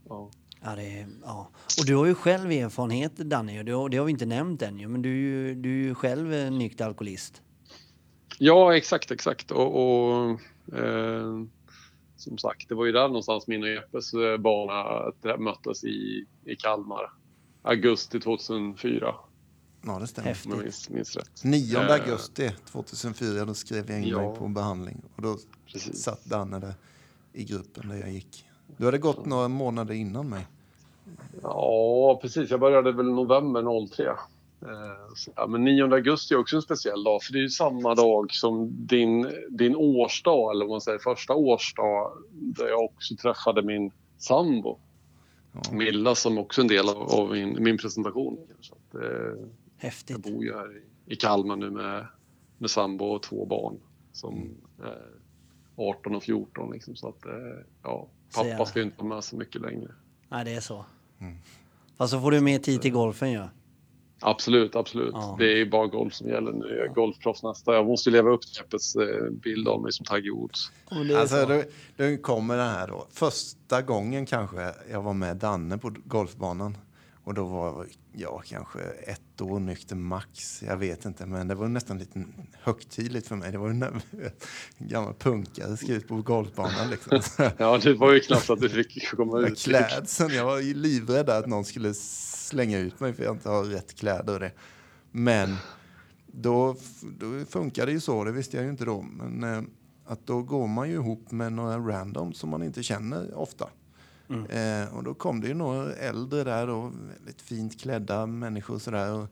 ja. 0.10 0.32
Ja, 0.64 0.76
det 0.76 1.00
är, 1.00 1.08
ja. 1.24 1.50
Och 1.80 1.86
du 1.86 1.96
har 1.96 2.06
ju 2.06 2.16
själv 2.16 2.52
erfarenhet 2.52 3.16
Danny, 3.18 3.60
och 3.62 3.66
det 3.66 3.72
har, 3.72 3.90
det 3.90 3.98
har 3.98 4.06
vi 4.06 4.12
inte 4.12 4.26
nämnt 4.26 4.62
än 4.62 4.80
ju, 4.80 4.88
men 4.88 5.02
du 5.02 5.10
är 5.10 5.14
ju, 5.48 5.56
du 5.56 5.70
är 5.70 5.84
ju 5.88 5.96
själv 5.96 6.52
nykter 6.52 6.86
alkoholist. 6.86 7.42
Ja, 8.40 8.76
exakt, 8.76 9.12
exakt. 9.12 9.52
Och, 9.52 9.68
och 9.82 10.40
som 12.16 12.38
sagt, 12.38 12.70
det 12.70 12.76
var 12.76 12.86
ju 12.86 12.92
där 12.92 13.08
någonstans 13.08 13.48
min 13.48 13.64
och 13.64 13.70
Jeppes 13.70 14.14
eh, 14.14 14.38
bana 14.38 15.04
möttes 15.38 15.84
i, 15.84 16.26
i 16.46 16.56
Kalmar. 16.56 17.12
Augusti 17.62 18.20
2004, 18.20 19.16
Ja, 19.86 20.00
det 20.00 20.08
stämmer. 20.08 20.28
Häftigt. 20.28 20.52
jag 20.52 20.62
minns, 20.64 20.90
minns 20.90 21.16
rätt. 21.16 21.44
9 21.44 21.78
Eh, 21.80 21.92
augusti 21.92 22.52
2004 22.72 23.46
då 23.46 23.54
skrev 23.54 23.90
jag 23.92 23.98
in 24.02 24.16
mig 24.16 24.24
Ja. 24.26 24.36
på 24.36 24.48
behandling. 24.48 25.02
Och 25.16 25.22
då 25.22 25.38
Precis. 25.72 26.04
satt 26.04 26.26
Danne 26.26 26.60
där 26.60 26.74
i 27.34 27.44
gruppen 27.44 27.90
där 27.90 27.96
jag 27.96 28.12
gick. 28.12 28.46
Du 28.78 28.86
hade 28.86 28.98
gått 28.98 29.26
några 29.26 29.48
månader 29.48 29.94
innan 29.94 30.30
mig. 30.30 30.48
Ja, 31.42 32.20
precis. 32.22 32.50
Jag 32.50 32.60
började 32.60 32.92
väl 32.92 33.06
november 33.06 33.88
03. 33.96 34.12
Eh, 34.62 35.32
ja, 35.36 35.48
men 35.48 35.64
9 35.64 35.84
augusti 35.94 36.34
är 36.34 36.38
också 36.40 36.56
en 36.56 36.62
speciell 36.62 37.04
dag, 37.04 37.24
för 37.24 37.34
det 37.34 37.40
är 37.40 37.42
ju 37.42 37.50
samma 37.50 37.96
dag 37.96 38.32
som 38.34 38.86
din, 38.88 39.32
din 39.50 39.76
årsdag, 39.76 40.52
eller 40.52 40.66
vad 40.66 40.72
man 40.74 40.82
säger, 40.82 41.00
första 41.00 41.34
årsdag, 41.34 42.12
där 42.32 42.68
jag 42.68 42.84
också 42.84 43.16
träffade 43.16 43.62
min 43.62 43.92
sambo. 44.18 44.80
Ja. 45.54 45.62
Milla 45.72 46.16
som 46.16 46.38
också 46.38 46.62
är 46.62 46.64
en 46.64 46.68
del 46.68 46.90
av, 46.90 46.98
av 46.98 47.32
min, 47.32 47.64
min 47.64 47.78
presentation. 47.78 48.38
Så 48.62 48.76
att, 48.76 48.96
eh, 48.96 49.02
jag 49.02 49.38
Häftigt. 49.78 50.18
bor 50.18 50.44
ju 50.44 50.54
här 50.54 50.78
i, 50.78 51.14
i 51.14 51.16
Kalmar 51.16 51.56
nu 51.56 51.70
med, 51.70 52.08
med 52.58 52.70
sambo 52.70 53.06
och 53.06 53.24
två 53.24 53.46
barn 53.46 53.78
som 54.12 54.34
Mm. 54.34 54.56
är 54.84 55.02
18 55.76 56.16
och 56.16 56.24
14. 56.24 56.72
Liksom, 56.72 56.96
så 56.96 57.08
att, 57.10 57.26
eh, 57.26 57.32
ja, 57.84 58.08
pappa 58.36 58.66
ska 58.66 58.80
ju 58.80 58.86
inte 58.86 58.98
vara 59.04 59.16
med 59.16 59.24
så 59.24 59.36
mycket 59.36 59.62
längre. 59.62 59.92
Nej, 60.30 60.46
det 60.46 60.54
är 60.56 60.62
så. 60.62 60.86
Mm. 61.20 61.36
Fast 61.98 62.14
så 62.14 62.22
får 62.22 62.32
du 62.32 62.42
mer 62.42 62.60
tid 62.60 62.82
till 62.82 62.92
golfen 62.92 63.32
ju. 63.32 63.44
Absolut, 64.22 64.76
absolut. 64.76 65.14
Ja. 65.14 65.36
Det 65.40 65.62
är 65.62 65.66
bara 65.66 65.88
golf 65.88 66.14
som 66.14 66.30
gäller 66.30 66.52
nu. 66.52 66.76
Jag 66.78 66.86
är 66.86 66.94
golfproffs 66.94 67.44
nästa. 67.44 67.74
Jag 67.74 67.86
måste 67.86 68.10
leva 68.10 68.30
upp 68.30 68.42
till 68.42 68.58
Jeppes 68.58 68.96
eh, 68.96 69.30
bild 69.32 69.68
av 69.68 69.82
mig 69.82 69.92
som 69.92 70.06
Tiger 70.06 70.32
Woods. 70.32 70.72
Alltså, 70.90 71.36
så. 71.36 71.46
då, 71.46 71.64
då 71.96 72.18
kommer 72.18 72.58
den 72.58 72.70
här 72.70 72.88
då. 72.88 73.08
Första 73.12 73.82
gången 73.82 74.26
kanske 74.26 74.74
jag 74.92 75.02
var 75.02 75.14
med 75.14 75.38
Danne 75.38 75.78
på 75.78 75.94
golfbanan. 76.06 76.78
Och 77.24 77.34
då 77.34 77.46
var 77.46 77.88
jag 78.14 78.44
kanske 78.46 78.80
ett 78.82 79.42
år 79.42 79.60
nykter 79.60 79.96
max. 79.96 80.64
Jag 80.64 80.78
vet 80.78 81.06
inte, 81.06 81.26
men 81.26 81.48
det 81.48 81.56
var 81.56 81.68
nästan 81.68 81.98
lite 81.98 82.24
högtidligt 82.62 83.28
för 83.28 83.36
mig. 83.36 83.52
Det 83.52 83.58
var 83.58 83.68
ju 83.68 83.74
en 83.74 84.02
gammal 84.78 85.14
punkare 85.14 85.78
ska 85.78 85.94
ut 85.94 86.08
på 86.08 86.22
golfbanan 86.22 86.90
liksom. 86.90 87.22
Ja, 87.58 87.78
det 87.78 87.94
var 87.94 88.14
ju 88.14 88.20
knappt 88.20 88.50
att 88.50 88.62
du 88.62 88.70
fick 88.70 89.10
komma 89.10 89.40
ut. 89.40 89.60
Klädseln, 89.60 90.34
jag 90.34 90.46
var 90.46 90.60
ju 90.60 90.74
livrädd 90.74 91.30
att 91.30 91.48
någon 91.48 91.66
skulle 91.66 91.94
slänga 91.94 92.80
ut 92.80 93.00
mig 93.00 93.14
för 93.14 93.24
jag 93.24 93.36
inte 93.36 93.50
har 93.50 93.64
rätt 93.64 93.96
kläder 93.96 94.34
och 94.34 94.40
det. 94.40 94.52
Men 95.12 95.56
då, 96.28 96.76
då 97.20 97.46
funkar 97.46 97.86
det 97.86 97.92
ju 97.92 98.00
så, 98.00 98.24
det 98.24 98.32
visste 98.32 98.58
jag 98.58 98.64
ju 98.64 98.70
inte 98.72 98.86
då. 98.86 99.02
Men 99.02 99.44
eh, 99.44 99.62
att 100.06 100.28
då 100.28 100.42
går 100.42 100.68
man 100.68 100.90
ju 100.90 100.94
ihop 100.96 101.32
med 101.32 101.54
några 101.54 101.78
random 101.78 102.34
som 102.34 102.50
man 102.50 102.64
inte 102.64 102.84
känner 102.84 103.34
ofta. 103.38 103.70
Eh, 104.34 104.94
och 104.98 105.04
då 105.04 105.14
kom 105.14 105.42
det 105.42 105.48
ju 105.48 105.54
några 105.54 105.94
äldre 105.94 106.44
där 106.44 106.70
och 106.70 106.92
väldigt 107.16 107.42
fint 107.42 107.80
klädda 107.82 108.26
människor 108.26 108.80
sådär. 108.80 109.14
Och, 109.14 109.28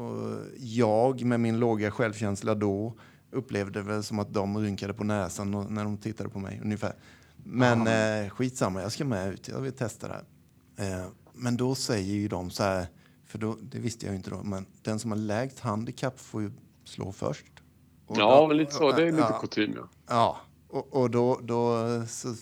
och 0.00 0.38
jag 0.58 1.24
med 1.24 1.40
min 1.40 1.58
låga 1.58 1.90
självkänsla 1.90 2.54
då 2.54 2.94
upplevde 3.30 3.82
väl 3.82 4.02
som 4.02 4.18
att 4.18 4.32
de 4.34 4.58
rynkade 4.58 4.94
på 4.94 5.04
näsan 5.04 5.54
och- 5.54 5.70
när 5.72 5.84
de 5.84 5.96
tittade 5.98 6.28
på 6.30 6.38
mig 6.38 6.60
ungefär. 6.64 6.92
Men 7.44 7.86
eh, 8.24 8.30
skitsamma, 8.30 8.82
jag 8.82 8.92
ska 8.92 9.04
med 9.04 9.32
ut, 9.32 9.48
jag 9.48 9.60
vill 9.60 9.72
testa 9.72 10.08
det 10.08 10.14
här. 10.76 11.00
Eh, 11.00 11.06
men 11.34 11.56
då 11.56 11.74
säger 11.74 12.14
ju 12.14 12.28
de 12.28 12.50
så 12.50 12.62
här, 12.62 12.86
för 13.26 13.38
då, 13.38 13.56
det 13.62 13.78
visste 13.78 14.06
jag 14.06 14.12
ju 14.12 14.16
inte 14.16 14.30
då, 14.30 14.42
men 14.42 14.66
den 14.82 14.98
som 14.98 15.10
har 15.10 15.18
lägst 15.18 15.60
handikapp 15.60 16.20
får 16.20 16.42
ju 16.42 16.50
slå 16.84 17.12
först. 17.12 17.44
Och 18.06 18.16
Ja, 18.18 18.40
då- 18.40 18.48
men 18.48 18.56
lite 18.56 18.72
så. 18.72 18.92
Det 18.92 19.02
är 19.02 19.06
lite 19.06 19.18
ja, 19.30 19.38
kutym, 19.40 19.72
ja. 19.76 19.88
Ja, 20.08 20.36
och, 20.68 20.96
och 20.96 21.10
då, 21.10 21.40
då 21.42 21.76
så 22.08 22.34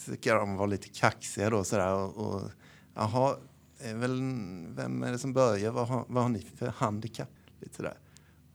ska 0.00 0.34
de 0.34 0.56
vara 0.56 0.66
lite 0.66 0.88
kaxiga 0.88 1.50
då 1.50 1.64
sådär 1.64 1.94
och, 1.94 2.16
och 2.16 2.42
jaha, 2.94 3.36
är 3.78 3.94
väl, 3.94 4.10
vem 4.76 5.02
är 5.02 5.12
det 5.12 5.18
som 5.18 5.32
börjar? 5.32 5.70
Vad 5.70 5.88
har, 5.88 6.04
vad 6.08 6.22
har 6.22 6.30
ni 6.30 6.46
för 6.56 6.66
handikapp? 6.66 7.28
Lite 7.60 7.76
sådär. 7.76 7.98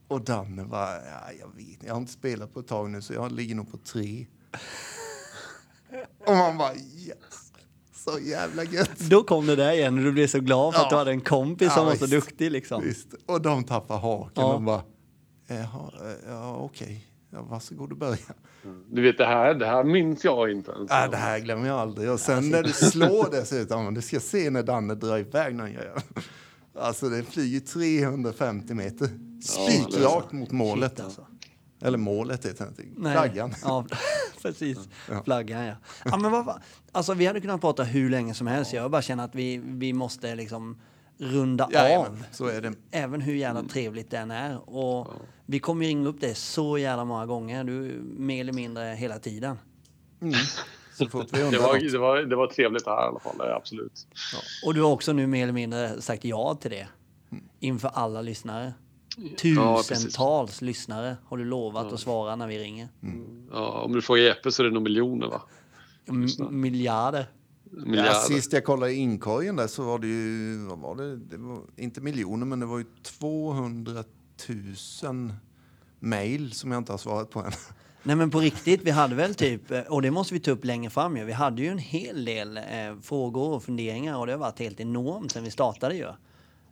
Och 0.08 0.20
Danne 0.20 0.64
bara, 0.64 0.94
ja, 0.96 1.32
jag 1.40 1.54
vet 1.56 1.82
jag 1.84 1.94
har 1.94 2.00
inte 2.00 2.12
spelat 2.12 2.54
på 2.54 2.60
ett 2.60 2.66
tag 2.66 2.90
nu 2.90 3.02
så 3.02 3.12
jag 3.12 3.32
ligger 3.32 3.54
nog 3.54 3.70
på 3.70 3.76
tre. 3.78 4.26
och 6.26 6.36
man 6.36 6.58
bara 6.58 6.74
yes, 6.74 7.52
så 7.94 8.18
jävla 8.18 8.64
gött. 8.64 8.98
Då 8.98 9.22
kom 9.22 9.46
det 9.46 9.56
där 9.56 9.72
igen 9.72 9.98
och 9.98 10.04
du 10.04 10.12
blev 10.12 10.26
så 10.26 10.40
glad 10.40 10.74
för 10.74 10.80
att 10.80 10.86
Ja. 10.86 10.90
du 10.90 10.96
hade 10.98 11.10
en 11.10 11.20
kompis 11.20 11.72
som 11.74 11.82
Ja, 11.82 11.84
var 11.88 11.94
så 11.94 12.06
visst. 12.06 12.10
duktig 12.26 12.50
liksom. 12.50 12.82
Visst. 12.82 13.14
Och 13.26 13.42
de 13.42 13.64
tappar 13.64 13.98
haken 13.98 14.32
Ja. 14.44 14.54
och 14.54 14.62
bara, 14.62 14.82
jaha, 15.46 15.92
eh, 16.04 16.14
ja 16.28 16.56
okej, 16.56 17.06
ja, 17.36 17.42
varsågod 17.42 17.92
och 17.92 17.98
börja. 17.98 18.34
Du 18.90 19.02
vet, 19.02 19.18
det 19.18 19.26
här, 19.26 19.54
det 19.54 19.66
här 19.66 19.84
minns 19.84 20.24
jag 20.24 20.50
inte 20.50 20.70
ens. 20.70 20.90
Ja, 20.90 21.08
det 21.08 21.16
här 21.16 21.38
glömmer 21.38 21.66
jag 21.66 21.78
aldrig. 21.78 22.10
Och 22.10 22.20
sen 22.20 22.50
när 22.50 22.62
du 22.62 22.72
slår 22.72 23.30
dessutom, 23.30 23.94
du 23.94 24.02
ska 24.02 24.20
se 24.20 24.50
när 24.50 24.62
Danne 24.62 24.94
drar 24.94 25.18
iväg 25.18 25.54
när 25.54 25.64
han 25.64 25.72
gör 25.72 26.02
Alltså 26.78 27.08
det 27.08 27.22
flyger 27.22 27.60
350 27.60 28.74
meter 28.74 29.08
spikrakt 29.42 30.32
mot 30.32 30.50
målet. 30.50 30.92
Shit, 30.92 31.00
alltså. 31.00 31.26
Eller 31.82 31.98
målet 31.98 32.46
heter 32.46 32.68
det 32.76 32.82
inte, 32.82 33.00
flaggan. 33.12 33.54
Ja, 33.62 33.86
precis. 34.42 34.78
Flaggan, 35.24 35.64
ja. 35.64 35.74
ja 36.04 36.16
men 36.16 36.30
vad, 36.30 36.60
alltså, 36.92 37.14
vi 37.14 37.26
hade 37.26 37.40
kunnat 37.40 37.60
prata 37.60 37.82
hur 37.82 38.10
länge 38.10 38.34
som 38.34 38.46
helst. 38.46 38.72
Jag 38.72 38.90
bara 38.90 39.02
känner 39.02 39.24
att 39.24 39.34
vi, 39.34 39.60
vi 39.64 39.92
måste 39.92 40.34
liksom 40.34 40.78
runda 41.18 41.68
Jajamän, 41.72 42.06
av. 42.06 42.24
så 42.32 42.46
är 42.46 42.60
det. 42.60 42.72
Även 42.90 43.20
hur 43.20 43.34
jävla 43.34 43.62
trevligt 43.62 44.10
den 44.10 44.30
är. 44.30 44.70
Och 44.70 45.08
Vi 45.46 45.58
kommer 45.58 45.84
ju 45.84 45.88
ringa 45.88 46.08
upp 46.08 46.20
dig 46.20 46.34
så 46.34 46.78
jävla 46.78 47.04
många 47.04 47.26
gånger. 47.26 47.64
Du 47.64 48.00
mer 48.16 48.40
eller 48.40 48.52
mindre 48.52 48.82
hela 48.84 49.18
tiden. 49.18 49.56
Så 50.98 51.08
fort 51.08 51.26
vi 51.32 51.38
Det 51.38 51.58
var, 51.58 51.92
det, 51.92 51.98
var, 51.98 52.18
det 52.18 52.36
var 52.36 52.46
trevligt 52.46 52.86
här 52.86 53.04
i 53.04 53.08
alla 53.08 53.20
fall, 53.20 53.40
absolut. 53.40 54.06
Och 54.66 54.74
du 54.74 54.82
har 54.82 54.90
också 54.90 55.12
nu 55.12 55.26
mer 55.26 55.42
eller 55.42 55.52
mindre 55.52 56.00
sagt 56.02 56.24
ja 56.24 56.54
till 56.60 56.70
det. 56.70 56.88
Inför 57.60 57.88
alla 57.88 58.22
lyssnare. 58.22 58.74
Ja. 59.16 59.82
Tusentals 59.82 60.62
lyssnare 60.62 61.16
har 61.24 61.36
du 61.36 61.44
lovat 61.44 61.92
att 61.92 62.00
svara 62.00 62.36
när 62.36 62.46
vi 62.46 62.58
ringer. 62.58 62.88
Ja, 63.52 63.82
om 63.82 63.92
du 63.92 64.02
frågar 64.02 64.22
Jeppe 64.22 64.52
så 64.52 64.62
är 64.62 64.66
det 64.66 64.72
nog 64.74 64.82
miljoner, 64.82 65.26
va? 65.26 65.42
M- 66.08 66.26
miljarder. 66.50 67.26
Miljarder. 67.64 68.10
Ja, 68.10 68.14
sist 68.14 68.52
jag 68.52 68.64
kollade 68.64 68.94
inkorgen 68.94 69.56
där 69.56 69.66
så 69.66 69.82
var 69.84 69.98
det 69.98 70.06
ju, 70.06 70.58
vad 70.66 70.78
var 70.78 70.96
det? 70.96 71.16
det 71.16 71.36
var 71.36 71.60
inte 71.76 72.00
miljoner 72.00 72.46
men 72.46 72.60
det 72.60 72.66
var 72.66 72.78
ju 72.78 72.84
200 73.02 74.04
000 75.02 75.32
mejl 76.00 76.52
som 76.52 76.72
jag 76.72 76.78
inte 76.80 76.92
har 76.92 76.98
svarat 76.98 77.30
på 77.30 77.40
än. 77.40 77.52
Nej 78.02 78.16
men 78.16 78.30
på 78.30 78.40
riktigt, 78.40 78.80
vi 78.82 78.90
hade 78.90 79.14
väl 79.14 79.34
typ, 79.34 79.70
eh, 79.70 79.80
och 79.80 80.02
det 80.02 80.10
måste 80.10 80.34
vi 80.34 80.40
ta 80.40 80.50
upp 80.50 80.64
längre 80.64 80.90
fram 80.90 81.16
ju. 81.16 81.24
Vi 81.24 81.32
hade 81.32 81.62
ju 81.62 81.68
en 81.68 81.78
hel 81.78 82.24
del 82.24 82.56
eh, 82.56 82.62
frågor 83.02 83.52
och 83.54 83.62
funderingar 83.62 84.16
och 84.16 84.26
det 84.26 84.32
har 84.32 84.38
varit 84.38 84.58
helt 84.58 84.80
enormt 84.80 85.32
sen 85.32 85.44
vi 85.44 85.50
startade 85.50 85.94
ju. 85.94 86.06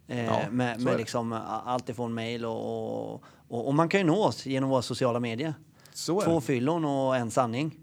Eh, 0.09 0.25
Ja, 0.25 0.41
med 0.51 0.81
med 0.81 0.93
det. 0.95 0.99
liksom 0.99 1.33
allt 1.47 1.89
ifrån 1.89 2.15
mail 2.15 2.45
och, 2.45 3.13
och, 3.15 3.23
och, 3.49 3.67
och 3.69 3.75
man 3.75 3.89
kan 3.89 4.01
ju 4.01 4.07
nå 4.07 4.25
oss 4.25 4.47
genom 4.47 4.71
våra 4.71 4.83
sociala 4.83 5.21
medier. 5.21 5.55
Så 5.93 6.21
Två 6.21 6.35
det. 6.35 6.41
fyllon 6.41 6.85
och 6.85 7.17
en 7.17 7.31
sanning. 7.31 7.79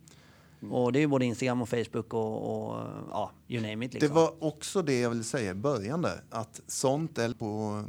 Och 0.71 0.93
det 0.93 0.99
är 0.99 1.01
ju 1.01 1.07
både 1.07 1.25
Instagram 1.25 1.61
och 1.61 1.69
Facebook 1.69 2.13
och, 2.13 2.67
och 2.71 2.79
ja, 3.11 3.31
you 3.47 3.61
name 3.61 3.85
it 3.85 3.91
Det 3.91 3.99
liksom. 3.99 4.15
var 4.15 4.43
också 4.43 4.81
det 4.81 4.99
jag 4.99 5.09
ville 5.09 5.23
säga 5.23 5.51
i 5.51 5.53
början 5.53 6.01
där, 6.01 6.23
att 6.29 6.61
sånt 6.67 7.17
är 7.17 7.33
på 7.33 7.83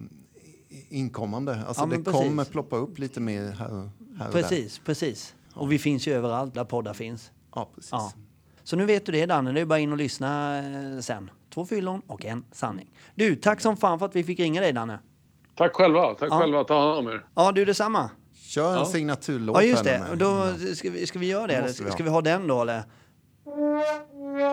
inkommande. 0.89 1.65
Alltså 1.67 1.83
Ja, 1.83 1.87
det 1.87 2.05
precis. 2.05 2.21
kommer 2.21 2.45
ploppa 2.45 2.77
upp 2.77 2.99
lite 2.99 3.21
mer 3.21 3.51
här, 3.59 3.67
och- 3.73 3.89
här 4.19 4.29
och 4.29 4.35
där. 4.35 4.43
Precis, 4.43 4.79
precis. 4.85 5.35
Och 5.55 5.73
vi 5.73 5.79
finns 5.79 6.07
ju 6.09 6.13
överallt 6.15 6.55
där 6.55 6.65
poddar 6.65 6.95
finns. 6.95 7.31
Ja, 7.55 7.69
precis. 7.75 7.93
Ja. 7.93 8.13
Så 8.65 8.77
nu 8.77 8.85
vet 8.87 9.07
du 9.07 9.13
det 9.13 9.27
Danne, 9.27 9.53
det 9.53 9.61
är 9.61 9.65
bara 9.65 9.79
in 9.79 9.93
och 9.93 9.99
lyssna 9.99 10.59
eh, 10.59 11.01
sen. 11.01 11.31
Två 11.55 11.67
fyllon 11.67 12.03
och 12.07 12.25
en 12.25 12.45
sanning. 12.53 12.91
Du, 13.15 13.37
tack 13.37 13.61
som 13.61 13.77
fan 13.77 13.99
för 13.99 14.07
att 14.07 14.17
vi 14.17 14.25
fick 14.25 14.41
ringa 14.41 14.61
dig 14.61 14.73
Danne. 14.73 14.99
Tack 15.57 15.75
själva, 15.75 16.15
tack 16.15 16.29
Ja. 16.33 16.41
själva. 16.41 16.65
Ta 16.65 16.81
hand 16.81 16.99
om 16.99 17.15
er. 17.15 17.25
Ja, 17.35 17.53
du 17.53 17.65
detsamma. 17.65 18.11
Kör 18.35 18.73
en 18.73 18.79
Ja. 18.79 18.85
signaturlåt 18.85 19.57
Ja, 19.57 19.63
just 19.63 19.85
det. 19.85 20.03
Då 20.17 20.47
ska 20.75 20.91
vi, 20.91 21.07
ska 21.07 21.19
vi 21.19 21.27
göra 21.27 21.47
det? 21.47 21.55
Eller? 21.55 21.85
ha. 21.85 21.91
Ska 21.93 22.03
vi 22.05 22.11
ha 22.11 22.21
den 22.21 22.47
då 22.47 22.63
eller? 22.63 22.83
Nej, 23.47 23.55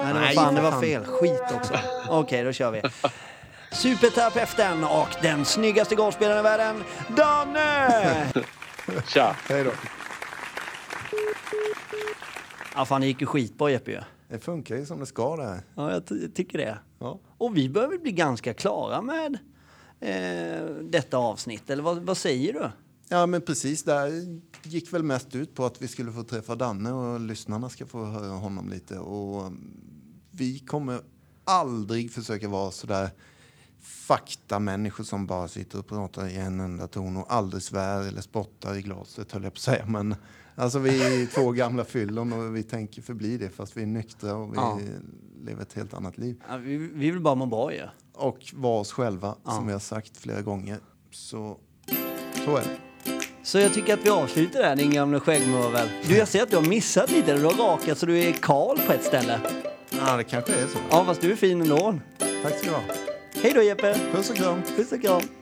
det 0.07 0.13
var 0.13 0.13
Nej, 0.13 0.35
fan, 0.35 0.55
det 0.55 0.61
var 0.61 0.81
fel. 0.81 1.03
Skit 1.05 1.41
också. 1.55 1.73
Okej, 2.09 2.43
då 2.43 2.51
kör 2.51 2.71
vi. 2.71 2.81
Superterapeuten 3.71 4.83
och 4.83 5.07
den 5.21 5.45
snyggaste 5.45 5.95
golfspelaren 5.95 6.39
i 6.39 6.43
världen, 6.43 6.83
Danne! 7.17 8.31
Tja! 9.07 9.35
Hej 9.49 9.63
då. 9.63 9.71
Ja, 12.75 12.85
fan, 12.85 13.01
det 13.01 13.07
gick 13.07 13.21
ju 13.21 13.27
skitbra 13.27 13.71
Jeppe 13.71 13.91
ju. 13.91 13.99
Det 14.29 14.39
funkar 14.39 14.75
ju 14.75 14.85
som 14.85 14.99
det 14.99 15.05
ska 15.05 15.35
det 15.35 15.43
här. 15.47 15.61
Ja, 15.75 15.91
jag 15.91 16.05
ty- 16.05 16.29
tycker 16.29 16.57
det. 16.57 16.77
Ja. 16.99 17.19
Och 17.37 17.57
vi 17.57 17.69
börjar 17.69 17.87
väl 17.89 17.99
bli 17.99 18.11
ganska 18.11 18.53
klara 18.53 19.01
med 19.01 19.37
eh, 19.99 20.65
detta 20.83 21.17
avsnitt, 21.17 21.69
eller 21.69 21.83
vad, 21.83 21.97
vad 21.97 22.17
säger 22.17 22.53
du? 22.53 22.69
ja, 23.09 23.25
men 23.25 23.41
precis. 23.41 23.83
Där 23.83 24.11
gick 24.63 24.93
väl 24.93 25.03
mest 25.03 25.35
ut 25.35 25.55
på 25.55 25.65
att 25.65 25.81
vi 25.81 25.87
skulle 25.87 26.11
få 26.11 26.23
träffa 26.23 26.55
Danne 26.55 26.91
och 26.91 27.19
lyssnarna 27.19 27.69
ska 27.69 27.85
få 27.85 28.05
höra 28.05 28.31
honom 28.33 28.69
lite. 28.69 28.99
Och 28.99 29.51
vi 30.31 30.59
kommer 30.59 30.99
aldrig 31.43 32.11
försöka 32.11 32.47
vara 32.47 32.71
sådär 32.71 33.09
faktamänniskor 33.81 35.03
som 35.03 35.25
bara 35.27 35.47
sitter 35.47 35.79
och 35.79 35.87
pratar 35.87 36.27
i 36.27 36.35
en 36.35 36.59
enda 36.59 36.87
ton 36.87 37.17
och 37.17 37.33
aldrig 37.33 37.63
svär 37.63 38.07
eller 38.07 38.21
spottar 38.21 38.75
i 38.77 38.81
glaset 38.81 39.31
höll 39.31 39.43
jag 39.43 39.53
på 39.53 39.57
att 39.57 39.61
säga. 39.61 39.85
Men 39.85 40.15
alltså 40.55 40.79
vi 40.79 41.01
är 41.21 41.25
två 41.35 41.51
gamla 41.51 41.83
fyllon 41.85 42.33
och 42.33 42.55
vi 42.55 42.63
tänker 42.63 43.01
förbli 43.01 43.37
det 43.37 43.49
fast 43.49 43.77
vi 43.77 43.81
är 43.81 43.85
nyktra 43.85 44.35
och 44.35 44.53
vi 44.53 44.57
Ja. 44.57 44.79
lever 45.45 45.61
ett 45.61 45.73
helt 45.73 45.93
annat 45.93 46.17
liv. 46.17 46.41
Ja, 46.49 46.57
vi, 46.57 46.77
vi 46.77 47.11
vill 47.11 47.19
bara 47.21 47.35
må 47.35 47.45
bra 47.45 47.73
ju. 47.73 47.81
Och 48.13 48.39
vara 48.53 48.79
oss 48.79 48.91
själva 48.91 49.35
Ja. 49.45 49.51
som 49.51 49.67
vi 49.67 49.73
har 49.73 49.79
sagt 49.79 50.17
flera 50.17 50.41
gånger. 50.41 50.77
Så, 51.11 51.57
så 52.45 52.57
är 52.57 52.61
det. 52.63 52.77
Så 53.43 53.59
jag 53.59 53.73
tycker 53.73 53.93
att 53.93 54.05
vi 54.05 54.09
avslutar 54.09 54.59
där 54.59 54.75
din 54.75 54.91
gamla 54.91 55.19
skäggmurvel. 55.19 55.89
Du, 56.07 56.17
jag 56.17 56.27
ser 56.27 56.43
att 56.43 56.49
du 56.49 56.55
har 56.55 56.63
missat 56.65 57.11
lite. 57.11 57.37
Du 57.37 57.43
har 57.43 57.51
rakat 57.53 57.97
så 57.97 58.05
du 58.05 58.19
är 58.19 58.31
kal 58.33 58.79
på 58.87 58.93
ett 58.93 59.03
ställe. 59.03 59.39
Ja, 59.89 60.17
det 60.17 60.23
kanske 60.23 60.53
är 60.53 60.67
så. 60.67 60.77
Ja, 60.89 61.05
fast 61.05 61.21
du 61.21 61.31
är 61.31 61.35
fin 61.35 61.61
ändå. 61.61 61.99
Tack 62.43 62.53
ska 62.57 62.69
du 62.69 62.75
ha. 62.75 62.81
Hej 63.41 63.53
då 63.53 63.61
Jeppe! 63.63 63.99
Puss 64.11 64.29
och 64.29 64.35
kram. 64.35 64.61
Puss 64.75 64.91
och 64.91 65.01
kram! 65.01 65.38